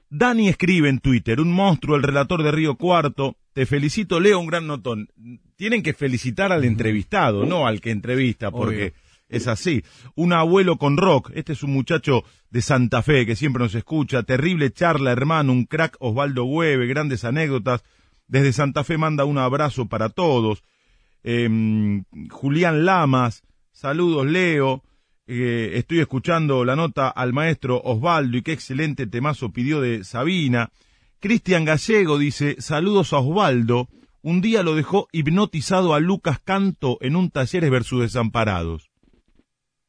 [0.08, 3.36] Dani escribe en Twitter, un monstruo, el relator de Río Cuarto.
[3.52, 5.08] Te felicito, Leo, un gran notón.
[5.56, 9.05] Tienen que felicitar al entrevistado, no al que entrevista, porque Obvio.
[9.28, 9.84] Es así.
[10.14, 11.30] Un abuelo con rock.
[11.34, 14.22] Este es un muchacho de Santa Fe que siempre nos escucha.
[14.22, 17.84] Terrible charla, hermano, un crack Osvaldo Hueve, grandes anécdotas.
[18.28, 20.62] Desde Santa Fe manda un abrazo para todos.
[21.22, 23.42] Em, Julián Lamas,
[23.72, 24.82] saludos Leo.
[25.28, 30.70] Eh, estoy escuchando la nota al maestro Osvaldo y qué excelente temazo pidió de Sabina.
[31.18, 33.88] Cristian Gallego dice, saludos a Osvaldo.
[34.22, 38.90] Un día lo dejó hipnotizado a Lucas Canto en un Talleres versus Desamparados.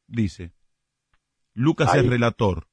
[0.08, 0.52] Dice.
[1.54, 2.00] Lucas Ay.
[2.00, 2.66] es relator.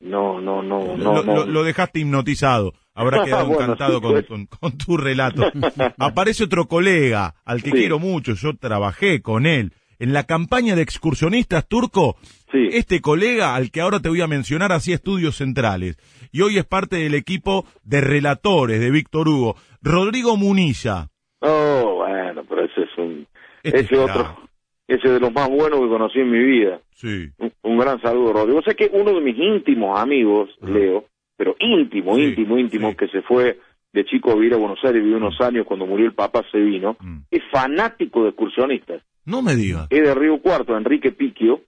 [0.00, 1.34] No, no, no, lo, no, no.
[1.36, 2.74] lo- lo dejaste hipnotizado.
[2.94, 4.26] habrá quedado Bueno, encantado sí, con, pues.
[4.26, 5.42] con- con tu relato.
[5.98, 7.76] Aparece otro colega al que Sí.
[7.76, 9.72] quiero mucho, yo trabajé con él.
[9.98, 12.16] En la campaña de excursionistas turco,
[12.50, 12.68] Sí.
[12.72, 15.98] este colega al que ahora te voy a mencionar hacía estudios centrales
[16.32, 19.56] y hoy es parte del equipo de relatores de Víctor Hugo.
[19.82, 21.08] Rodrigo Munilla.
[21.40, 23.26] Oh, bueno, pero ese es un...
[23.62, 24.36] Este ese otro...
[24.90, 26.80] Ese es de los más buenos que conocí en mi vida.
[26.94, 27.28] Sí.
[27.38, 28.58] Un, un gran saludo, Rodrigo.
[28.58, 30.72] O sea que uno de mis íntimos amigos, Ajá.
[30.72, 31.04] Leo,
[31.36, 32.96] pero íntimo, Sí, íntimo, íntimo, sí.
[32.96, 33.58] que se fue
[33.92, 36.58] de chico a vivir a Buenos Aires, vivió unos años, cuando murió el papá se
[36.58, 37.18] vino, Mm.
[37.30, 39.02] es fanático de excursionistas.
[39.24, 39.86] No me digas.
[39.90, 41.60] es de Río Cuarto, Enrique Piquio,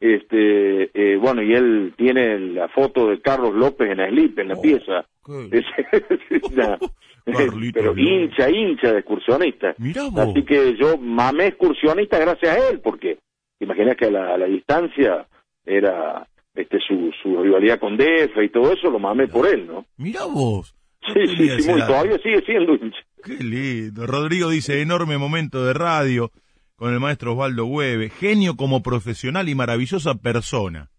[0.00, 4.48] este, eh, bueno, y él tiene la foto de Carlos López en la slip, en
[4.48, 5.04] la Oh, pieza.
[5.24, 6.78] qué- Es- es una-
[7.26, 9.74] Carlitos pero hincha, hincha de excursionista.
[10.16, 13.18] Así que yo mamé excursionista gracias a él, porque
[13.60, 15.26] imaginas que a la, a la distancia
[15.66, 19.84] era este su, su rivalidad con DF y todo eso, lo mamé por él, ¿no?
[19.98, 20.74] Mirá vos.
[21.12, 22.98] Sí, sí, sí, muy, todavía sigue siendo hincha.
[23.22, 24.06] Qué lindo.
[24.06, 26.30] Rodrigo dice, enorme momento de radio
[26.80, 28.08] con el maestro Osvaldo Hueve.
[28.08, 30.90] Genio como profesional y maravillosa persona.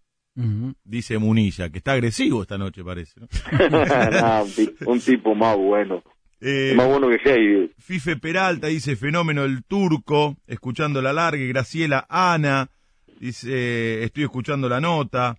[0.84, 3.18] Dice Munilla, que está agresivo esta noche parece.
[3.20, 3.26] ¿no?
[3.68, 6.04] Nah, un, ti- un tipo más bueno,
[6.40, 7.72] Eh, más bueno que Heidi.
[7.78, 11.44] Fife Peralta dice, fenómeno el turco, escuchando la larga.
[11.46, 12.70] Graciela Ana
[13.18, 15.36] dice, estoy escuchando la nota.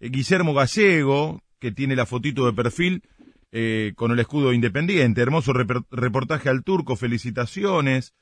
[0.00, 3.02] Eh, Guillermo Gallego, que tiene la fotito de perfil
[3.52, 5.20] eh, con el escudo independiente.
[5.20, 8.14] Hermoso reper- reportaje al turco, felicitaciones.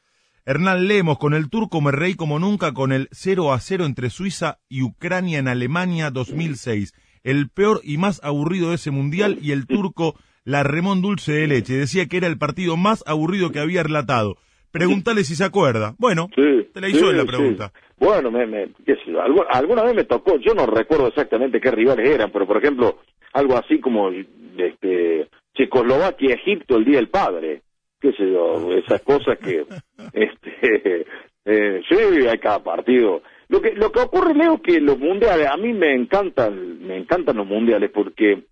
[0.47, 4.11] Hernán Lemos, con el turco me reí como nunca con el 0 a 0 entre
[4.11, 6.93] Suiza y Ucrania en Alemania 2006.
[7.23, 10.15] El peor y más aburrido de ese mundial y el turco
[10.45, 11.75] la remón dulce de leche.
[11.75, 14.37] Decía que era el partido más aburrido que había relatado.
[14.73, 15.95] Pregúntale si se acuerda.
[15.99, 17.27] Bueno, Sí, te la hizo sí, la sí.
[17.29, 17.73] pregunta.
[17.99, 21.61] Bueno, me, me- qué sé yo, algu- alguna vez me tocó, yo no recuerdo exactamente
[21.61, 23.01] qué rivales eran, pero por ejemplo,
[23.35, 24.11] algo así como
[24.57, 27.63] este, Checoslovaquia, Egipto, el Día del Padre,
[28.01, 29.67] qué sé yo, esas cosas que,
[30.13, 31.07] este,
[31.45, 33.23] eh, sí, hay cada partido.
[33.49, 37.37] Lo que, lo que ocurre, Leo, que los mundiales, a mí me encantan, me encantan
[37.37, 38.45] los mundiales porque,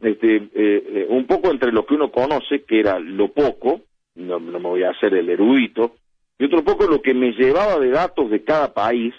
[0.00, 3.82] este, eh, eh, un poco entre lo que uno conoce, que era lo poco,
[4.16, 5.94] no, no me voy a hacer el erudito,
[6.38, 9.14] y otro poco lo que me llevaba de datos de cada país,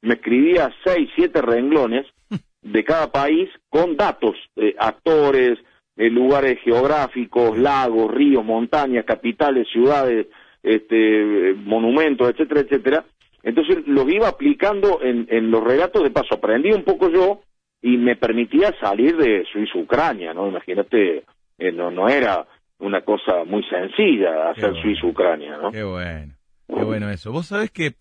[0.00, 2.06] me escribía seis, siete renglones
[2.62, 5.58] de cada país con datos, eh, actores,
[5.96, 10.26] eh, lugares geográficos, lagos, ríos, montañas, capitales, ciudades,
[10.62, 13.04] este, monumentos, etcétera, etcétera.
[13.42, 17.40] Entonces los iba aplicando en, en los relatos, de paso aprendí un poco yo
[17.80, 20.46] y me permitía salir de Suiza-Ucrania, ¿no?
[20.48, 21.24] Imagínate,
[21.58, 22.46] eh, no, no era
[22.78, 24.82] una cosa muy sencilla hacer bueno.
[24.82, 25.72] Suiza-Ucrania, ¿no?
[25.72, 26.32] Qué bueno,
[26.68, 27.32] qué bueno eso.
[27.32, 27.94] Vos sabés que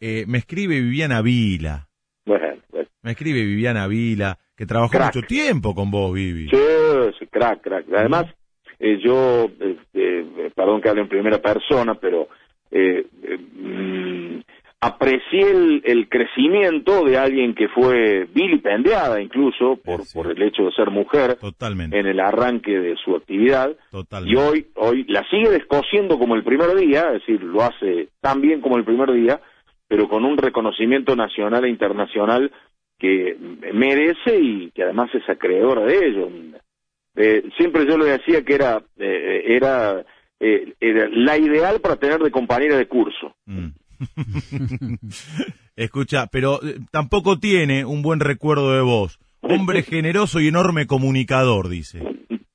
[0.00, 1.88] eh, me escribe Viviana Vila,
[2.24, 2.88] Bueno, bueno.
[3.02, 5.14] me escribe Viviana Vila, que trabajó Crack.
[5.16, 6.50] mucho tiempo con vos, Vivi.
[6.50, 6.56] Sí,
[7.18, 7.86] sí, crack, crack.
[7.96, 8.26] Además,
[8.78, 12.28] eh, yo, este, eh, perdón que hable en primera persona, pero
[12.70, 14.40] eh, eh, mm,
[14.82, 20.18] aprecié el, el crecimiento de alguien que fue vilipendiada incluso por, Sí.
[20.18, 24.40] por el hecho de ser mujer Totalmente, en el arranque de su actividad y totalmente.
[24.40, 28.60] hoy hoy la sigue descosiendo como el primer día, es decir, lo hace tan bien
[28.60, 29.40] como el primer día,
[29.88, 32.52] pero con un reconocimiento nacional e internacional
[33.00, 33.36] que
[33.72, 36.28] merece y que además es acreedora de ello.
[37.16, 40.04] Eh, siempre yo le decía que era eh, era,
[40.38, 43.34] eh, era la ideal para tener de compañera de curso.
[43.46, 43.68] Mm.
[45.76, 46.60] Escucha, pero
[46.90, 49.18] tampoco tiene un buen recuerdo de vos.
[49.40, 52.02] Hombre generoso y enorme comunicador, dice.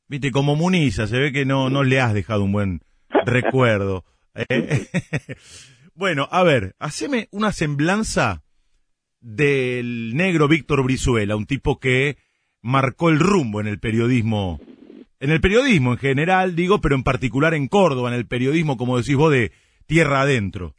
[0.08, 2.82] Viste, como Muniza, se ve que no, no le has dejado un buen
[3.26, 4.06] recuerdo.
[5.96, 8.45] bueno, a ver, haceme una semblanza
[9.26, 12.18] del negro Víctor Brizuela, un tipo que
[12.62, 14.60] marcó el rumbo en el periodismo,
[15.20, 18.98] en el periodismo en general, digo, pero en particular en Córdoba, en el periodismo, como
[18.98, 19.52] decís vos, de
[19.88, 20.76] tierra adentro.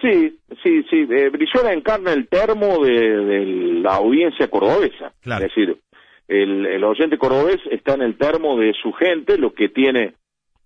[0.00, 1.06] Sí, sí, sí.
[1.10, 3.46] Eh, Brizuela encarna el termo de, de
[3.82, 5.12] la audiencia cordobesa.
[5.20, 5.44] Claro.
[5.44, 5.76] Es decir,
[6.28, 10.14] el, el oyente cordobés está en el termo de su gente, lo que tiene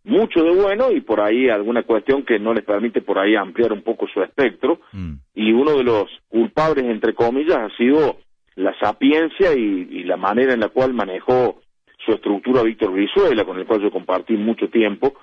[0.06, 3.72] mucho de bueno y por ahí alguna cuestión que no les permite por ahí ampliar
[3.72, 4.80] un poco su espectro.
[4.92, 5.14] Mm.
[5.34, 8.16] Y uno de los culpables, entre comillas, ha sido
[8.54, 11.60] la sapiencia y, y la manera en la cual manejó
[12.06, 15.14] su estructura Víctor Brizuela, con el cual yo compartí mucho tiempo.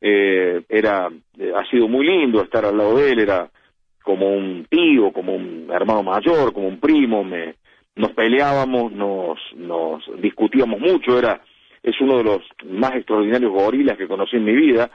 [0.00, 3.48] Eh, era, eh, ha sido muy lindo estar al lado de él, era
[4.02, 7.54] como un tío, como un hermano mayor, como un primo, me,
[7.94, 11.40] nos peleábamos, nos, nos discutíamos mucho, era,
[11.82, 14.90] es uno de los más extraordinarios gorilas que conocí en mi vida,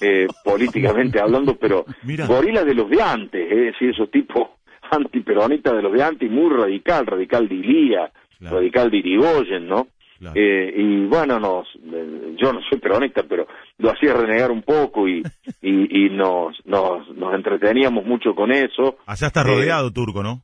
[0.00, 2.26] eh, políticamente hablando, pero Mira.
[2.26, 4.48] gorilas de los de antes, es decir, esos tipos
[4.90, 8.56] antiperonistas de los de antes, muy radical, radical de Ilía, Claro.
[8.56, 9.86] radical de Irigoyen, ¿no?
[10.18, 10.34] Claro.
[10.36, 13.46] Eh, y bueno, nos, eh, yo no soy peronista, pero
[13.78, 15.22] lo hacía renegar un poco y,
[15.62, 18.98] y, y nos, nos, nos entreteníamos mucho con eso.
[19.06, 20.42] Allá está rodeado, Turco, ¿no?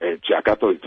[0.00, 0.80] Eh, acá estoy.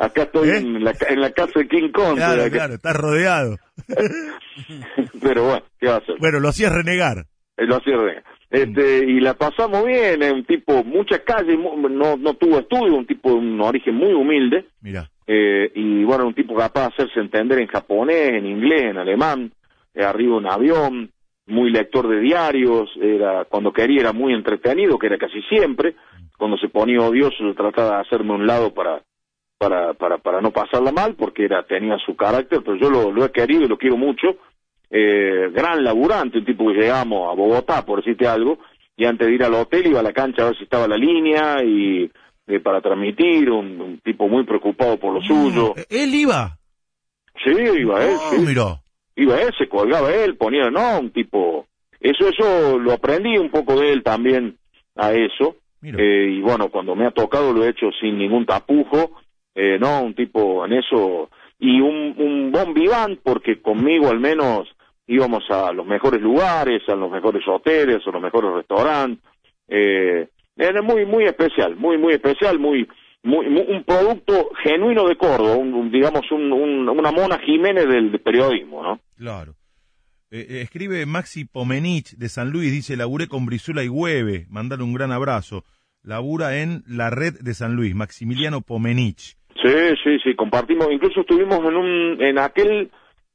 [0.00, 0.56] Acá, estoy ¿Eh?
[0.58, 2.16] en, la, en la casa de King Kong.
[2.16, 3.56] Claro, claro, está rodeado.
[5.22, 6.16] Pero bueno, ¿qué va a hacer?
[6.18, 7.26] Bueno, lo hacías renegar.
[7.56, 8.24] Eh, Lo hacía renegar.
[8.50, 13.06] Este, y la pasamos bien, es un tipo, muchas calles, no, no tuvo estudio, un
[13.06, 17.20] tipo de un origen muy humilde, Mira, eh, y bueno, un tipo capaz de hacerse
[17.20, 19.52] entender en japonés, en inglés, en alemán,
[19.94, 21.10] eh, arriba un avión,
[21.46, 25.94] muy lector de diarios, era cuando quería era muy entretenido, que era casi siempre,
[26.36, 29.00] cuando se ponía odioso yo trataba de hacerme a un lado para
[29.60, 33.26] para para para no pasarla mal porque era tenía su carácter, pero yo lo, lo
[33.26, 34.36] he querido y lo quiero mucho.
[34.88, 38.58] Eh, gran laburante, un tipo que llegamos a Bogotá, por decirte algo,
[38.96, 40.96] y antes de ir al hotel iba a la cancha a ver si estaba la
[40.96, 42.10] línea y
[42.46, 45.74] eh, para transmitir, un, un tipo muy preocupado por lo suyo.
[45.76, 46.56] Mm, ¿él iba?
[47.44, 48.80] Sí, iba él, Oh, sí mirá.
[49.14, 51.66] iba él, se colgaba él, ponía, no, un tipo,
[52.00, 54.56] eso, eso lo aprendí un poco de él también
[54.96, 59.12] a eso, eh, y bueno, cuando me ha tocado lo he hecho sin ningún tapujo,
[59.54, 64.68] eh, no, un tipo en eso, y un, un bon vivant, porque conmigo al menos
[65.06, 69.22] íbamos a los mejores lugares, a los mejores hoteles, a los mejores restaurantes,
[69.68, 72.86] eh, era muy, muy especial, muy, muy especial, muy,
[73.22, 78.12] muy, muy- un producto genuino de Córdoba, un, digamos un, un- una Mona Jiménez del,
[78.12, 79.00] del periodismo, ¿no?
[79.16, 79.54] Claro.
[80.30, 84.82] Eh, eh, escribe Maxi Pomenich de San Luis, dice, laburé con Brizuela y Hueve, mandale
[84.84, 85.64] un gran abrazo.
[86.02, 89.36] Labura en la red de San Luis, Maximiliano Pomenich.
[89.62, 92.90] Sí, sí, sí, compartimos, incluso estuvimos en un, en aquel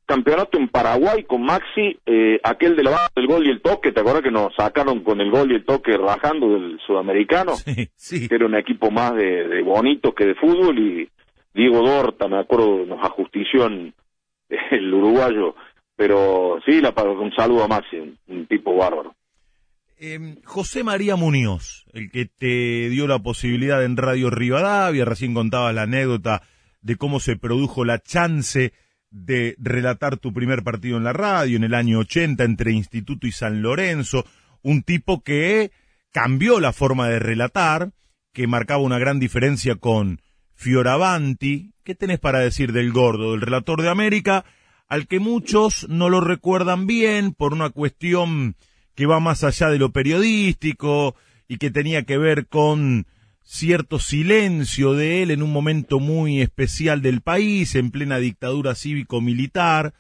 [0.05, 3.91] campeonato en Paraguay con Maxi, eh, aquel de la banda del gol y el toque,
[3.91, 7.55] ¿te acuerdas que nos sacaron con el gol y el toque rajando del sudamericano?
[7.55, 8.29] Sí, sí.
[8.29, 11.09] Que era un equipo más de, de bonito que de fútbol y
[11.53, 13.93] Diego Dorta, me acuerdo, nos ajustició en
[14.71, 15.55] el uruguayo,
[15.95, 19.13] pero sí, la, un saludo a Maxi, un, un tipo bárbaro.
[19.97, 25.71] Eh, José María Muñoz, el que te dio la posibilidad en Radio Rivadavia, recién contaba
[25.71, 26.43] la anécdota
[26.81, 28.73] de cómo se produjo la chance
[29.09, 33.31] de relatar tu primer partido en la radio en el año 80 entre Instituto y
[33.31, 34.25] San Lorenzo,
[34.61, 35.71] un tipo que
[36.11, 37.91] cambió la forma de relatar,
[38.33, 40.21] que marcaba una gran diferencia con
[40.53, 41.71] Fioravanti.
[41.85, 44.43] ¿Qué tenés para decir del gordo, del relator de América,
[44.89, 48.57] al que muchos no lo recuerdan bien por una cuestión
[48.95, 51.15] que va más allá de lo periodístico
[51.47, 53.05] y que tenía que ver con
[53.41, 59.93] cierto silencio de él en un momento muy especial del país, en plena dictadura cívico-militar,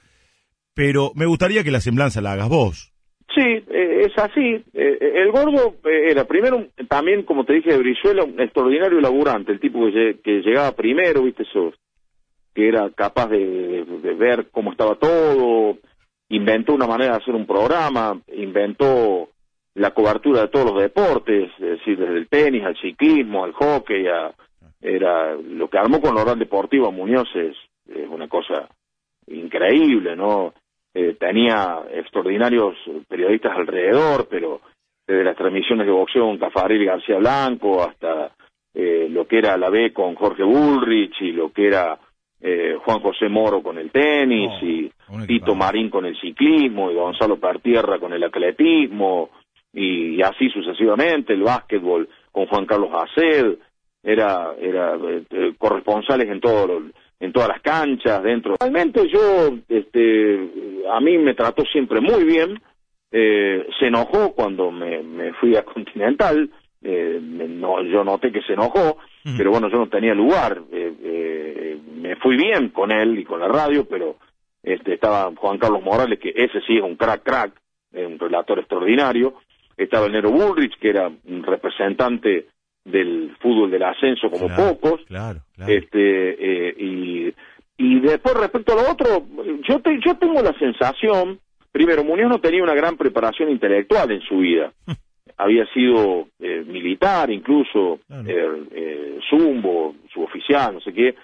[0.73, 2.91] pero me gustaría que la semblanza la hagas vos.
[3.33, 4.63] Sí, eh, es así.
[4.73, 9.51] Eh, el gordo eh, era primero, también como te dije de Brizuela, un extraordinario laburante,
[9.51, 11.73] el tipo que, lle- que llegaba primero, viste, eso,
[12.53, 15.77] que era capaz de- de ver cómo estaba todo,
[16.29, 19.29] inventó una manera de hacer un programa, inventó
[19.75, 24.07] la cobertura de todos los deportes, es decir, desde el tenis al ciclismo, al hockey,
[24.07, 24.33] a,
[24.81, 27.55] era lo que armó con Oral Deportivo Muñoz es,
[27.87, 28.69] es una cosa
[29.27, 30.53] increíble, ¿no?
[30.93, 32.75] Eh, tenía extraordinarios
[33.07, 34.61] periodistas alrededor, pero
[35.05, 38.31] desde las transmisiones de boxeo con Cafaril García Blanco hasta
[38.73, 41.99] eh, lo que era la B con Jorge Bullrich y lo que era
[42.41, 44.91] eh, Juan José Moro con el tenis Oh, y
[45.27, 45.55] Tito.
[45.55, 49.29] Marín con el ciclismo y Gonzalo Partierra con el atletismo
[49.73, 53.55] y, y así sucesivamente, el básquetbol con Juan Carlos Aced,
[54.03, 56.89] era, era eh, eh, corresponsales en todo lo-
[57.19, 58.55] en todas las canchas dentro.
[58.59, 62.61] Realmente yo, este, a mí me trató siempre muy bien,
[63.11, 66.49] eh, se enojó cuando me, me fui a Continental,
[66.83, 68.97] eh, no, yo noté que se enojó,
[69.37, 73.39] Pero bueno, yo no tenía lugar, eh, eh, me fui bien con él y con
[73.39, 74.17] la radio, pero
[74.61, 77.51] este, estaba Juan Carlos Morales, que ese sí es un crack crack,
[77.93, 79.33] un relator extraordinario,
[79.77, 82.47] estaba el Nero Bullrich, que era un representante
[82.83, 85.71] del fútbol del ascenso como Claro, pocos, Claro, claro.
[85.73, 87.33] este eh, y
[87.77, 89.25] y después respecto a lo otro
[89.67, 91.39] yo te- yo tengo la sensación
[91.71, 94.71] primero Muñoz no tenía una gran preparación intelectual en su vida
[95.37, 98.23] había sido eh, militar incluso Claro.
[98.29, 101.15] eh, eh, zumbo suboficial no sé qué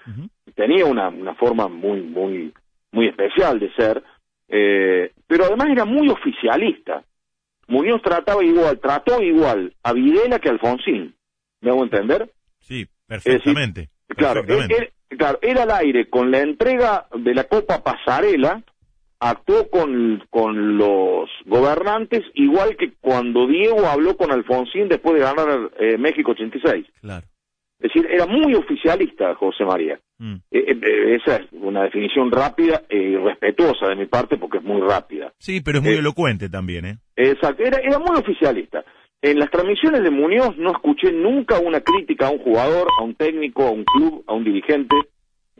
[0.54, 2.52] tenía una, una forma muy muy
[2.92, 4.02] muy especial de ser
[4.48, 7.02] eh, pero además era muy oficialista
[7.68, 11.14] Muñoz trataba igual trató igual a Videla que a Alfonsín
[11.60, 12.28] me hago entender
[12.58, 13.88] Sí, perfectamente.
[14.08, 14.92] Claro, él, perfectamente.
[15.10, 18.62] él- claro, él al aire con la entrega de la Copa Pasarela
[19.22, 25.70] actuó con, con los gobernantes igual que cuando Diego habló con Alfonsín después de ganar
[25.78, 26.86] eh, México 86.
[27.00, 27.26] Claro.
[27.78, 29.98] Es decir, era muy oficialista José María.
[30.18, 30.34] Mm.
[30.50, 34.80] Eh, eh, esa es una definición rápida y respetuosa de mi parte porque es muy
[34.80, 35.32] rápida.
[35.38, 36.98] Sí, pero es muy elocuente también, ¿eh?
[37.16, 38.84] Exacto, era, era muy oficialista.
[39.20, 43.14] En las transmisiones de Muñoz no escuché nunca una crítica a un jugador, a un
[43.14, 44.96] técnico, a un club, a un dirigente,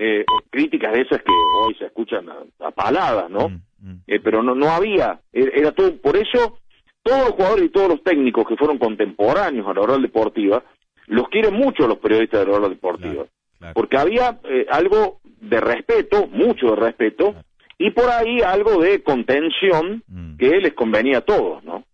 [0.04, 3.48] eh, críticas de esas que hoy se escuchan a, a paladas, ¿no?
[3.48, 4.02] Mm, mm.
[4.06, 6.58] Eh, pero no, no había, era, era todo, por eso
[7.02, 10.62] todos los jugadores y todos los técnicos que fueron contemporáneos a la oral deportiva,
[11.06, 13.74] los quieren mucho los periodistas de la oral deportiva, Claro, claro.
[13.74, 17.46] porque había eh, algo de respeto, mucho de respeto, Claro.
[17.78, 20.36] y por ahí algo de contención Mm.
[20.36, 21.84] que les convenía a todos, ¿no?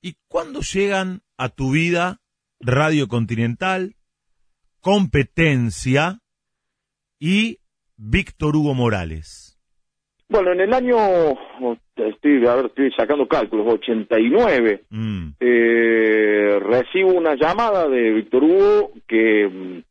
[0.00, 2.20] ¿Y cuándo llegan a tu vida
[2.60, 3.94] Radio Continental,
[4.80, 6.20] Competencia
[7.24, 7.58] y
[7.96, 9.58] Víctor Hugo Morales?
[10.28, 10.96] Bueno, en el año,
[11.96, 15.28] estoy, a ver, estoy sacando cálculos, 89, Mm.
[15.40, 19.82] eh, recibo una llamada de Víctor Hugo que mm,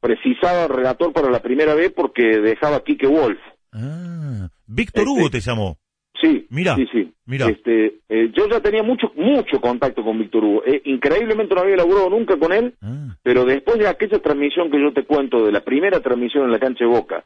[0.00, 3.38] precisaba relator para la primera vez porque dejaba a Quique Wolf.
[3.72, 5.78] Ah, Víctor Este- Hugo te llamó.
[6.22, 7.12] Sí, Mira, sí, sí.
[7.26, 7.48] mira.
[7.48, 10.62] Este, eh, yo ya tenía mucho, mucho contacto con Víctor Hugo.
[10.64, 14.80] Eh, increíblemente no había laburado nunca con él, Ah, pero después de aquella transmisión que
[14.80, 17.24] yo te cuento, de la primera transmisión en la cancha de Boca,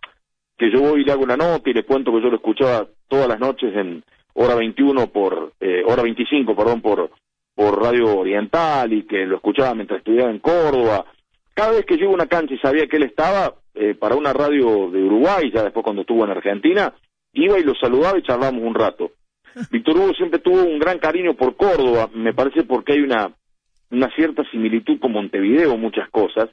[0.56, 2.86] que yo voy y le hago una nota y le cuento que yo lo escuchaba
[3.08, 4.02] todas las noches en
[4.32, 7.10] hora 21 por, eh, hora 25, perdón, por,
[7.54, 11.04] por Radio Oriental y que lo escuchaba mientras estudiaba en Córdoba.
[11.52, 14.14] Cada vez que yo iba a una cancha y sabía que él estaba eh, para
[14.14, 16.94] una radio de Uruguay, ya después cuando estuvo en Argentina,
[17.44, 19.12] iba y lo saludaba y charlábamos un rato.
[19.70, 23.32] Víctor Hugo siempre tuvo un gran cariño por Córdoba, me parece porque hay una,
[23.90, 26.48] una cierta similitud con Montevideo muchas cosas,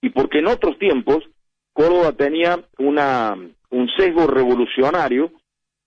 [0.00, 1.24] y porque en otros tiempos
[1.72, 3.34] Córdoba tenía una,
[3.70, 5.30] un sesgo revolucionario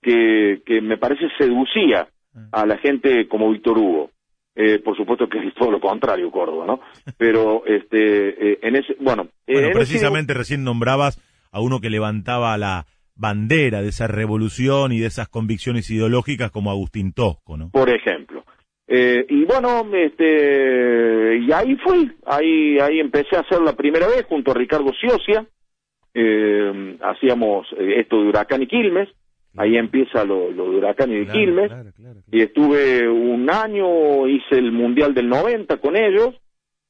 [0.02, 2.08] que, que me parece seducía
[2.52, 4.12] a la gente como Víctor Hugo.
[4.56, 6.80] Eh, por supuesto que es todo lo contrario Córdoba, ¿no?
[7.18, 11.20] Pero este, eh, en ese, bueno, Bueno, en ese- precisamente recién nombrabas
[11.52, 12.86] a uno que levantaba la
[13.20, 17.70] bandera de esa revolución y de esas convicciones ideológicas como Agustín Tosco, ¿no?
[17.70, 18.46] por ejemplo.
[18.88, 24.26] Eh, y bueno, este, y ahí fui, ahí, ahí empecé a hacer la primera vez
[24.26, 25.46] junto a Ricardo Ciocia,
[26.14, 29.10] eh, hacíamos eh, esto de Huracán y Quilmes,
[29.58, 32.20] ahí empieza lo, lo de Huracán y de Claro, Quilmes, claro, claro, claro.
[32.32, 36.34] y estuve un año, hice el Mundial del 90 con ellos,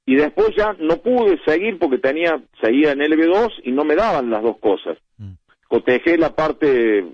[0.06, 4.30] y después ya no pude seguir porque tenía, seguía en LB2 y no me daban
[4.30, 4.98] las dos cosas.
[5.70, 7.06] Cotejé la parte eh,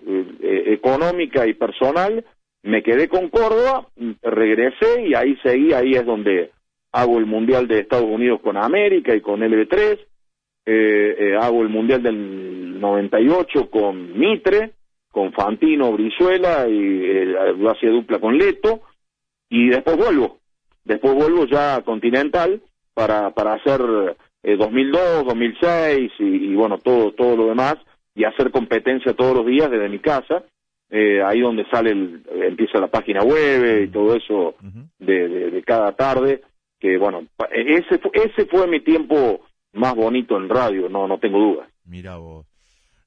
[0.41, 2.26] eh, económica y personal,
[2.64, 3.88] me quedé con Córdoba,
[4.23, 6.49] regresé y ahí seguí, ahí es donde
[6.91, 9.99] hago el Mundial de Estados Unidos con América y con LB3,
[10.65, 14.72] eh, eh, hago el Mundial del 98 con Mitre,
[15.11, 17.26] con Fantino Brizuela y eh,
[17.57, 18.82] lo hacía dupla con Leto,
[19.49, 20.40] y después vuelvo,
[20.84, 22.61] después vuelvo ya a Continental
[22.94, 23.82] para, para hacer
[24.41, 27.76] eh, 2002, 2006 y, y bueno, todo, todo lo demás,
[28.16, 30.44] y hacer competencia todos los días desde mi casa,
[30.90, 34.56] eh, ahí donde sale, el, empieza la página web y todo eso
[35.00, 36.42] de, de, de cada tarde,
[36.80, 39.42] que bueno, pa- ese, ese fue mi tiempo
[39.74, 41.70] más bonito en radio, no, no tengo dudas.
[41.84, 42.48] Mira vos.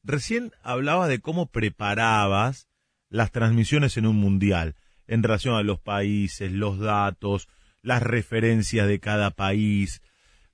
[0.05, 2.69] Recién hablaba de cómo preparabas
[3.09, 4.75] las transmisiones en un mundial,
[5.07, 7.49] en relación a los países, los datos,
[7.83, 10.03] las referencias de cada país.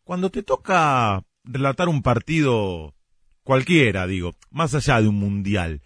[0.05, 2.93] Cuando te toca relatar un partido
[3.44, 5.82] cualquiera, digo, más allá de un mundial,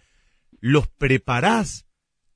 [0.59, 1.85] ¿los preparás?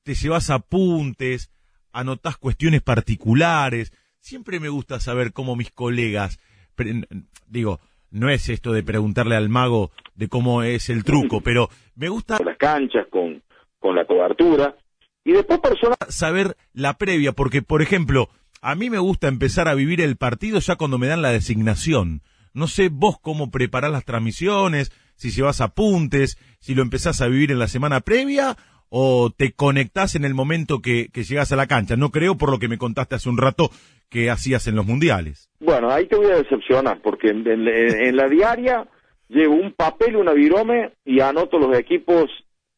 [0.03, 1.49] ¿Te llevas apuntes?
[1.91, 3.91] ¿Anotás cuestiones particulares?
[4.19, 6.39] Siempre me gusta saber cómo mis colegas,
[6.75, 7.07] pre-
[7.47, 7.79] digo,
[8.11, 12.37] no es esto de preguntarle al mago de cómo es el truco, pero me gusta
[12.37, 13.41] Con las canchas, con,
[13.79, 14.75] con la cobertura,
[15.23, 18.29] y después personal saber la previa, porque, por ejemplo,
[18.61, 22.21] a mí me gusta empezar a vivir el partido ya cuando me dan la designación.
[22.53, 24.91] No sé vos cómo preparás las transmisiones,
[25.23, 28.57] si llevas apuntes, si lo empezás a vivir en la semana previa
[28.89, 31.95] o te conectás en el momento que, que llegás a la cancha.
[31.95, 33.69] No creo por lo que me contaste hace un rato
[34.09, 35.49] que hacías en los mundiales.
[35.59, 38.85] Bueno, ahí te voy a decepcionar, porque en, en- en la diaria
[39.29, 42.25] llevo un papel, una virome y anoto los equipos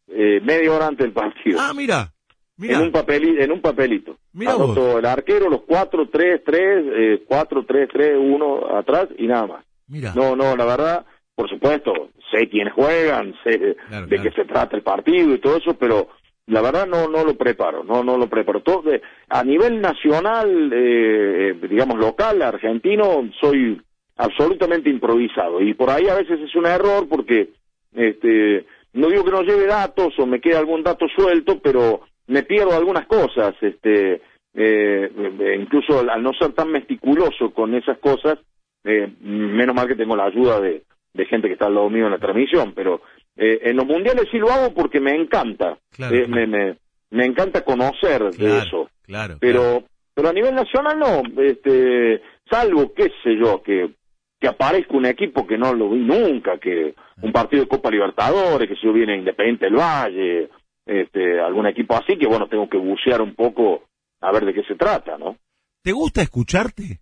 [0.08, 1.60] eh, media hora antes del partido.
[1.60, 2.14] Ah, mira,
[2.58, 2.78] mira.
[2.78, 4.18] En un, papeli- en un papelito.
[4.32, 5.00] Mira anoto vos.
[5.00, 6.62] el arquero, los 4, 3, 3,
[6.96, 9.66] eh, 4, 3, 3, 1 atrás y nada más.
[9.88, 10.14] Mira.
[10.16, 11.06] No, no, la verdad,
[11.36, 11.92] por supuesto,
[12.32, 14.24] sé quiénes juegan, sé Claro, de claro.
[14.30, 16.10] qué se trata el partido y todo eso, pero
[16.48, 18.62] la verdad no no lo preparo, no no lo preparo.
[18.62, 23.82] Todo de- a nivel nacional, eh, eh, digamos local, argentino, soy
[24.18, 27.50] absolutamente improvisado y por ahí a veces es un error porque
[27.94, 32.44] este no digo que no lleve datos o me quede algún dato suelto, pero me
[32.44, 34.22] pierdo algunas cosas, este
[34.58, 38.40] eh, eh, incluso al- al no ser tan meticuloso con esas cosas,
[38.86, 40.84] eh, menos mal que tengo la ayuda de,
[41.16, 43.02] de gente que está al lado mío en la transmisión, pero
[43.36, 46.28] eh, en los mundiales sí lo hago porque me encanta, Claro, Eh.
[46.28, 46.78] Me, me,
[47.12, 49.38] me encanta conocer de eso, claro.
[49.40, 49.84] pero
[50.14, 53.92] pero a nivel nacional no, este, salvo, qué sé yo, que,
[54.40, 58.68] que aparezca un equipo que no lo vi nunca, que un partido de Copa Libertadores,
[58.70, 60.50] que si yo viene Independiente del Valle,
[60.86, 63.84] este, algún equipo así, que bueno, tengo que bucear un poco
[64.22, 65.38] a ver de qué se trata, ¿no?
[65.84, 67.02] ¿Te gusta escucharte?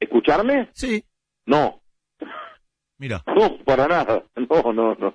[0.00, 0.70] ¿Escucharme?
[0.72, 1.04] Sí.
[1.44, 1.81] No,
[3.02, 3.22] Mira.
[3.26, 5.14] no, para nada, no, no, no.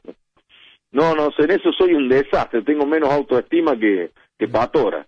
[0.91, 5.07] No, no, en eso soy un desastre, tengo menos autoestima que, que Patora.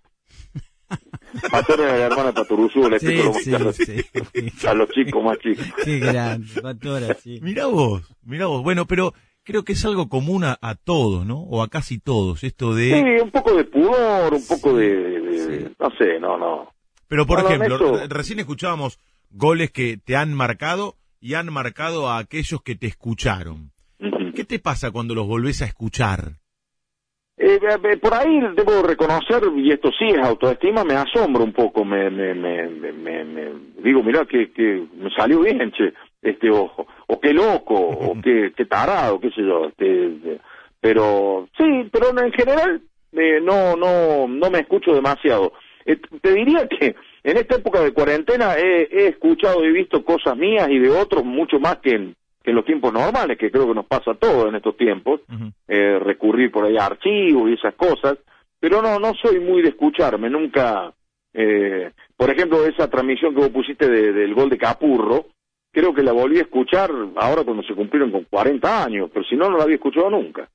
[1.50, 4.66] Patora era la hermana Patoruzú, le Sí, explico sí, lo que- sí.
[4.66, 5.64] a los chicos más chicos.
[5.84, 7.38] Qué grande, Patora, sí.
[7.42, 8.62] Mirá vos, mirá vos.
[8.62, 9.12] Bueno, pero
[9.44, 11.40] creo que es algo común a, a todos, ¿no?
[11.40, 12.90] O a casi todos, esto de...
[13.18, 16.72] Sí, un poco de pudor, un poco de, de- de- no sé, no, no.
[17.08, 18.98] Pero, por No, no, ejemplo, eso- recién escuchábamos
[19.30, 23.72] goles que te han marcado y han marcado a aquellos que te escucharon.
[24.34, 26.38] ¿Qué te pasa cuando los volvés a escuchar?
[27.36, 31.84] Eh, eh, por ahí debo reconocer, y esto sí es autoestima, me asombra un poco,
[31.84, 33.52] me, me, me, me,
[33.82, 35.92] digo, mirá que, que me salió bien, che,
[36.22, 40.40] este ojo, o qué loco, o qué, qué tarado, qué sé yo, este, este,
[40.80, 42.82] pero sí, pero en general
[43.12, 45.52] eh, no, no, no me escucho demasiado.
[45.84, 50.36] Eh, te diría que en esta época de cuarentena he, he escuchado y visto cosas
[50.36, 53.66] mías y de otros mucho más que en, que en los tiempos normales, que creo
[53.68, 55.20] que nos pasa a todos en estos tiempos
[55.68, 58.16] eh, recurrir por ahí a archivos y esas cosas,
[58.58, 60.92] pero no, no soy muy de escucharme, nunca,
[61.34, 65.26] eh, por ejemplo, esa transmisión que vos pusiste de- del gol de Capurro,
[65.72, 69.36] creo que la volví a escuchar ahora cuando se cumplieron con 40 años, pero si
[69.36, 70.48] no, no la había escuchado nunca.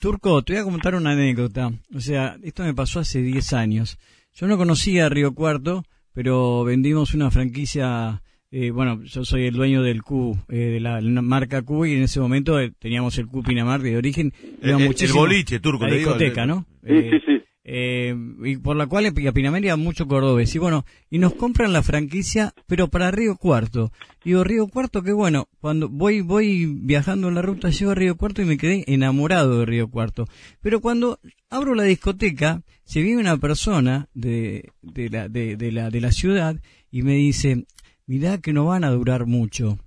[0.00, 1.70] Turco, te voy a contar una anécdota.
[1.94, 3.98] O sea, esto me pasó hace 10 años.
[4.40, 8.22] Yo no conocía a Río Cuarto, pero vendimos una franquicia.
[8.50, 11.94] eh, bueno, yo soy el dueño del Q, eh, de la, la marca Q, y
[11.96, 14.32] en ese momento eh, teníamos el Q Pinamar de origen.
[14.62, 16.66] El- el muchísimo- boliche, Turco, La le digo, discoteca, el- ¿no?
[16.82, 17.42] Sí, Eh, sí, sí.
[17.70, 20.54] Eh, y por la cual a Pinamar iba mucho cordobés.
[20.54, 23.92] Y bueno, y nos compran la franquicia, pero para Río Cuarto.
[24.24, 25.48] Digo, Río Cuarto, qué bueno.
[25.60, 29.58] Cuando voy, voy viajando en la ruta, llego a Río Cuarto y me quedé enamorado
[29.58, 30.24] de Río Cuarto.
[30.62, 31.20] Pero cuando
[31.50, 36.10] abro la discoteca, se viene una persona de, de, la, de, de la, de la
[36.10, 36.58] ciudad
[36.90, 37.66] y me dice,
[38.06, 39.78] mirá que no van a durar mucho.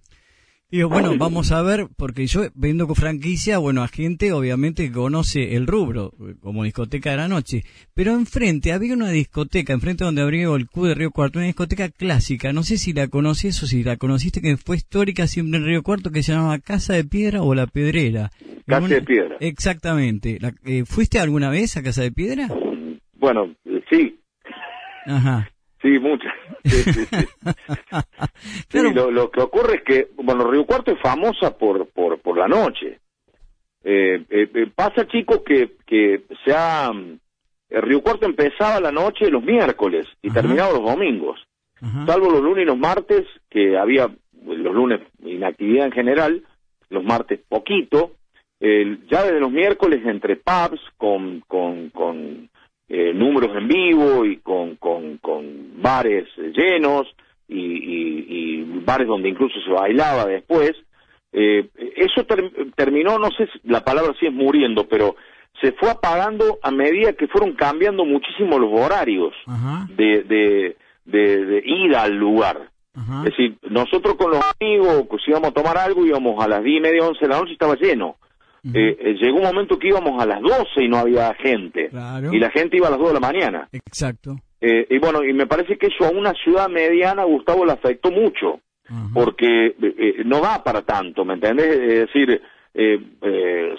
[0.72, 4.94] Digo, bueno, vamos a ver, porque yo vendo con franquicia, bueno, a gente obviamente que
[4.94, 7.66] conoce el rubro, como discoteca de la noche.
[7.94, 11.90] Pero enfrente había una discoteca, enfrente donde abrió el Q de Río Cuarto, una discoteca
[11.90, 15.66] clásica, no sé si la conoces o si la conociste, que fue histórica siempre en
[15.66, 18.32] Río Cuarto, que se llamaba Casa de Piedra o La Pedrera.
[18.66, 19.36] Casa Una- de Piedra.
[19.42, 20.38] Exactamente.
[20.40, 22.48] La- eh, ¿Fuiste alguna vez a Casa de Piedra?
[23.16, 24.18] Bueno, eh, sí,
[25.06, 25.52] Ajá.
[25.82, 26.34] Sí, muchas.
[26.64, 27.26] Sí, sí, sí.
[28.70, 28.92] Sí, Claro.
[28.94, 32.48] lo, lo que ocurre es que, bueno, Río Cuarto es famosa por, por, por la
[32.48, 33.00] noche.
[33.84, 36.90] Eh, eh, eh, pasa, chicos, que, que se ha...
[36.92, 40.42] el Río Cuarto empezaba la noche los miércoles y Ajá.
[40.42, 41.40] terminaba los domingos.
[41.82, 42.06] Ajá.
[42.06, 44.08] Salvo los lunes y los martes, que había
[44.46, 46.44] los lunes inactividad en general,
[46.90, 48.12] los martes poquito.
[48.60, 52.51] El- ya desde los miércoles entre pubs con, con, con
[52.94, 57.08] eh, números en vivo y con, con, con bares eh, llenos
[57.48, 60.74] y, y- y bares donde incluso se bailaba después.
[61.32, 65.16] Eh, eso ter- terminó, no sé si la palabra sí es muriendo, pero
[65.62, 69.34] se fue apagando a medida que fueron cambiando muchísimo los horarios
[69.96, 72.70] de, de, de, de ida al lugar.
[72.94, 73.20] Ajá.
[73.24, 76.78] Es decir, nosotros con los amigos, pues íbamos a tomar algo, íbamos a las 10
[76.78, 78.18] y media, 11 de la noche y estaba lleno.
[78.64, 81.90] Eh, eh, llegó un momento que íbamos a las 12 y no había gente.
[81.90, 82.32] Claro.
[82.32, 83.70] Y la gente iba a las 2 de la mañana.
[83.72, 84.36] Exacto.
[84.60, 88.12] Eh, y bueno, y me parece que eso a una ciudad mediana, Gustavo, le afectó
[88.12, 88.60] mucho.
[88.88, 89.08] Ajá.
[89.14, 91.68] Porque eh, no da para tanto, ¿me entendés?
[91.68, 92.42] Es decir,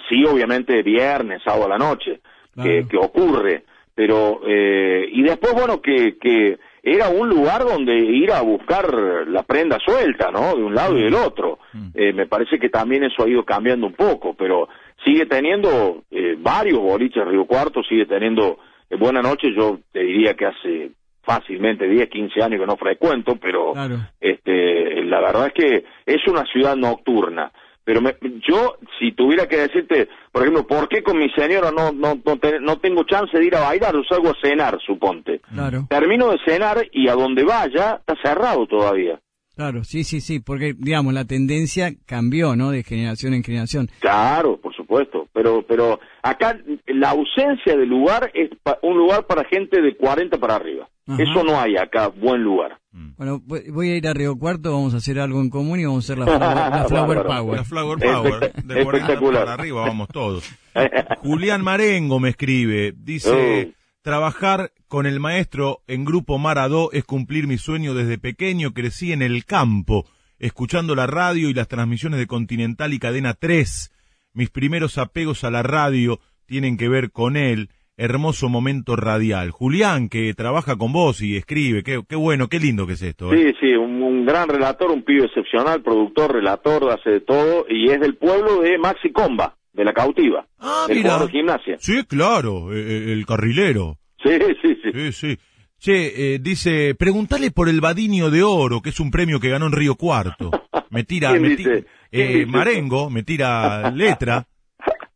[0.09, 2.19] sí, obviamente viernes, sábado a la noche,
[2.55, 2.87] que, Claro.
[2.89, 3.63] que ocurre,
[3.95, 8.93] pero, eh, y después, bueno, que, que era un lugar donde ir a buscar
[9.25, 10.53] la prenda suelta, ¿no?
[10.53, 11.59] De un lado y del otro.
[11.71, 11.87] Mm.
[11.93, 14.67] Eh, me parece que también eso ha ido cambiando un poco, pero
[15.05, 18.57] sigue teniendo eh, varios boliches Río Cuarto, sigue teniendo
[18.89, 20.91] eh, buena noche, yo te diría que hace
[21.21, 23.95] fácilmente 10, 15 años que no frecuento, pero Claro.
[24.19, 27.49] este, la verdad es que es una ciudad nocturna.
[27.85, 28.15] Pero me-
[28.47, 32.37] yo, si tuviera que decirte, por ejemplo, ¿por qué con mi señora no, no, no,
[32.37, 33.93] te- no tengo chance de ir a bailar?
[33.93, 35.41] Yo salgo a cenar, suponte.
[35.53, 35.87] Claro.
[35.89, 39.19] Termino de cenar y a donde vaya está cerrado todavía.
[39.55, 42.71] Claro, sí, sí, sí, porque digamos la tendencia cambió, ¿no?
[42.71, 43.87] De generación en generación.
[43.99, 46.57] Claro, por supuesto, pero pero acá
[46.87, 50.87] la ausencia de lugar es pa- un lugar para gente de 40 para arriba.
[51.07, 51.21] Ajá.
[51.21, 52.77] Eso no hay acá, buen lugar.
[53.17, 55.85] Bueno, voy voy a ir a Río Cuarto, vamos a hacer algo en común y
[55.85, 57.27] vamos a hacer la Flower, la flower Bárbaro.
[57.43, 57.57] Power.
[57.57, 59.43] La Flower Power, de 40 espectacular.
[59.45, 60.49] para arriba vamos todos.
[61.21, 63.83] Julián Marengo me escribe, dice, Oh.
[64.03, 69.21] trabajar con el maestro en Grupo Maradó es cumplir mi sueño desde pequeño, crecí en
[69.23, 70.05] el campo,
[70.39, 73.91] escuchando la radio y las transmisiones de Continental y Cadena 3.
[74.33, 79.51] Mis primeros apegos a la radio tienen que ver con él, hermoso momento radial.
[79.51, 83.31] Julián, que trabaja con vos y escribe, qué, qué bueno, qué lindo que es esto.
[83.33, 83.53] ¿eh?
[83.61, 87.89] Sí, sí, un, un gran relator, un pibe excepcional, productor, relator, hace de todo, y
[87.91, 91.19] es del pueblo de Maxi Comba, de la cautiva, Ah, del mira.
[91.19, 91.77] de gimnasia.
[91.79, 93.97] Sí, claro, eh, eh, el carrilero.
[94.23, 94.31] Sí,
[94.61, 94.91] sí, sí.
[94.93, 95.37] Sí, sí.
[95.79, 99.65] Che, eh, dice, preguntale por el Badinio de Oro, que es un premio que ganó
[99.67, 100.49] en Río Cuarto.
[100.89, 101.85] Me tira, ¿Quién me tira- ¿Quién
[102.21, 102.45] eh?
[102.45, 104.45] Marengo, me tira letra.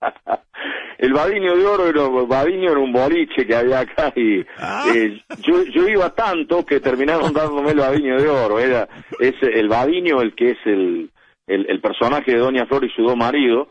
[0.98, 4.86] El Badinio de Oro era, Badinio era un boliche que había acá y Ah.
[4.94, 8.60] eh, yo, yo iba tanto que terminaron dándome el Badinio de Oro.
[8.60, 8.88] Era
[9.20, 11.12] es el Badinio el que es el,
[11.46, 13.68] el, el personaje de Doña Flor y su dos maridos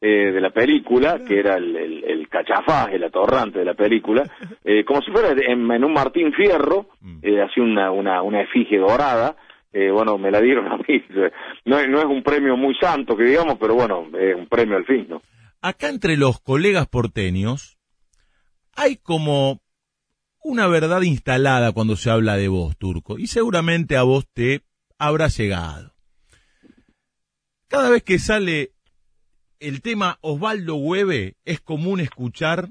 [0.00, 4.22] eh, de la película, que era el, el, el cachafaz, el atorrante de la película,
[4.64, 6.86] eh, como si fuera en, en un Martín Fierro,
[7.20, 9.36] eh, así una, una, una efigie dorada.
[9.72, 10.84] Eh, bueno, me la dieron a mí.
[11.64, 15.06] No, es- un premio muy santo, que digamos, pero bueno, es un premio al fin,
[15.08, 15.22] ¿no?
[15.60, 17.78] Acá entre los colegas porteños
[18.74, 19.60] hay como
[20.42, 24.62] una verdad instalada cuando se habla de vos, Turco, y seguramente a vos te
[24.98, 25.92] habrá llegado.
[27.68, 28.72] Cada vez que sale
[29.60, 32.70] el tema Osvaldo Hueve, es común escuchar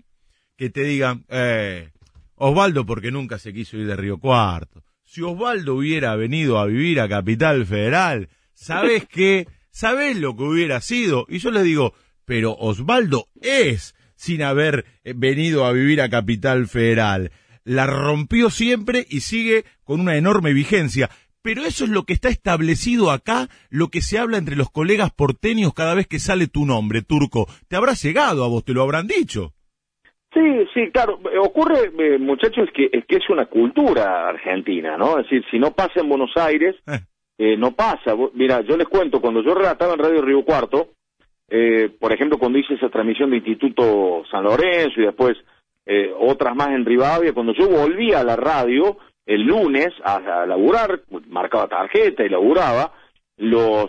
[0.58, 1.92] que te digan, eh,
[2.36, 4.84] Osvaldo porque nunca se quiso ir de Río Cuarto.
[5.12, 9.48] Si Osvaldo hubiera venido a vivir a Capital Federal, ¿sabés qué?
[9.72, 11.26] ¿Sabés lo que hubiera sido?
[11.28, 11.96] Y yo les digo,
[12.26, 17.32] pero Osvaldo es sin haber eh, venido a vivir a Capital Federal.
[17.64, 21.10] La rompió siempre y sigue con una enorme vigencia.
[21.42, 25.10] Pero eso es lo que está establecido acá, lo que se habla entre los colegas
[25.12, 27.50] porteños cada vez que sale tu nombre, Turco.
[27.68, 29.56] Te habrá llegado a vos, te lo habrán dicho.
[30.34, 31.20] Sí, sí, claro.
[31.42, 35.18] Ocurre, eh, muchachos, que es que es una cultura argentina, ¿no?
[35.18, 37.00] Es decir, si no pasa en Buenos Aires, Eh.
[37.40, 38.16] eh, no pasa.
[38.34, 40.90] Mira, yo les cuento, cuando yo relataba en Radio Río Cuarto,
[41.50, 45.36] eh, por ejemplo, cuando hice esa transmisión de Instituto San Lorenzo y después
[45.88, 50.46] eh, otras más en Rivadavia, cuando yo volvía a la radio el lunes a, a
[50.46, 52.92] laburar, marcaba tarjeta y laburaba,
[53.38, 53.88] los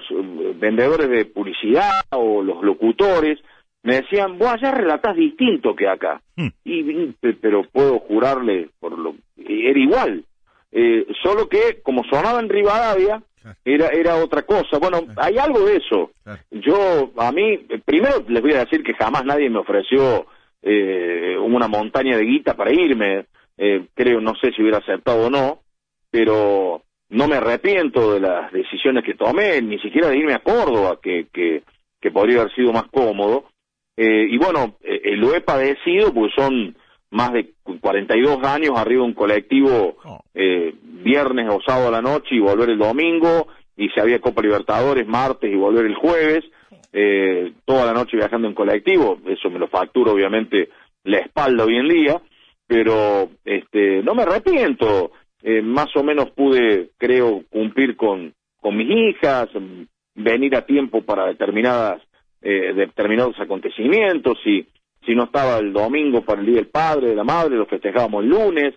[0.56, 3.38] vendedores de publicidad o los locutores
[3.82, 6.20] me decían, vos allá relatás distinto que acá.
[6.36, 6.48] Hmm.
[6.64, 10.24] Y, pero puedo jurarle, por lo era igual.
[10.72, 13.22] Eh, solo que, como sonaba en Rivadavia,
[13.64, 14.78] era, era otra cosa.
[14.78, 16.12] Bueno, hay algo de eso.
[16.22, 16.42] Claro.
[16.50, 20.26] Yo, a mí, eh, primero les voy a decir que jamás nadie me ofreció
[20.62, 23.26] eh, una montaña de guita para irme.
[23.56, 25.60] Eh, creo, no sé si hubiera aceptado o no,
[26.10, 30.98] pero no me arrepiento de las decisiones que tomé, ni siquiera de irme a Córdoba,
[31.02, 31.62] que, que,
[32.00, 33.49] que podría haber sido más cómodo.
[34.02, 36.74] Eh, y bueno, eh, eh, lo he padecido porque son
[37.10, 37.52] más de
[37.82, 40.20] 42 años arriba de un colectivo Oh.
[40.32, 44.40] eh, viernes o sábado a la noche y volver el domingo, y si había Copa
[44.40, 46.44] Libertadores martes y volver el jueves,
[46.94, 50.70] eh, toda la noche viajando en colectivo, eso me lo facturo obviamente
[51.04, 52.22] la espalda hoy en día,
[52.66, 55.12] pero este no me arrepiento,
[55.42, 58.32] eh, más o menos pude, creo, cumplir con,
[58.62, 59.48] con mis hijas,
[60.14, 62.00] venir a tiempo para determinadas
[62.42, 64.66] eh, determinados acontecimientos, si,
[65.04, 68.24] si no estaba el domingo para el Día del Padre, de la Madre, lo festejábamos
[68.24, 68.74] el lunes,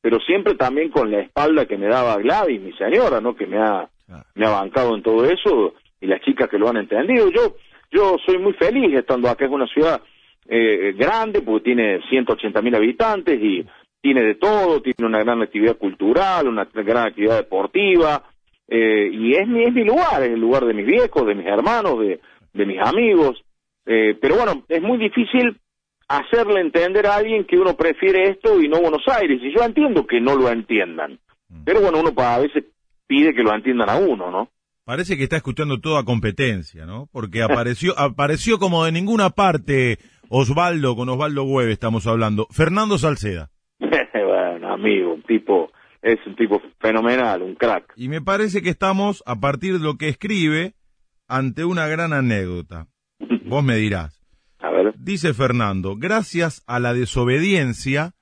[0.00, 3.34] pero siempre también con la espalda que me daba Gladys, mi señora, ¿no?
[3.34, 3.88] Que me ha,
[4.34, 7.30] me ha bancado en todo eso y las chicas que lo han entendido.
[7.30, 7.56] Yo,
[7.90, 10.00] yo soy muy feliz estando acá, es una ciudad
[10.48, 13.66] eh, grande porque tiene 180 mil habitantes y
[14.00, 18.22] tiene de todo, tiene una gran actividad cultural, una gran actividad deportiva
[18.68, 21.46] eh, y es mi, es mi lugar, es el lugar de mis viejos, de mis
[21.46, 22.20] hermanos, de,
[22.56, 23.42] de mis amigos.
[23.84, 25.58] Eh, pero bueno, es muy difícil
[26.08, 29.40] hacerle entender a alguien que uno prefiere esto y no Buenos Aires.
[29.42, 31.18] Y yo entiendo que no lo entiendan.
[31.64, 32.64] Pero bueno, uno a veces
[33.06, 34.50] pide que lo entiendan a uno, ¿no?
[34.84, 37.08] Parece que está escuchando toda competencia, ¿no?
[37.12, 42.46] Porque apareció, apareció como de ninguna parte Osvaldo, con Osvaldo Hueve estamos hablando.
[42.50, 43.50] Fernando Salceda.
[43.78, 45.72] bueno, amigo, un tipo,
[46.02, 47.92] es un tipo fenomenal, un crack.
[47.96, 50.74] Y me parece que estamos, a partir de lo que escribe,
[51.28, 52.86] ante una gran anécdota.
[53.44, 54.22] Vos me dirás.
[54.58, 54.94] A ver.
[54.98, 58.12] Dice Fernando, gracias a la desobediencia,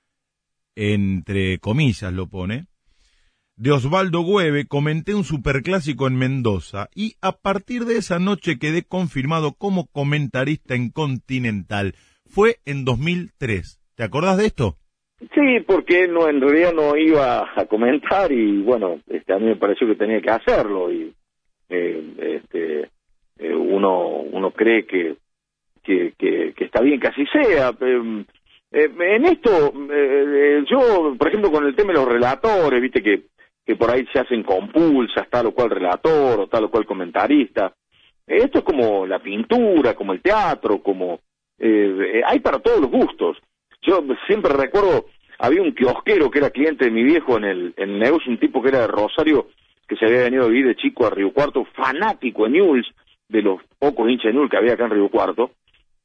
[0.75, 2.67] entre comillas lo pone,
[3.57, 8.83] de Osvaldo Güeve, comenté un superclásico en Mendoza y a partir de esa noche quedé
[8.83, 11.95] confirmado como comentarista en Continental.
[12.27, 13.81] Fue en 2003.
[13.95, 14.75] ¿Te acordás de esto?
[15.21, 19.57] Sí, porque no en realidad no iba a comentar y bueno, este, a mí me
[19.57, 21.15] pareció que tenía que hacerlo y
[21.69, 22.91] eh, este,
[23.39, 25.17] eh, uno uno cree que
[25.83, 27.75] que, que, está bien que así sea.
[27.81, 28.25] Eh,
[28.73, 33.25] eh, en esto, eh, yo, por ejemplo, con el tema de los relatores, viste que,
[33.65, 37.73] que por ahí se hacen compulsas, tal o cual relator o tal o cual comentarista.
[38.27, 41.21] Esto es como la pintura, como el teatro, como...
[41.57, 43.39] Eh, hay para todos los gustos.
[43.83, 45.07] Yo siempre recuerdo,
[45.39, 48.61] había un kiosquero que era cliente de mi viejo en el, en negocio, un tipo
[48.61, 49.49] que era de Rosario,
[49.87, 52.91] que se había venido a vivir de chico a Río Cuarto, fanático de Newell's,
[53.29, 55.51] de los pocos hinchas de Newell's que había acá en Río Cuarto,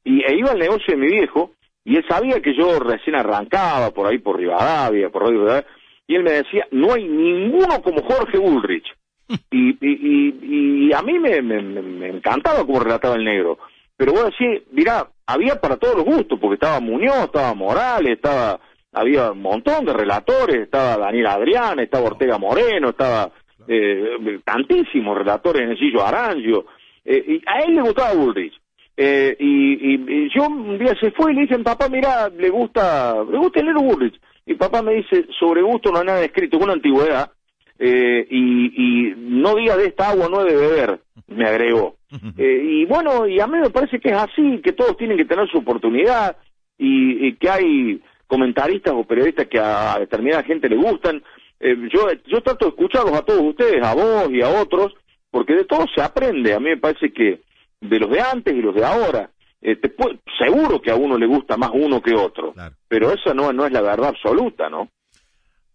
[0.04, 1.52] y e iba al negocio de mi viejo,
[1.84, 5.66] y él sabía que yo recién arrancaba por ahí por Rivadavia, por Radio Rivadavia,
[6.06, 8.86] y él me decía, no hay ninguno como Jorge Ulrich.
[9.52, 13.58] Y, y, y, y a mí me, me, me encantaba como relataba el negro.
[13.96, 18.58] Pero vos decís, mirá, había para todos los gustos, porque estaba Muñoz, estaba Morales, estaba
[18.92, 23.30] había un montón de relatores, estaba Daniel Adrián, estaba Ortega Moreno, estaba
[23.68, 26.66] eh, tantísimos relatores, Necillo Arangio,
[27.04, 28.54] eh, y a él le gustaba Ulrich.
[28.96, 32.50] Eh, y, y, y, yo un día se fue y le dicen, papá, mira, le
[32.50, 34.20] gusta, le gusta leer Ulrich.
[34.46, 37.30] Y papá me dice, sobre gusto no hay nada escrito, es una antigüedad,
[37.78, 41.96] eh, y, y no diga de esta agua no he de beber, me agregó.
[42.38, 45.24] Eh, y bueno, y a mí me parece que es así, que todos tienen que
[45.24, 46.36] tener su oportunidad,
[46.76, 51.22] y, y que hay comentaristas o periodistas que a determinada gente le gustan.
[51.60, 54.94] Eh, yo, yo trato de escucharlos a todos ustedes, a vos y a otros,
[55.30, 56.54] porque de todo se aprende.
[56.54, 57.42] A mí me parece que
[57.80, 59.30] de los de antes y los de ahora,
[59.62, 62.76] eh, te puede- seguro que a uno le gusta más uno que otro, Claro.
[62.88, 64.90] pero eso no, no es la verdad absoluta, ¿no?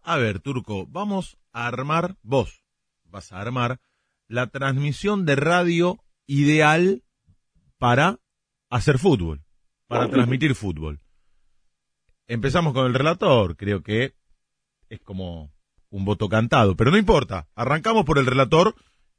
[0.03, 2.61] A ver, Turco, vamos a armar, vos
[3.05, 3.79] vas a armar
[4.27, 7.01] la transmisión de radio ideal
[7.77, 8.17] para
[8.69, 9.41] hacer fútbol,
[9.87, 10.99] para transmitir fútbol.
[12.27, 14.13] Empezamos con el relator, creo que
[14.89, 15.51] es como
[15.89, 18.75] un voto cantado, pero no importa, arrancamos por el relator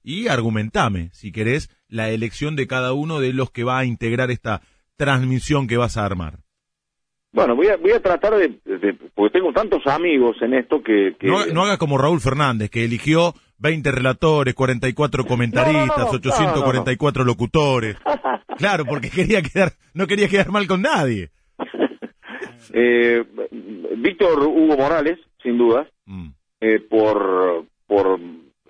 [0.07, 4.31] y argumentame, si querés, la elección de cada uno de los que va a integrar
[4.31, 4.63] esta
[4.97, 6.39] transmisión que vas a armar.
[7.33, 11.17] Bueno, voy a, voy a tratar de, de- porque tengo tantos amigos en esto que...
[11.19, 16.13] que- No, no hagas como Raúl Fernández, que eligió 20 relatores, 44 comentaristas, No, no,
[16.13, 17.97] no, 844 locutores.
[18.59, 21.31] Claro, porque quería quedar, no quería quedar mal con nadie.
[22.73, 23.25] Eh,
[23.99, 26.29] Víctor Hugo Morales, sin duda, Mm,
[26.61, 28.19] eh, por, por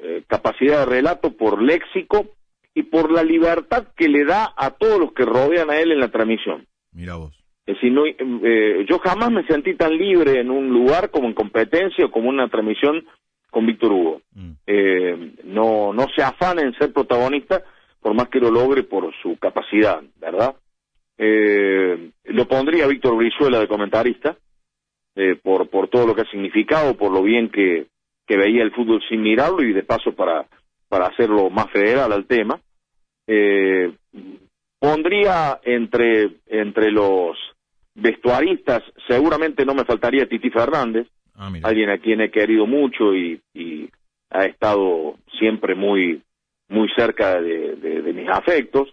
[0.06, 2.26] eh, capacidad de relato, por léxico
[2.74, 6.00] y por la libertad que le da a todos los que rodean a él en
[6.00, 6.66] la transmisión.
[6.92, 7.34] mira vos.
[7.66, 11.34] Es decir, no, eh, yo jamás me sentí tan libre en un lugar como en
[11.34, 13.04] competencia o como en una transmisión
[13.50, 14.20] con Víctor Hugo.
[14.34, 17.64] Mm, Eh, no, no se afana en ser protagonista
[18.00, 20.54] por más que lo logre por su capacidad, ¿verdad?
[21.18, 24.36] Eh, lo pondría Víctor Brizuela de comentarista,
[25.16, 27.86] eh, por, por todo lo que ha significado, por lo bien que,
[28.26, 30.46] que veía el fútbol sin mirarlo y de paso para,
[30.88, 32.60] para hacerlo más federal al tema.
[33.26, 33.92] Eh,
[34.78, 37.36] pondría entre, entre los
[37.94, 41.06] vestuaristas, seguramente no me faltaría Titi Fernández,
[41.38, 43.90] Ah, alguien a quien he querido mucho y, y
[44.30, 46.22] ha estado siempre muy
[46.68, 48.88] muy cerca de, de- de mis afectos.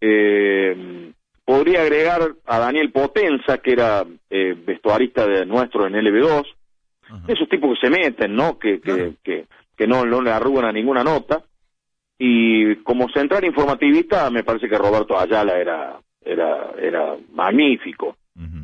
[0.00, 1.10] Eh,
[1.44, 6.46] podría agregar a Daniel Potenza, que era eh, vestuarista de nuestro en LB2,
[7.14, 7.24] Ajá.
[7.32, 8.58] esos tipos que se meten, ¿no?
[8.58, 9.12] Que, que, Claro.
[9.22, 9.46] que,
[9.76, 11.42] que no, no le arrugan a ninguna nota.
[12.18, 18.16] Y como central informativista, me parece que Roberto Ayala era, era, era magnífico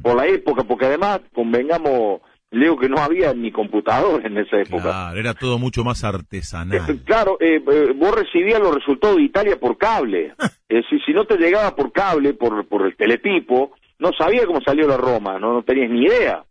[0.02, 2.20] por la época, porque además, convengamos,
[2.50, 4.82] Leo, que no había ni computador en esa época.
[4.82, 7.00] Claro, era todo mucho más Eh, artesanal.
[7.04, 10.34] Claro, eh, eh, vos recibías los resultados de Italia por cable.
[10.68, 14.60] Es decir, si no te llegaba por cable, por, por el teletipo, no sabía cómo
[14.60, 16.44] salió la Roma, no, no tenías ni idea.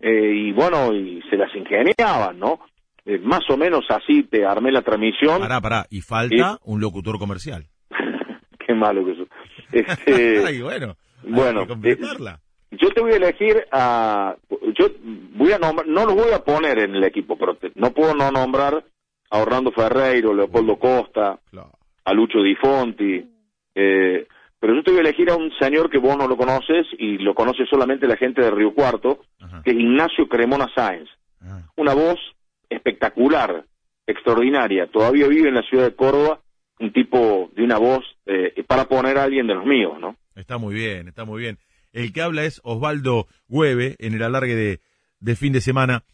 [0.00, 2.60] Eh, y bueno, y se las ingeniaban, ¿no?
[3.04, 5.40] Eh, más o menos así te armé la transmisión.
[5.40, 7.66] Pará, pará, y falta un locutor comercial.
[8.66, 9.26] Qué malo que eso.
[9.72, 12.40] Este, Ay, bueno, hay bueno, que completarla.
[12.70, 14.34] yo te voy a elegir a
[14.78, 14.86] yo
[15.34, 18.14] voy a nombrar no los voy a poner en el equipo pero te- no puedo
[18.14, 18.84] no nombrar
[19.30, 21.72] a Orlando Ferreiro Leopoldo Costa Claro.
[22.04, 23.24] a Lucho Di Fonti
[23.74, 24.26] eh,
[24.60, 27.18] pero yo te voy a elegir a un señor que vos no lo conoces y
[27.18, 29.62] lo conoce solamente la gente de Río Cuarto Ajá.
[29.64, 31.08] que es Ignacio Cremona Sáenz
[31.42, 32.18] Ah, una voz
[32.68, 33.64] espectacular
[34.06, 36.40] extraordinaria todavía vive en la ciudad de Córdoba
[36.78, 40.56] un tipo de una voz eh, para poner a alguien de los míos no Está
[40.58, 41.58] muy bien, está muy bien.
[41.92, 44.80] El que habla es Osvaldo Hueve en el alargue de,
[45.18, 46.04] de fin de semana.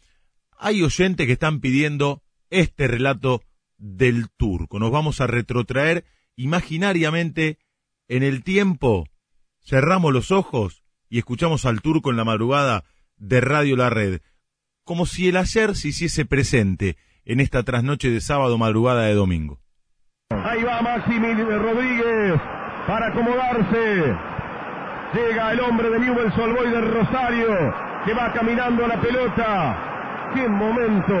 [0.57, 3.41] Hay oyentes que están pidiendo este relato
[3.77, 4.79] del turco.
[4.79, 6.03] Nos vamos a retrotraer
[6.35, 7.57] imaginariamente
[8.07, 9.07] en el tiempo.
[9.61, 12.83] Cerramos los ojos y escuchamos al turco en la madrugada
[13.17, 14.21] de Radio La Red,
[14.83, 19.59] como si el ayer se hiciese presente en esta trasnoche de sábado, madrugada de domingo.
[20.29, 22.39] Ahí va Maximi Rodríguez
[22.87, 24.15] para acomodarse.
[25.13, 27.73] Llega el hombre de Newell's Old Boys del Rosario
[28.05, 30.31] que va caminando a la pelota.
[30.33, 31.15] ¡Qué momento!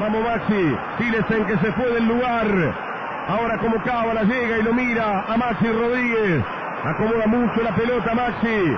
[0.00, 2.85] Vamos Maxi, Silesen que se fue del lugar.
[3.28, 6.44] Ahora como cábala llega y lo mira a Maxi Rodríguez.
[6.84, 8.76] Acomoda mucho la pelota Maxi.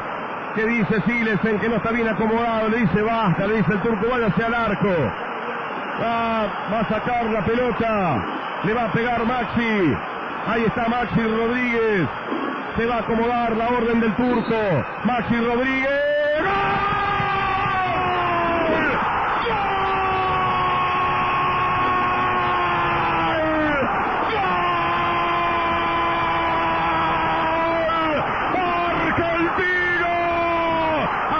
[0.54, 2.68] ¿Qué dice Silesen que no está bien acomodado?
[2.70, 4.88] Le dice basta, le dice el turco, váyase al arco.
[6.00, 8.24] Va, va a sacar la pelota.
[8.64, 9.96] Le va a pegar Maxi.
[10.46, 12.08] Ahí está Maxi Rodríguez.
[12.76, 14.54] Se va a acomodar la orden del turco.
[15.04, 16.08] Maxi Rodríguez.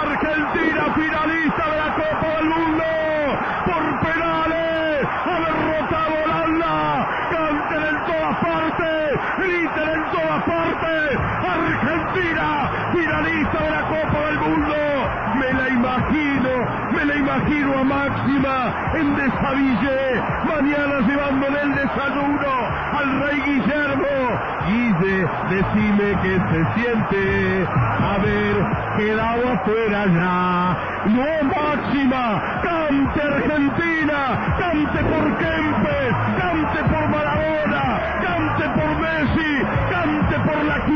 [0.01, 2.85] Argentina finalista de la Copa del Mundo
[3.65, 9.19] por penales ha derrotado a Holanda canten en todas partes
[11.53, 14.75] Argentina finalista de la Copa del Mundo.
[15.35, 16.49] Me la imagino
[16.91, 22.53] me la imagino a Máxima en Desavillé mañana llevándole el desayuno
[22.99, 24.15] al rey Guillermo.
[24.67, 27.67] Guille decime que se siente.
[28.11, 28.55] Haber
[28.97, 30.77] quedado afuera ya.
[31.05, 39.63] No máxima, cante Argentina, cante por Kempes, cante por Maradona, cante por Messi,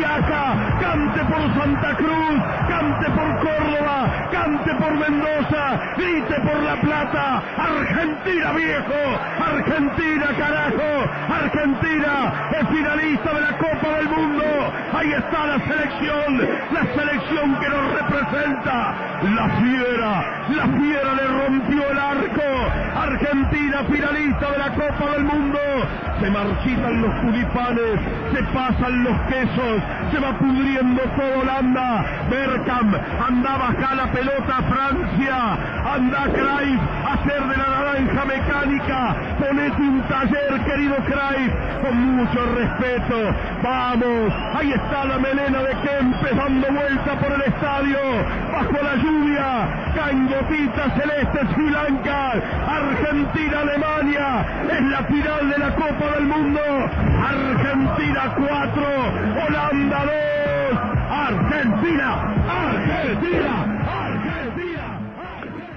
[0.02, 8.52] cante por Santa Cruz, cante por Córdoba, cante por Mendoza, grite por La Plata, Argentina
[8.54, 9.02] viejo,
[9.46, 10.92] Argentina carajo,
[11.30, 14.44] Argentina es finalista de la Copa del Mundo,
[14.94, 20.12] ahí está la selección, la selección que nos representa, la fiera,
[20.50, 22.50] la fiera le rompió el arco,
[22.96, 25.60] Argentina finalista de la Copa del Mundo,
[26.20, 28.00] se marchitan los tulipanes,
[28.34, 29.82] se pasan los quesos,
[30.12, 32.96] se va pudriendo todo Holanda, Berkham,
[33.28, 40.02] anda baja la pelota a Francia, anda a hacer de la naranja mecánica, ponete un
[40.04, 47.20] taller querido Cruyff, con mucho respeto, vamos, ahí está la melena de Kempes dando vuelta
[47.20, 48.00] por el estadio,
[48.54, 52.32] bajo la lluvia, caen gotitas celestes Sri Lanka,
[52.68, 56.62] Argentina, Alemania, es la final de la Copa del Mundo,
[57.28, 58.84] Argentina 4,
[59.48, 60.80] Holanda 2,
[61.12, 63.73] Argentina, Argentina, Argentina.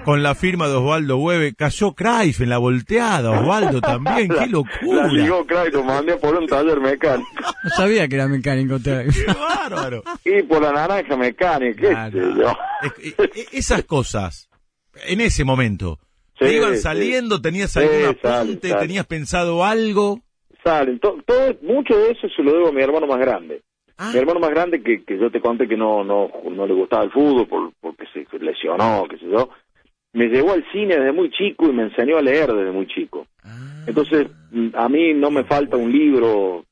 [0.07, 4.45] Con la firma de Osvaldo Hueve, cayó Cruyff en la volteada, Osvaldo también, qué La
[4.47, 5.07] locura.
[5.09, 7.29] ligó Craig, lo mandé por un taller mecánico.
[7.65, 8.79] No sabía que era mecánico.
[8.83, 10.03] te- Qué bárbaro.
[10.23, 12.11] Y por la naranja mecánica, qué Claro.
[12.33, 12.51] sé yo.
[12.83, 14.49] Es- e- e- esas cosas,
[15.07, 15.99] en ese momento,
[16.39, 16.81] te Sí, iban sí.
[16.83, 18.81] saliendo, tenías Sí, algún sale, apunte, sale.
[18.87, 20.21] tenías pensado algo.
[20.63, 20.99] Salen.
[20.99, 23.61] To- todo, mucho de eso se lo debo a mi hermano más grande.
[23.97, 24.11] Ah.
[24.13, 27.03] Mi hermano más grande, que, que yo te conté que no, no, no le gustaba
[27.03, 29.49] el fútbol por, porque se lesionó, qué sé yo,
[30.17, 33.27] me llevó al cine desde muy chico y me enseñó a leer desde muy chico.
[33.43, 33.83] Ah.
[33.87, 36.65] Entonces, mm, a mí no me falta un libro.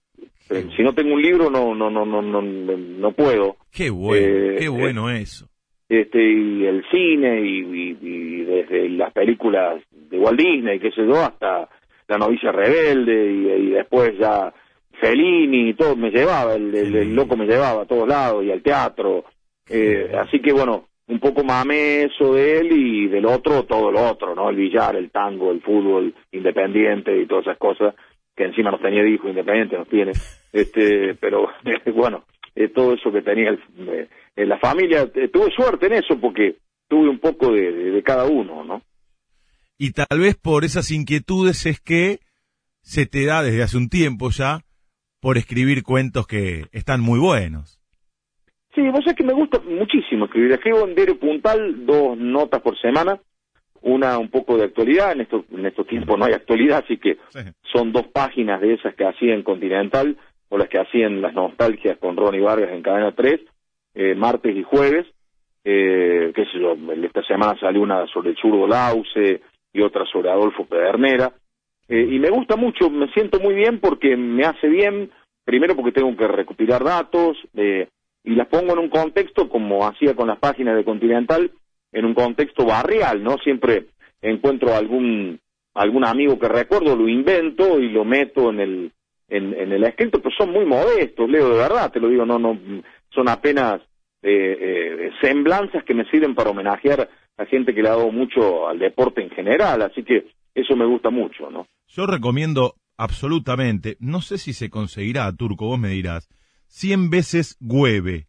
[0.49, 3.57] Eh, Si no tengo un libro, no, no, no, no, no, no, puedo.
[3.71, 5.47] Qué bueno, Eh, qué bueno eso.
[5.89, 11.05] Este, y el cine, y, y- y desde las películas de Walt Disney, qué sé
[11.05, 11.69] yo, hasta
[12.07, 14.53] La novicia rebelde, y, y después ya
[15.01, 18.51] Fellini, y todo, me llevaba, el, el- el loco me llevaba a todos lados, y
[18.51, 19.25] al teatro.
[19.69, 24.09] Eh, así que bueno, un poco mamé eso de él y del otro todo lo
[24.09, 24.49] otro, ¿no?
[24.49, 27.93] El billar, el tango, el fútbol independiente y todas esas cosas,
[28.35, 30.13] que encima no tenía hijo independiente, no tiene.
[30.51, 31.47] Este, pero
[31.95, 32.25] bueno,
[32.55, 36.55] eh, todo eso que tenía el- eh, la familia, eh, tuve suerte en eso porque
[36.87, 38.81] tuve un poco de, de- de cada uno, ¿no?
[39.77, 42.19] Y tal vez por esas inquietudes es que
[42.81, 44.61] se te da desde hace un tiempo ya
[45.19, 47.79] por escribir cuentos que están muy buenos.
[48.75, 50.51] Sí, vos sabés que me gusta muchísimo escribir.
[50.51, 53.17] Escribo en Diario Puntal dos notas por semana,
[53.81, 57.17] una un poco de actualidad, en estos, en estos tiempos no hay actualidad, así que
[57.71, 60.17] son dos páginas de esas que hacía en Continental,
[60.49, 63.39] o las que hacían las nostalgias con Ronnie Vargas en Cadena 3,
[63.95, 65.05] eh, martes y jueves,
[65.63, 69.41] eh, qué sé yo, esta semana salió una sobre el Churdo Lauce
[69.71, 71.31] y otra sobre Adolfo Pedernera,
[71.87, 75.11] eh, y me gusta mucho, me siento muy bien porque me hace bien,
[75.45, 77.87] primero porque tengo que recopilar datos, eh,
[78.25, 81.51] y las pongo en un contexto como hacía con las páginas de Continental,
[81.91, 83.37] en un contexto barrial, ¿no?
[83.37, 83.85] Siempre
[84.21, 85.39] encuentro algún
[85.75, 88.91] algún amigo que recuerdo, lo invento y lo meto en el,
[89.27, 92.57] en, el escrito, pero son muy modestos, Leo, de verdad, te lo digo, no, no,
[93.09, 93.81] son apenas
[94.23, 98.69] eh, eh, semblanzas que me sirven para homenajear a gente que le ha dado mucho
[98.69, 101.67] al deporte en general, así que eso me gusta mucho, ¿no?
[101.87, 106.29] Yo recomiendo absolutamente, no sé si se conseguirá, Turco, vos me dirás,
[106.67, 108.27] 100 veces Güeve.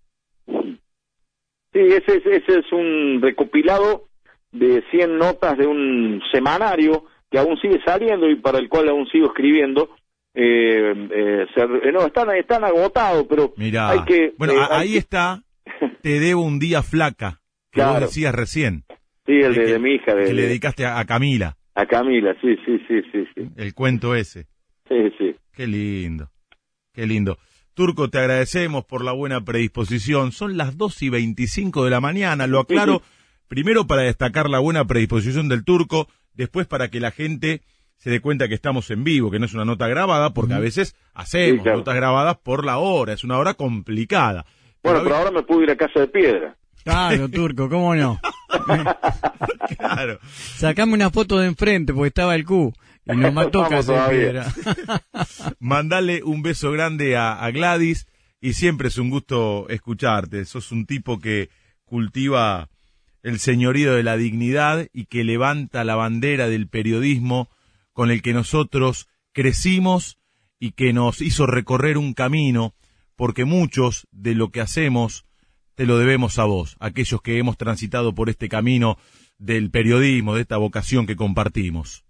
[1.72, 4.08] Sí, ese, es- ese es un recopilado
[4.52, 9.06] de 100 notas de un semanario que aún sigue saliendo y para el cual aún
[9.08, 9.90] sigo escribiendo.
[10.34, 14.34] Eh, eh, se- eh, no, están, están agotados, pero Mirá, hay que...
[14.38, 15.42] bueno, eh, ahí que- está,
[16.02, 17.40] te debo un día flaca,
[17.72, 18.06] que vos Claro.
[18.06, 18.84] decías recién,
[19.26, 21.56] Sí, el de, que- de mi hija, de, que le de- dedicaste a, a Camila,
[21.74, 24.46] a Camila, sí, sí, sí, sí, sí, el cuento ese.
[24.88, 25.34] sí, sí.
[25.52, 26.28] Qué lindo,
[26.92, 27.38] qué lindo.
[27.76, 30.32] Turco, te agradecemos por la buena predisposición.
[30.32, 33.02] Son las 2 y 25 de la mañana, lo aclaro,
[33.48, 37.60] primero para destacar la buena predisposición del Turco, después para que la gente
[37.98, 40.58] se dé cuenta que estamos en vivo, que no es una nota grabada, porque a
[40.58, 41.78] veces hacemos Sí, claro.
[41.78, 44.46] notas grabadas por la hora, es una hora complicada.
[44.82, 46.56] Bueno, Pero pero ahora me puedo ir a Casa de Piedra.
[46.82, 48.18] Claro, Turco, ¿cómo no?
[49.78, 50.18] Claro.
[50.22, 52.72] Sacame una foto de enfrente porque estaba el Q
[53.06, 54.52] y nos mató casi piedra.
[55.58, 58.06] Mandale un beso grande a, a Gladys
[58.40, 60.44] y siempre es un gusto escucharte.
[60.44, 61.50] Sos un tipo que
[61.84, 62.68] cultiva
[63.22, 67.48] el señorío de la dignidad y que levanta la bandera del periodismo
[67.92, 70.18] con el que nosotros crecimos
[70.58, 72.74] y que nos hizo recorrer un camino,
[73.16, 75.26] porque muchos de lo que hacemos
[75.74, 78.96] te lo debemos a vos, aquellos que hemos transitado por este camino
[79.38, 82.05] del periodismo, de esta vocación que compartimos.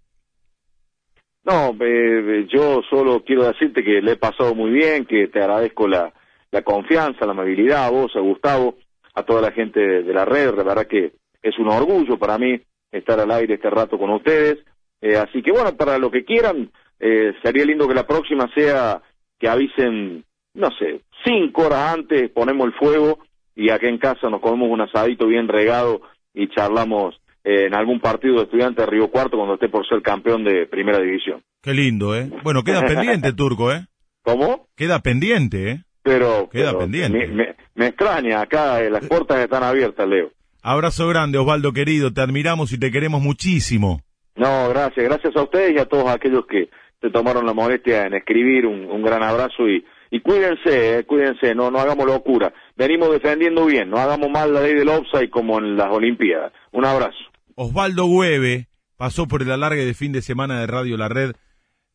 [1.47, 5.87] No, eh, yo solo quiero decirte que le he pasado muy bien, que te agradezco
[5.87, 6.13] la,
[6.51, 8.75] la confianza, la amabilidad a vos, a Gustavo,
[9.13, 10.53] a toda la gente de, la red.
[10.55, 12.59] La verdad que es un orgullo para mí
[12.91, 14.57] estar al aire este rato con ustedes.
[14.99, 16.69] Eh, así que bueno, para lo que quieran,
[16.99, 19.01] eh, sería lindo que la próxima sea
[19.39, 23.19] que avisen, no sé, cinco horas antes, ponemos el fuego
[23.55, 26.01] y acá en casa nos comemos un asadito bien regado
[26.33, 27.21] y charlamos eh,
[27.65, 30.99] en algún partido de estudiantes de Río Cuarto cuando esté por ser campeón de primera
[30.99, 31.41] división.
[31.61, 32.29] Qué lindo, ¿eh?
[32.43, 33.85] Bueno, queda pendiente, Turco, ¿eh?
[34.23, 34.67] ¿Cómo?
[34.75, 35.83] Queda pendiente, ¿eh?
[36.03, 37.27] Pero, Queda pero pendiente.
[37.27, 40.31] Me, me- me extraña, acá eh, las puertas están abiertas, Leo.
[40.63, 44.01] Abrazo grande, Osvaldo querido, te admiramos y te queremos muchísimo.
[44.35, 46.69] No, gracias, gracias a ustedes y a todos aquellos que
[47.01, 51.53] se tomaron la molestia en escribir un, un gran abrazo y, y cuídense, eh, cuídense,
[51.55, 52.51] no, no hagamos locura.
[52.75, 56.51] Venimos defendiendo bien, no hagamos mal la ley del offside como en las Olimpiadas.
[56.71, 57.17] Un abrazo.
[57.59, 61.33] Osvaldo Hueve pasó por el alargue de fin de semana de Radio La Red,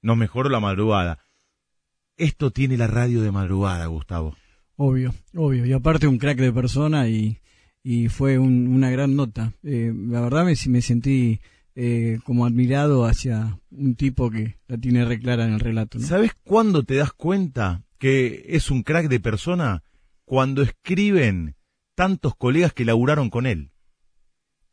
[0.02, 1.24] nos mejoró la madrugada.
[2.16, 4.36] Esto tiene la radio de madrugada, Gustavo.
[4.74, 5.64] Obvio, obvio.
[5.64, 7.39] Y aparte un crack de persona y,
[7.84, 9.52] y fue un- una gran nota.
[9.62, 11.40] Eh, la verdad me, me sentí
[11.76, 15.98] eh, como admirado hacia un tipo que la tiene re clara en el relato.
[16.01, 16.05] ¿no?
[16.06, 19.84] ¿Sabes cuándo te das cuenta que es un crack de persona?
[20.24, 21.55] Cuando escriben
[21.94, 23.70] tantos colegas que laburaron con él.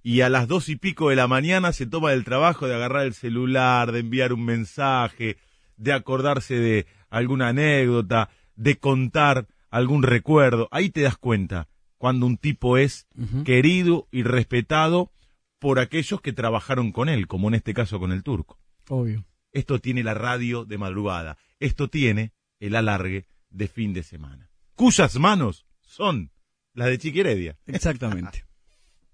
[0.02, 3.06] Y a las dos y pico de la mañana se toma el trabajo de agarrar
[3.06, 5.38] el celular, de enviar un mensaje,
[5.78, 10.68] de acordarse de alguna anécdota, de contar algún recuerdo.
[10.72, 11.68] Ahí te das cuenta
[11.98, 13.08] cuando un tipo es
[13.44, 15.12] querido y respetado
[15.60, 18.58] por aquellos que trabajaron con él, como en este caso con el turco.
[18.88, 19.26] Obvio.
[19.52, 21.38] Esto tiene la radio de madrugada.
[21.60, 24.50] Esto tiene el alargue de fin de semana.
[24.76, 26.32] Cuyas manos son
[26.74, 27.58] las de Chiqui Heredia.
[27.66, 28.46] Exactamente.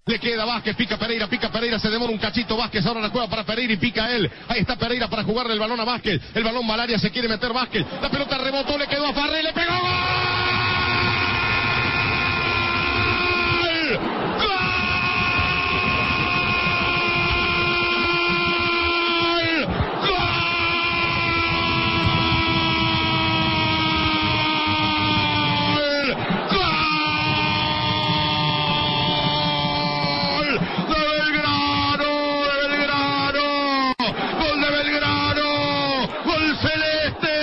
[0.08, 3.26] Le queda Vázquez, pica Pereira, pica Pereira, se demora un cachito Vázquez, ahora la juega
[3.26, 4.30] para Pereira y pica él.
[4.46, 6.22] Ahí está Pereira para jugarle el balón a Vázquez.
[6.32, 7.84] El balón malaria se quiere meter Vázquez.
[8.00, 9.72] La pelota rebotó, le quedó a Farré, le pegó.
[13.62, 13.98] ¡Gol!
[14.38, 14.56] ¡Gol!
[26.52, 26.76] ¡Gol!
[30.28, 30.60] ¡Gol!
[30.88, 32.12] ¡De Belgrano!
[32.42, 33.48] ¡De Belgrano!
[34.38, 35.50] ¡Gol de Belgrano!
[36.24, 37.36] ¡Gol celeste!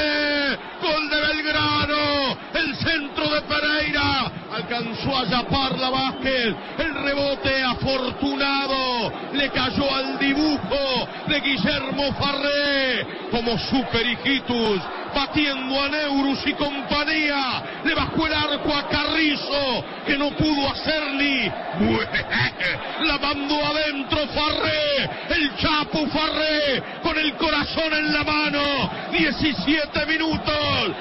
[0.82, 2.38] ¡Gol de Belgrano!
[2.54, 4.32] El centro de Pereira
[4.74, 6.56] alcanzó a Yaparla Vázquez.
[6.78, 14.82] El rebote afortunado le cayó al dibujo de Guillermo Farré como super hijitus
[15.14, 17.64] batiendo a Neurus y compañía.
[17.84, 21.44] Le bajó el arco a Carrizo, que no pudo hacer ni.
[23.08, 28.92] La mandó adentro Farré, el Chapo Farré, con el corazón en la mano.
[29.12, 30.92] 17 minutos.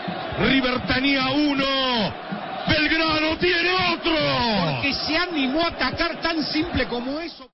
[0.41, 2.32] River tenía uno.
[2.69, 4.13] Belgrano tiene otro.
[4.73, 7.49] Porque se animó a atacar tan simple como eso.